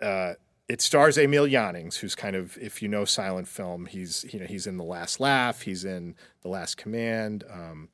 Uh, 0.00 0.34
it 0.68 0.80
stars 0.80 1.16
Emil 1.16 1.46
Jannings, 1.46 1.96
who's 1.96 2.14
kind 2.16 2.34
of, 2.34 2.58
if 2.60 2.82
you 2.82 2.88
know 2.88 3.04
silent 3.04 3.46
film, 3.48 3.86
he's 3.86 4.24
you 4.32 4.40
know 4.40 4.46
he's 4.46 4.66
in 4.66 4.76
The 4.76 4.84
Last 4.84 5.20
Laugh, 5.20 5.62
he's 5.62 5.84
in 5.84 6.14
The 6.42 6.48
Last 6.48 6.76
Command. 6.76 7.44
Um, 7.50 7.88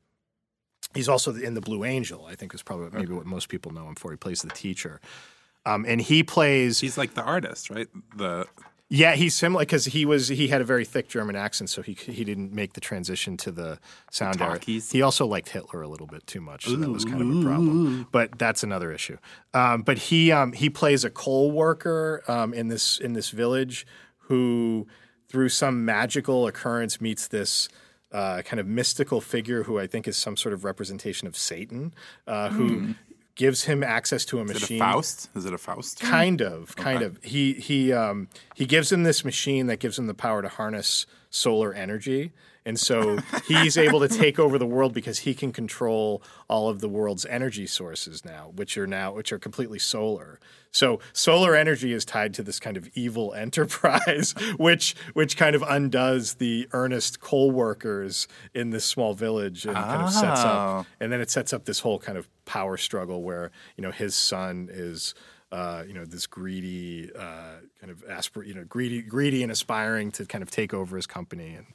he's 0.95 1.09
also 1.09 1.35
in 1.35 1.55
The 1.55 1.61
Blue 1.61 1.85
Angel. 1.85 2.27
I 2.27 2.35
think 2.35 2.55
is 2.55 2.63
probably 2.63 2.91
maybe 2.99 3.13
what 3.13 3.27
most 3.27 3.49
people 3.49 3.73
know 3.73 3.89
him 3.89 3.95
for. 3.95 4.11
He 4.11 4.17
plays 4.17 4.43
the 4.43 4.51
teacher, 4.51 5.01
um, 5.67 5.85
and 5.87 6.01
he 6.01 6.23
plays. 6.23 6.81
He's 6.81 6.99
like 6.99 7.15
the 7.15 7.23
artist, 7.23 7.71
right? 7.71 7.89
The 8.17 8.47
Yeah, 8.89 9.15
he's 9.15 9.35
similar 9.35 9.63
because 9.63 9.87
he 9.87 10.05
was 10.05 10.29
he 10.29 10.49
had 10.49 10.61
a 10.61 10.65
very 10.65 10.85
thick 10.85 11.09
German 11.09 11.35
accent, 11.35 11.71
so 11.71 11.81
he 11.81 11.95
he 11.95 12.25
didn't 12.25 12.53
make 12.53 12.75
the 12.75 12.81
transition 12.81 13.39
to 13.39 13.51
the 13.51 13.79
sound. 14.11 14.37
He 14.93 15.01
also 15.01 15.27
liked 15.27 15.49
Hitler 15.49 15.81
a 15.81 15.89
little 15.89 16.07
bit 16.07 16.27
too 16.27 16.43
much, 16.43 16.67
so 16.67 16.77
that 16.77 16.91
was 16.91 17.07
kind 17.07 17.23
of 17.23 17.39
a 17.39 17.43
problem. 17.43 18.07
But 18.13 18.39
that's 18.39 18.63
another 18.63 18.93
issue. 18.93 19.17
Um, 19.55 19.81
but 19.81 19.97
he 19.97 20.31
um, 20.31 20.53
he 20.53 20.69
plays 20.69 21.05
a 21.05 21.11
coal 21.11 21.53
worker 21.53 22.23
um, 22.29 22.53
in 22.53 22.69
this 22.69 22.99
in 22.99 23.15
this 23.15 23.31
village 23.31 23.87
who, 24.29 24.87
through 25.27 25.49
some 25.49 25.87
magical 25.87 26.47
occurrence, 26.47 27.01
meets 27.01 27.27
this. 27.29 27.71
Uh, 28.12 28.42
kind 28.42 28.61
of 28.61 28.66
mystical 28.66 29.22
figure 29.22 29.62
who 29.62 29.79
I 29.79 29.87
think 29.87 30.07
is 30.07 30.18
some 30.18 30.37
sort 30.37 30.53
of 30.53 30.64
representation 30.64 31.27
of 31.27 31.35
Satan, 31.37 31.94
uh, 32.27 32.51
who 32.51 32.94
gives 33.37 33.64
him 33.64 33.83
access 33.83 34.27
to 34.27 34.38
a 34.38 34.44
is 34.44 34.51
it 34.51 34.55
machine. 34.55 34.83
a 34.83 34.92
Faust? 34.92 35.31
Is 35.35 35.46
it 35.46 35.55
a 35.55 35.59
Faust? 35.59 36.01
Kind 36.01 36.42
of, 36.42 36.77
kind 36.77 37.01
of. 37.03 37.18
He 37.22 37.55
he 37.55 37.92
um, 37.92 38.29
he 38.55 38.66
gives 38.66 38.92
him 38.92 39.03
this 39.05 39.25
machine 39.25 39.66
that 39.68 39.79
gives 39.81 39.98
him 39.98 40.07
the 40.07 40.14
power 40.14 40.42
to 40.42 40.48
harness 40.48 41.07
solar 41.31 41.72
energy, 41.72 42.33
and 42.64 42.79
so 42.79 43.18
he's 43.46 43.77
able 43.77 44.01
to 44.01 44.09
take 44.09 44.38
over 44.38 44.57
the 44.59 44.66
world 44.66 44.92
because 44.94 45.20
he 45.20 45.35
can 45.35 45.53
control 45.53 46.22
all 46.48 46.68
of 46.68 46.81
the 46.81 46.88
world's 46.88 47.27
energy 47.27 47.66
sources 47.66 48.25
now, 48.25 48.53
which 48.55 48.77
are 48.79 48.87
now 48.87 49.12
which 49.12 49.33
are 49.33 49.38
completely 49.38 49.79
solar. 49.79 50.38
So 50.70 51.01
solar 51.12 51.55
energy 51.55 51.92
is 51.92 52.05
tied 52.05 52.33
to 52.35 52.42
this 52.42 52.59
kind 52.61 52.77
of 52.77 52.88
evil 52.94 53.35
enterprise, 53.77 54.35
which 54.59 54.94
which 55.12 55.37
kind 55.37 55.55
of 55.57 55.62
undoes 55.62 56.35
the 56.35 56.68
earnest 56.72 57.20
coal 57.20 57.51
workers 57.51 58.29
in 58.55 58.70
this 58.70 58.85
small 58.85 59.12
village 59.14 59.66
and 59.66 59.75
kind 59.77 60.03
of 60.03 60.12
sets 60.12 60.40
Oh. 60.44 60.48
up 60.48 60.87
and 61.01 61.12
then 61.12 61.20
it 61.20 61.31
sets 61.31 61.53
up 61.53 61.64
this 61.64 61.81
whole 61.81 61.98
kind 61.98 62.16
of 62.16 62.29
power 62.44 62.77
struggle 62.77 63.22
where 63.22 63.51
you 63.77 63.83
know 63.83 63.90
his 63.90 64.14
son 64.14 64.68
is 64.72 65.14
uh, 65.53 65.85
you 65.87 65.92
know 65.92 66.05
this 66.07 66.27
greedy 66.27 67.11
uh, 67.14 67.57
kind 67.79 67.90
of 67.90 68.03
aspir- 68.09 68.46
you 68.46 68.55
know 68.55 68.64
greedy 68.64 69.03
greedy 69.03 69.42
and 69.42 69.53
aspiring 69.53 70.11
to 70.12 70.25
kind 70.25 70.40
of 70.42 70.51
take 70.51 70.72
over 70.72 70.96
his 70.96 71.07
company 71.07 71.55
and 71.55 71.66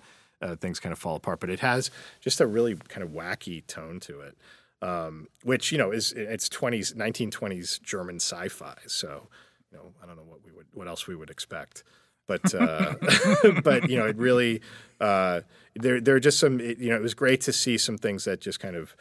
uh, 0.41 0.55
things 0.55 0.79
kind 0.79 0.93
of 0.93 0.99
fall 0.99 1.15
apart 1.15 1.39
but 1.39 1.49
it 1.49 1.59
has 1.59 1.91
just 2.19 2.39
a 2.41 2.47
really 2.47 2.75
kind 2.75 3.03
of 3.03 3.09
wacky 3.09 3.65
tone 3.67 3.99
to 3.99 4.21
it 4.21 4.37
um, 4.81 5.27
which 5.43 5.71
you 5.71 5.77
know 5.77 5.91
is 5.91 6.13
it's 6.13 6.47
20s 6.49 6.93
1920s 6.95 7.81
German 7.81 8.17
sci-fi 8.17 8.75
so 8.85 9.27
you 9.71 9.77
know 9.77 9.93
I 10.01 10.05
don't 10.05 10.15
know 10.15 10.23
what 10.23 10.43
we 10.45 10.51
would 10.51 10.67
what 10.73 10.87
else 10.87 11.07
we 11.07 11.15
would 11.15 11.29
expect 11.29 11.83
but 12.27 12.53
uh, 12.53 12.93
but 13.63 13.89
you 13.89 13.97
know 13.97 14.05
it 14.05 14.17
really 14.17 14.61
uh, 14.99 15.41
there 15.75 15.99
there 15.99 16.15
are 16.15 16.19
just 16.19 16.39
some 16.39 16.59
it, 16.59 16.77
you 16.77 16.89
know 16.89 16.95
it 16.95 17.01
was 17.01 17.13
great 17.13 17.41
to 17.41 17.53
see 17.53 17.77
some 17.77 17.97
things 17.97 18.25
that 18.25 18.41
just 18.41 18.59
kind 18.59 18.75
of 18.75 18.95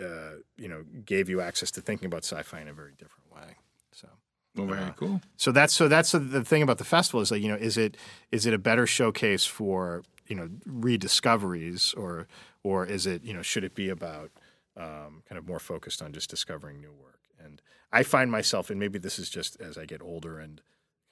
uh, 0.00 0.36
you 0.56 0.68
know 0.68 0.84
gave 1.04 1.28
you 1.28 1.40
access 1.40 1.70
to 1.72 1.80
thinking 1.80 2.06
about 2.06 2.24
sci-fi 2.24 2.60
in 2.60 2.68
a 2.68 2.72
very 2.72 2.92
different 2.92 3.32
way. 3.34 3.56
So 3.92 4.08
Well, 4.54 4.66
very 4.66 4.92
cool. 4.96 5.20
so 5.36 5.50
that's 5.50 5.72
so 5.72 5.88
that's 5.88 6.12
the, 6.12 6.18
the 6.18 6.44
thing 6.44 6.62
about 6.62 6.78
the 6.78 6.84
festival 6.84 7.20
is 7.20 7.30
like 7.30 7.42
you 7.42 7.48
know 7.48 7.56
is 7.56 7.76
it 7.76 7.96
is 8.30 8.46
it 8.46 8.54
a 8.54 8.58
better 8.58 8.86
showcase 8.86 9.44
for 9.44 10.02
you 10.28 10.36
know 10.36 10.48
rediscoveries 10.66 11.94
or 11.94 12.26
or 12.62 12.86
is 12.86 13.06
it 13.06 13.24
you 13.24 13.34
know 13.34 13.42
should 13.42 13.64
it 13.64 13.74
be 13.74 13.88
about 13.88 14.30
um, 14.76 15.22
kind 15.28 15.38
of 15.38 15.46
more 15.46 15.58
focused 15.58 16.02
on 16.02 16.12
just 16.12 16.30
discovering 16.30 16.80
new 16.80 16.92
work? 16.92 17.20
And 17.42 17.60
I 17.92 18.02
find 18.02 18.30
myself 18.30 18.70
and 18.70 18.78
maybe 18.78 18.98
this 18.98 19.18
is 19.18 19.30
just 19.30 19.60
as 19.60 19.76
I 19.76 19.84
get 19.84 20.02
older 20.02 20.38
and 20.38 20.60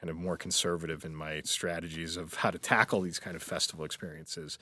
kind 0.01 0.11
of 0.11 0.17
more 0.17 0.37
conservative 0.37 1.05
in 1.05 1.15
my 1.15 1.41
strategies 1.45 2.17
of 2.17 2.35
how 2.35 2.51
to 2.51 2.59
tackle 2.59 3.01
these 3.01 3.19
kind 3.19 3.35
of 3.35 3.43
festival 3.43 3.85
experiences 3.85 4.59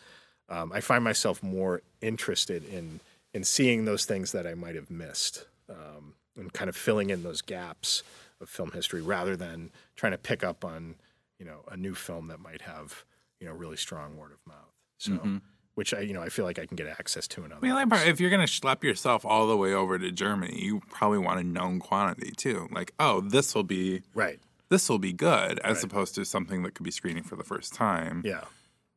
um, 0.48 0.72
I 0.72 0.80
find 0.80 1.02
myself 1.02 1.42
more 1.42 1.82
interested 2.00 2.64
in 2.64 3.00
in 3.32 3.42
seeing 3.44 3.84
those 3.84 4.04
things 4.04 4.30
that 4.32 4.46
I 4.46 4.54
might 4.54 4.76
have 4.76 4.90
missed 4.90 5.46
um, 5.68 6.14
and 6.36 6.52
kind 6.52 6.68
of 6.68 6.76
filling 6.76 7.10
in 7.10 7.24
those 7.24 7.42
gaps 7.42 8.04
of 8.40 8.48
film 8.48 8.70
history 8.70 9.02
rather 9.02 9.36
than 9.36 9.70
trying 9.96 10.12
to 10.12 10.18
pick 10.18 10.44
up 10.44 10.64
on 10.64 10.96
you 11.38 11.44
know 11.44 11.60
a 11.70 11.76
new 11.76 11.94
film 11.94 12.28
that 12.28 12.40
might 12.40 12.62
have 12.62 13.04
you 13.44 13.50
know 13.50 13.56
really 13.56 13.76
strong 13.76 14.16
word 14.16 14.32
of 14.32 14.38
mouth. 14.46 14.72
So 14.98 15.40
which 15.74 15.92
I 15.92 16.00
you 16.00 16.14
know 16.14 16.22
I 16.22 16.28
feel 16.30 16.44
like 16.46 16.58
I 16.58 16.64
can 16.66 16.76
get 16.76 16.86
access 16.86 17.28
to 17.28 17.44
in 17.44 17.52
other. 17.52 17.66
I 17.66 17.74
mean, 17.80 17.90
part- 17.90 18.06
if 18.08 18.20
you're 18.20 18.30
going 18.30 18.46
to 18.46 18.50
schlep 18.52 18.82
yourself 18.82 19.24
all 19.26 19.46
the 19.46 19.56
way 19.56 19.74
over 19.74 19.98
to 19.98 20.10
Germany, 20.10 20.58
you 20.62 20.80
probably 20.88 21.18
want 21.18 21.40
a 21.40 21.44
known 21.44 21.78
quantity 21.78 22.30
too. 22.30 22.68
Like, 22.70 22.92
oh, 22.98 23.20
this 23.20 23.54
will 23.54 23.64
be 23.64 24.02
right. 24.14 24.38
this 24.70 24.88
will 24.88 24.98
be 25.00 25.12
good, 25.12 25.58
as 25.60 25.84
opposed 25.84 26.14
to 26.14 26.24
something 26.24 26.62
that 26.62 26.74
could 26.74 26.84
be 26.84 26.90
screening 26.90 27.22
for 27.24 27.36
the 27.36 27.44
first 27.44 27.74
time, 27.74 28.22
Yeah. 28.24 28.44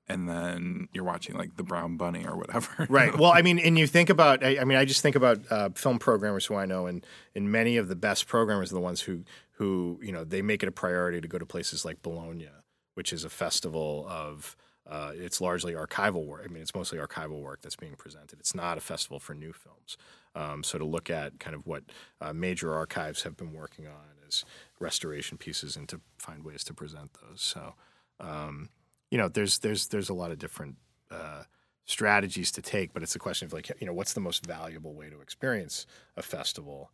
and 0.08 0.30
then 0.30 0.88
you're 0.94 1.04
watching 1.04 1.36
like 1.36 1.58
the 1.58 1.64
Brown 1.64 1.98
Bunny 1.98 2.26
or 2.26 2.38
whatever. 2.38 2.86
Right. 2.90 3.14
Well, 3.18 3.34
I 3.34 3.42
mean, 3.42 3.60
and 3.60 3.78
you 3.78 3.88
think 3.88 4.10
about, 4.10 4.44
I, 4.46 4.60
I 4.60 4.64
mean, 4.64 4.78
I 4.78 4.86
just 4.86 5.02
think 5.02 5.16
about 5.16 5.40
uh, 5.50 5.70
film 5.76 5.98
programmers 6.00 6.46
who 6.46 6.56
I 6.56 6.66
know, 6.66 6.86
and 6.86 7.06
and 7.36 7.52
many 7.52 7.76
of 7.78 7.88
the 7.90 7.96
best 7.96 8.28
programmers 8.28 8.72
are 8.72 8.76
the 8.76 8.82
ones 8.82 9.02
who 9.02 9.24
who 9.54 10.00
you 10.04 10.12
know 10.12 10.24
they 10.24 10.42
make 10.44 10.62
it 10.64 10.70
a 10.70 10.72
priority 10.72 11.20
to 11.22 11.28
go 11.28 11.40
to 11.40 11.46
places 11.46 11.84
like 11.84 12.02
Bologna, 12.04 12.50
which 12.98 13.14
is 13.14 13.24
a 13.24 13.30
festival 13.30 14.06
of. 14.10 14.56
Uh, 14.90 15.12
it's 15.16 15.42
largely 15.42 15.74
archival 15.74 16.26
work. 16.26 16.44
I 16.46 16.48
mean, 16.48 16.62
it's 16.62 16.74
mostly 16.74 16.98
archival 16.98 17.42
work 17.42 17.60
that's 17.62 17.76
being 17.76 17.96
presented. 17.98 18.40
It's 18.40 18.56
not 18.56 18.78
a 18.78 18.80
festival 18.80 19.20
for 19.20 19.34
new 19.34 19.52
films. 19.52 19.98
Um, 20.34 20.64
so 20.64 20.78
to 20.78 20.86
look 20.86 21.10
at 21.10 21.42
kind 21.42 21.58
of 21.58 21.68
what 21.68 21.84
uh, 22.22 22.32
major 22.32 22.74
archives 22.74 23.24
have 23.24 23.36
been 23.36 23.52
working 23.52 23.86
on 23.86 24.16
as 24.26 24.46
restoration 24.80 25.38
pieces 25.38 25.76
and 25.76 25.90
to 25.90 26.00
find 26.18 26.46
ways 26.46 26.64
to 26.64 26.74
present 26.74 27.12
those. 27.22 27.42
So 27.42 27.74
um, 28.22 28.70
you 29.12 29.18
know, 29.18 29.28
there's 29.28 29.60
there's 29.60 29.88
there's 29.88 30.10
a 30.10 30.14
lot 30.14 30.32
of 30.32 30.40
different 30.40 30.76
uh, 31.12 31.44
strategies 31.86 32.52
to 32.54 32.62
take, 32.62 32.94
but 32.94 33.04
it's 33.04 33.16
a 33.16 33.20
question 33.20 33.46
of 33.46 33.54
like, 33.54 33.72
you 33.80 33.88
know, 33.88 33.94
what's 33.94 34.14
the 34.14 34.20
most 34.20 34.46
valuable 34.46 34.94
way 34.94 35.10
to 35.10 35.22
experience 35.22 35.86
a 36.16 36.22
festival? 36.22 36.92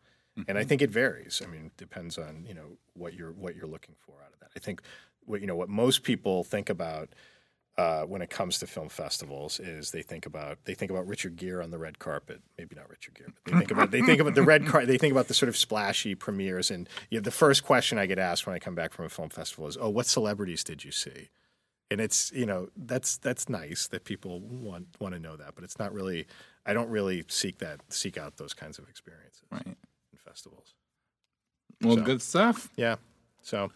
And 0.48 0.58
I 0.58 0.64
think 0.64 0.82
it 0.82 0.90
varies. 0.90 1.44
I 1.46 1.48
mean, 1.48 1.68
it 1.68 1.78
depends 1.78 2.18
on 2.18 2.46
you 2.48 2.56
know 2.56 2.78
what 2.94 3.14
you're 3.14 3.32
what 3.32 3.56
you're 3.56 3.68
looking 3.68 3.96
for 4.00 4.16
out 4.26 4.34
of 4.34 4.40
that. 4.40 4.50
I 4.56 4.60
think 4.60 4.82
what 5.26 5.42
you 5.42 5.48
know 5.48 5.56
what 5.56 5.70
most 5.70 6.04
people 6.04 6.44
think 6.44 6.70
about 6.70 7.10
uh, 7.78 8.04
when 8.04 8.22
it 8.22 8.30
comes 8.30 8.60
to 8.60 8.68
film 8.68 8.88
festivals 8.88 9.60
is 9.60 9.90
they 9.92 10.04
think 10.04 10.26
about 10.28 10.60
they 10.66 10.76
think 10.76 10.92
about 10.92 11.08
Richard 11.08 11.36
Gere 11.36 11.64
on 11.64 11.72
the 11.72 11.80
red 11.80 11.98
carpet. 11.98 12.42
Maybe 12.58 12.76
not 12.76 12.90
Richard 12.90 13.16
Gere, 13.16 13.28
but 13.44 13.52
they 13.52 13.58
think 13.60 13.72
about 13.72 13.92
they 13.92 14.02
think 14.02 14.20
about 14.22 14.36
the 14.36 14.44
red 14.44 14.66
car. 14.68 14.86
They 14.86 14.98
think 15.00 15.12
about 15.12 15.28
the 15.28 15.34
sort 15.34 15.50
of 15.50 15.58
splashy 15.58 16.14
premieres. 16.16 16.70
And 16.70 16.88
you 17.10 17.18
know, 17.20 17.24
the 17.24 17.32
first 17.32 17.64
question 17.64 17.98
I 17.98 18.06
get 18.06 18.20
asked 18.20 18.46
when 18.46 18.56
I 18.56 18.60
come 18.60 18.76
back 18.76 18.94
from 18.94 19.06
a 19.06 19.10
film 19.10 19.30
festival 19.30 19.68
is, 19.68 19.78
"Oh, 19.80 19.90
what 19.90 20.06
celebrities 20.06 20.64
did 20.64 20.84
you 20.86 20.92
see?" 20.92 21.30
And 21.90 22.00
it's 22.00 22.32
you 22.32 22.46
know 22.46 22.70
that's 22.78 23.18
that's 23.18 23.50
nice 23.50 23.88
that 23.88 24.04
people 24.06 24.40
want 24.42 24.88
want 25.00 25.16
to 25.16 25.20
know 25.20 25.36
that, 25.36 25.56
but 25.56 25.64
it's 25.64 25.80
not 25.80 25.94
really. 25.94 26.28
I 26.66 26.74
don't 26.74 26.90
really 26.90 27.26
seek 27.28 27.58
that 27.58 27.82
seek 27.90 28.18
out 28.18 28.38
those 28.38 28.54
kinds 28.54 28.78
of 28.80 28.88
experiences 28.88 29.42
Right. 29.52 29.66
in 29.68 29.76
festivals. 30.18 30.76
Well, 31.82 31.98
So- 31.98 32.04
good 32.04 32.22
stuff. 32.22 32.70
Yeah. 32.78 32.96
So, 33.42 33.72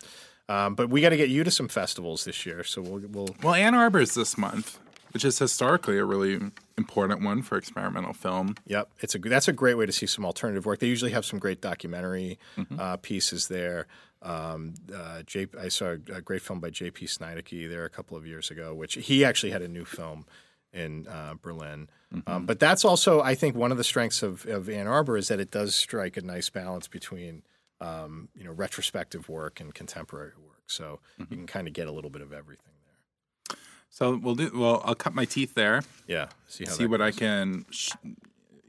um, 0.50 0.76
but 0.76 0.90
we 0.90 1.02
got 1.02 1.10
to 1.10 1.18
get 1.18 1.30
you 1.30 1.44
to 1.44 1.52
some 1.52 1.68
festivals 1.68 2.26
this 2.26 2.46
year. 2.46 2.64
So 2.64 2.82
we'll 2.82 3.02
we'll 3.10 3.36
Well, 3.44 3.54
Ann 3.54 3.76
Arbor's 3.76 4.14
this 4.14 4.38
month, 4.38 4.80
which 5.12 5.26
is 5.26 5.40
historically 5.40 5.98
a 5.98 6.06
really 6.06 6.40
important 6.78 7.24
one 7.24 7.42
for 7.42 7.58
experimental 7.58 8.14
film. 8.14 8.56
Yep, 8.66 8.90
it's 9.00 9.16
a 9.16 9.20
that's 9.20 9.48
a 9.48 9.54
great 9.54 9.76
way 9.76 9.86
to 9.86 9.92
see 9.92 10.06
some 10.06 10.26
alternative 10.26 10.66
work. 10.66 10.80
They 10.80 10.88
usually 10.88 11.12
have 11.12 11.26
some 11.26 11.40
great 11.40 11.62
documentary 11.62 12.40
uh, 12.78 12.98
pieces 12.98 13.48
there. 13.48 13.88
Um, 14.22 14.74
uh, 14.94 15.22
J, 15.24 15.48
I 15.60 15.68
saw 15.68 15.96
a 16.12 16.22
great 16.22 16.42
film 16.42 16.60
by 16.60 16.72
J.P. 16.72 17.06
Sniadecki 17.06 17.70
there 17.70 17.86
a 17.86 17.90
couple 17.90 18.18
of 18.18 18.26
years 18.26 18.50
ago, 18.50 18.74
which 18.74 18.96
he 18.96 19.24
actually 19.24 19.52
had 19.52 19.62
a 19.62 19.68
new 19.68 19.86
film 19.86 20.26
in 20.74 21.08
uh, 21.08 21.36
Berlin. 21.42 21.90
Um, 22.26 22.46
but 22.46 22.60
that's 22.60 22.86
also, 22.86 23.22
I 23.22 23.36
think, 23.36 23.56
one 23.56 23.72
of 23.72 23.78
the 23.78 23.84
strengths 23.84 24.24
of, 24.24 24.46
of 24.46 24.70
Ann 24.70 24.88
Arbor 24.88 25.18
is 25.18 25.28
that 25.28 25.40
it 25.40 25.52
does 25.52 25.76
strike 25.76 26.18
a 26.18 26.22
nice 26.22 26.50
balance 26.50 26.88
between 26.88 27.44
um, 27.82 28.30
you 28.36 28.44
know 28.44 28.52
retrospective 28.52 29.30
work 29.30 29.60
and 29.60 29.74
contemporary 29.74 30.32
work. 30.46 30.64
So 30.68 31.00
you 31.18 31.26
can 31.26 31.48
kind 31.48 31.68
of 31.68 31.74
get 31.74 31.88
a 31.88 31.92
little 31.92 32.10
bit 32.10 32.22
of 32.22 32.34
everything 32.34 32.74
there. 32.86 33.58
So 33.90 34.18
we'll 34.18 34.36
do. 34.36 34.52
Well, 34.54 34.82
I'll 34.84 34.96
cut 34.96 35.14
my 35.16 35.26
teeth 35.26 35.54
there. 35.54 35.82
Yeah, 36.08 36.28
see 36.48 36.66
how 36.66 36.72
see 36.72 36.86
what 36.86 37.02
I 37.02 37.12
can, 37.12 37.66
sh- 37.70 37.92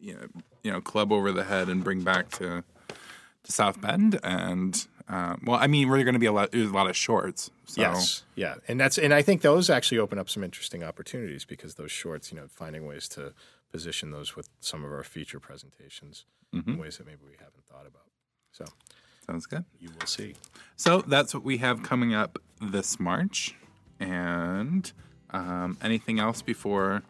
you 0.00 0.14
know, 0.14 0.26
you 0.62 0.72
know, 0.72 0.80
club 0.80 1.12
over 1.12 1.32
the 1.32 1.44
head 1.44 1.68
and 1.68 1.82
bring 1.82 2.02
back 2.02 2.30
to 2.32 2.62
to 3.44 3.52
South 3.52 3.80
Bend. 3.80 4.20
And 4.22 4.86
uh, 5.08 5.36
well, 5.44 5.58
I 5.58 5.66
mean, 5.66 5.88
we're 5.88 6.04
going 6.04 6.14
to 6.14 6.20
be 6.20 6.26
a 6.26 6.32
lot. 6.32 6.52
There's 6.52 6.70
a 6.70 6.74
lot 6.74 6.88
of 6.88 6.96
shorts. 6.96 7.50
So. 7.66 7.80
Yes, 7.82 8.22
yeah, 8.36 8.54
and 8.68 8.78
that's 8.80 8.96
and 8.96 9.12
I 9.12 9.22
think 9.22 9.42
those 9.42 9.68
actually 9.68 9.98
open 9.98 10.18
up 10.18 10.30
some 10.30 10.44
interesting 10.44 10.84
opportunities 10.84 11.44
because 11.44 11.74
those 11.74 11.90
shorts, 11.90 12.30
you 12.30 12.38
know, 12.38 12.46
finding 12.48 12.86
ways 12.86 13.08
to 13.10 13.34
position 13.72 14.12
those 14.12 14.36
with 14.36 14.48
some 14.60 14.84
of 14.84 14.92
our 14.92 15.02
feature 15.02 15.40
presentations 15.40 16.24
Mm-hmm. 16.54 16.70
in 16.70 16.78
ways 16.78 16.96
that 16.96 17.04
maybe 17.06 17.18
we 17.26 17.32
haven't 17.34 17.66
thought 17.70 17.86
about. 17.86 18.06
So 18.58 18.64
Sounds 19.26 19.46
good. 19.46 19.64
you 19.80 19.90
will 19.98 20.06
see. 20.06 20.34
So 20.76 21.02
that's 21.02 21.32
what 21.34 21.44
we 21.44 21.58
have 21.58 21.82
coming 21.82 22.14
up 22.14 22.38
this 22.60 22.98
March. 22.98 23.54
And 24.00 24.90
um, 25.30 25.76
anything 25.82 26.18
else 26.18 26.42
before 26.42 27.02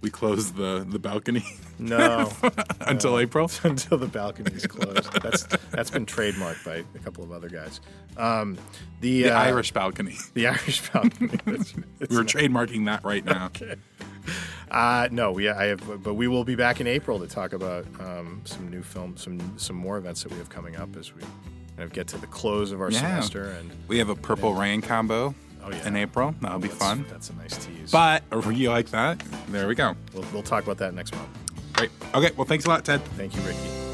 we 0.00 0.08
close 0.08 0.52
the 0.52 0.86
the 0.88 0.98
balcony 0.98 1.44
No, 1.78 2.32
until 2.80 3.18
April? 3.18 3.50
until 3.64 3.98
the 3.98 4.06
balcony 4.06 4.54
is 4.54 4.66
closed. 4.66 5.12
That's 5.22 5.42
that's 5.70 5.90
been 5.90 6.06
trademarked 6.06 6.64
by 6.64 6.76
a 6.94 6.98
couple 7.00 7.22
of 7.24 7.32
other 7.32 7.48
guys. 7.50 7.80
Um, 8.16 8.56
the 9.02 9.24
The 9.24 9.30
uh, 9.32 9.38
Irish 9.40 9.72
balcony. 9.72 10.16
the 10.34 10.46
Irish 10.46 10.88
balcony. 10.90 11.38
That's, 11.44 11.74
it's 12.00 12.14
We're 12.14 12.24
trademarking 12.24 12.86
that 12.86 13.04
right 13.04 13.24
now. 13.24 13.50
Uh, 14.70 15.08
no, 15.10 15.32
we 15.32 15.48
I 15.48 15.64
have, 15.64 16.02
but 16.04 16.14
we 16.14 16.28
will 16.28 16.44
be 16.44 16.54
back 16.54 16.80
in 16.80 16.86
April 16.86 17.18
to 17.18 17.26
talk 17.26 17.52
about 17.54 17.84
um, 17.98 18.40
some 18.44 18.70
new 18.70 18.82
films, 18.84 19.20
some 19.20 19.40
some 19.58 19.74
more 19.74 19.98
events 19.98 20.22
that 20.22 20.30
we 20.30 20.38
have 20.38 20.48
coming 20.48 20.76
up 20.76 20.94
as 20.96 21.12
we 21.12 21.22
kind 21.22 21.80
of 21.80 21.92
get 21.92 22.06
to 22.06 22.18
the 22.18 22.28
close 22.28 22.70
of 22.70 22.80
our 22.80 22.88
Yeah. 22.88 23.00
semester. 23.00 23.46
And 23.58 23.72
We 23.88 23.98
have 23.98 24.10
a 24.10 24.14
purple 24.14 24.54
rain 24.54 24.80
combo 24.80 25.34
Oh, 25.64 25.70
yeah. 25.72 25.88
in 25.88 25.96
April. 25.96 26.36
That'll 26.40 26.60
be 26.60 26.68
that's, 26.68 26.78
fun. 26.78 27.04
That's 27.10 27.30
a 27.30 27.34
nice 27.34 27.56
tease. 27.66 27.90
But 27.90 28.22
you 28.52 28.70
like 28.70 28.90
that? 28.90 29.20
There 29.48 29.66
we 29.66 29.74
go. 29.74 29.96
we'll, 30.14 30.24
we'll 30.32 30.44
talk 30.44 30.62
about 30.62 30.78
that 30.78 30.94
next 30.94 31.16
month. 31.16 31.28
Great. 31.72 31.90
Okay. 32.14 32.30
Well, 32.36 32.46
thanks 32.46 32.64
a 32.64 32.68
lot, 32.68 32.84
Ted. 32.84 33.02
Thank 33.16 33.34
you, 33.34 33.42
Ricky. 33.42 33.89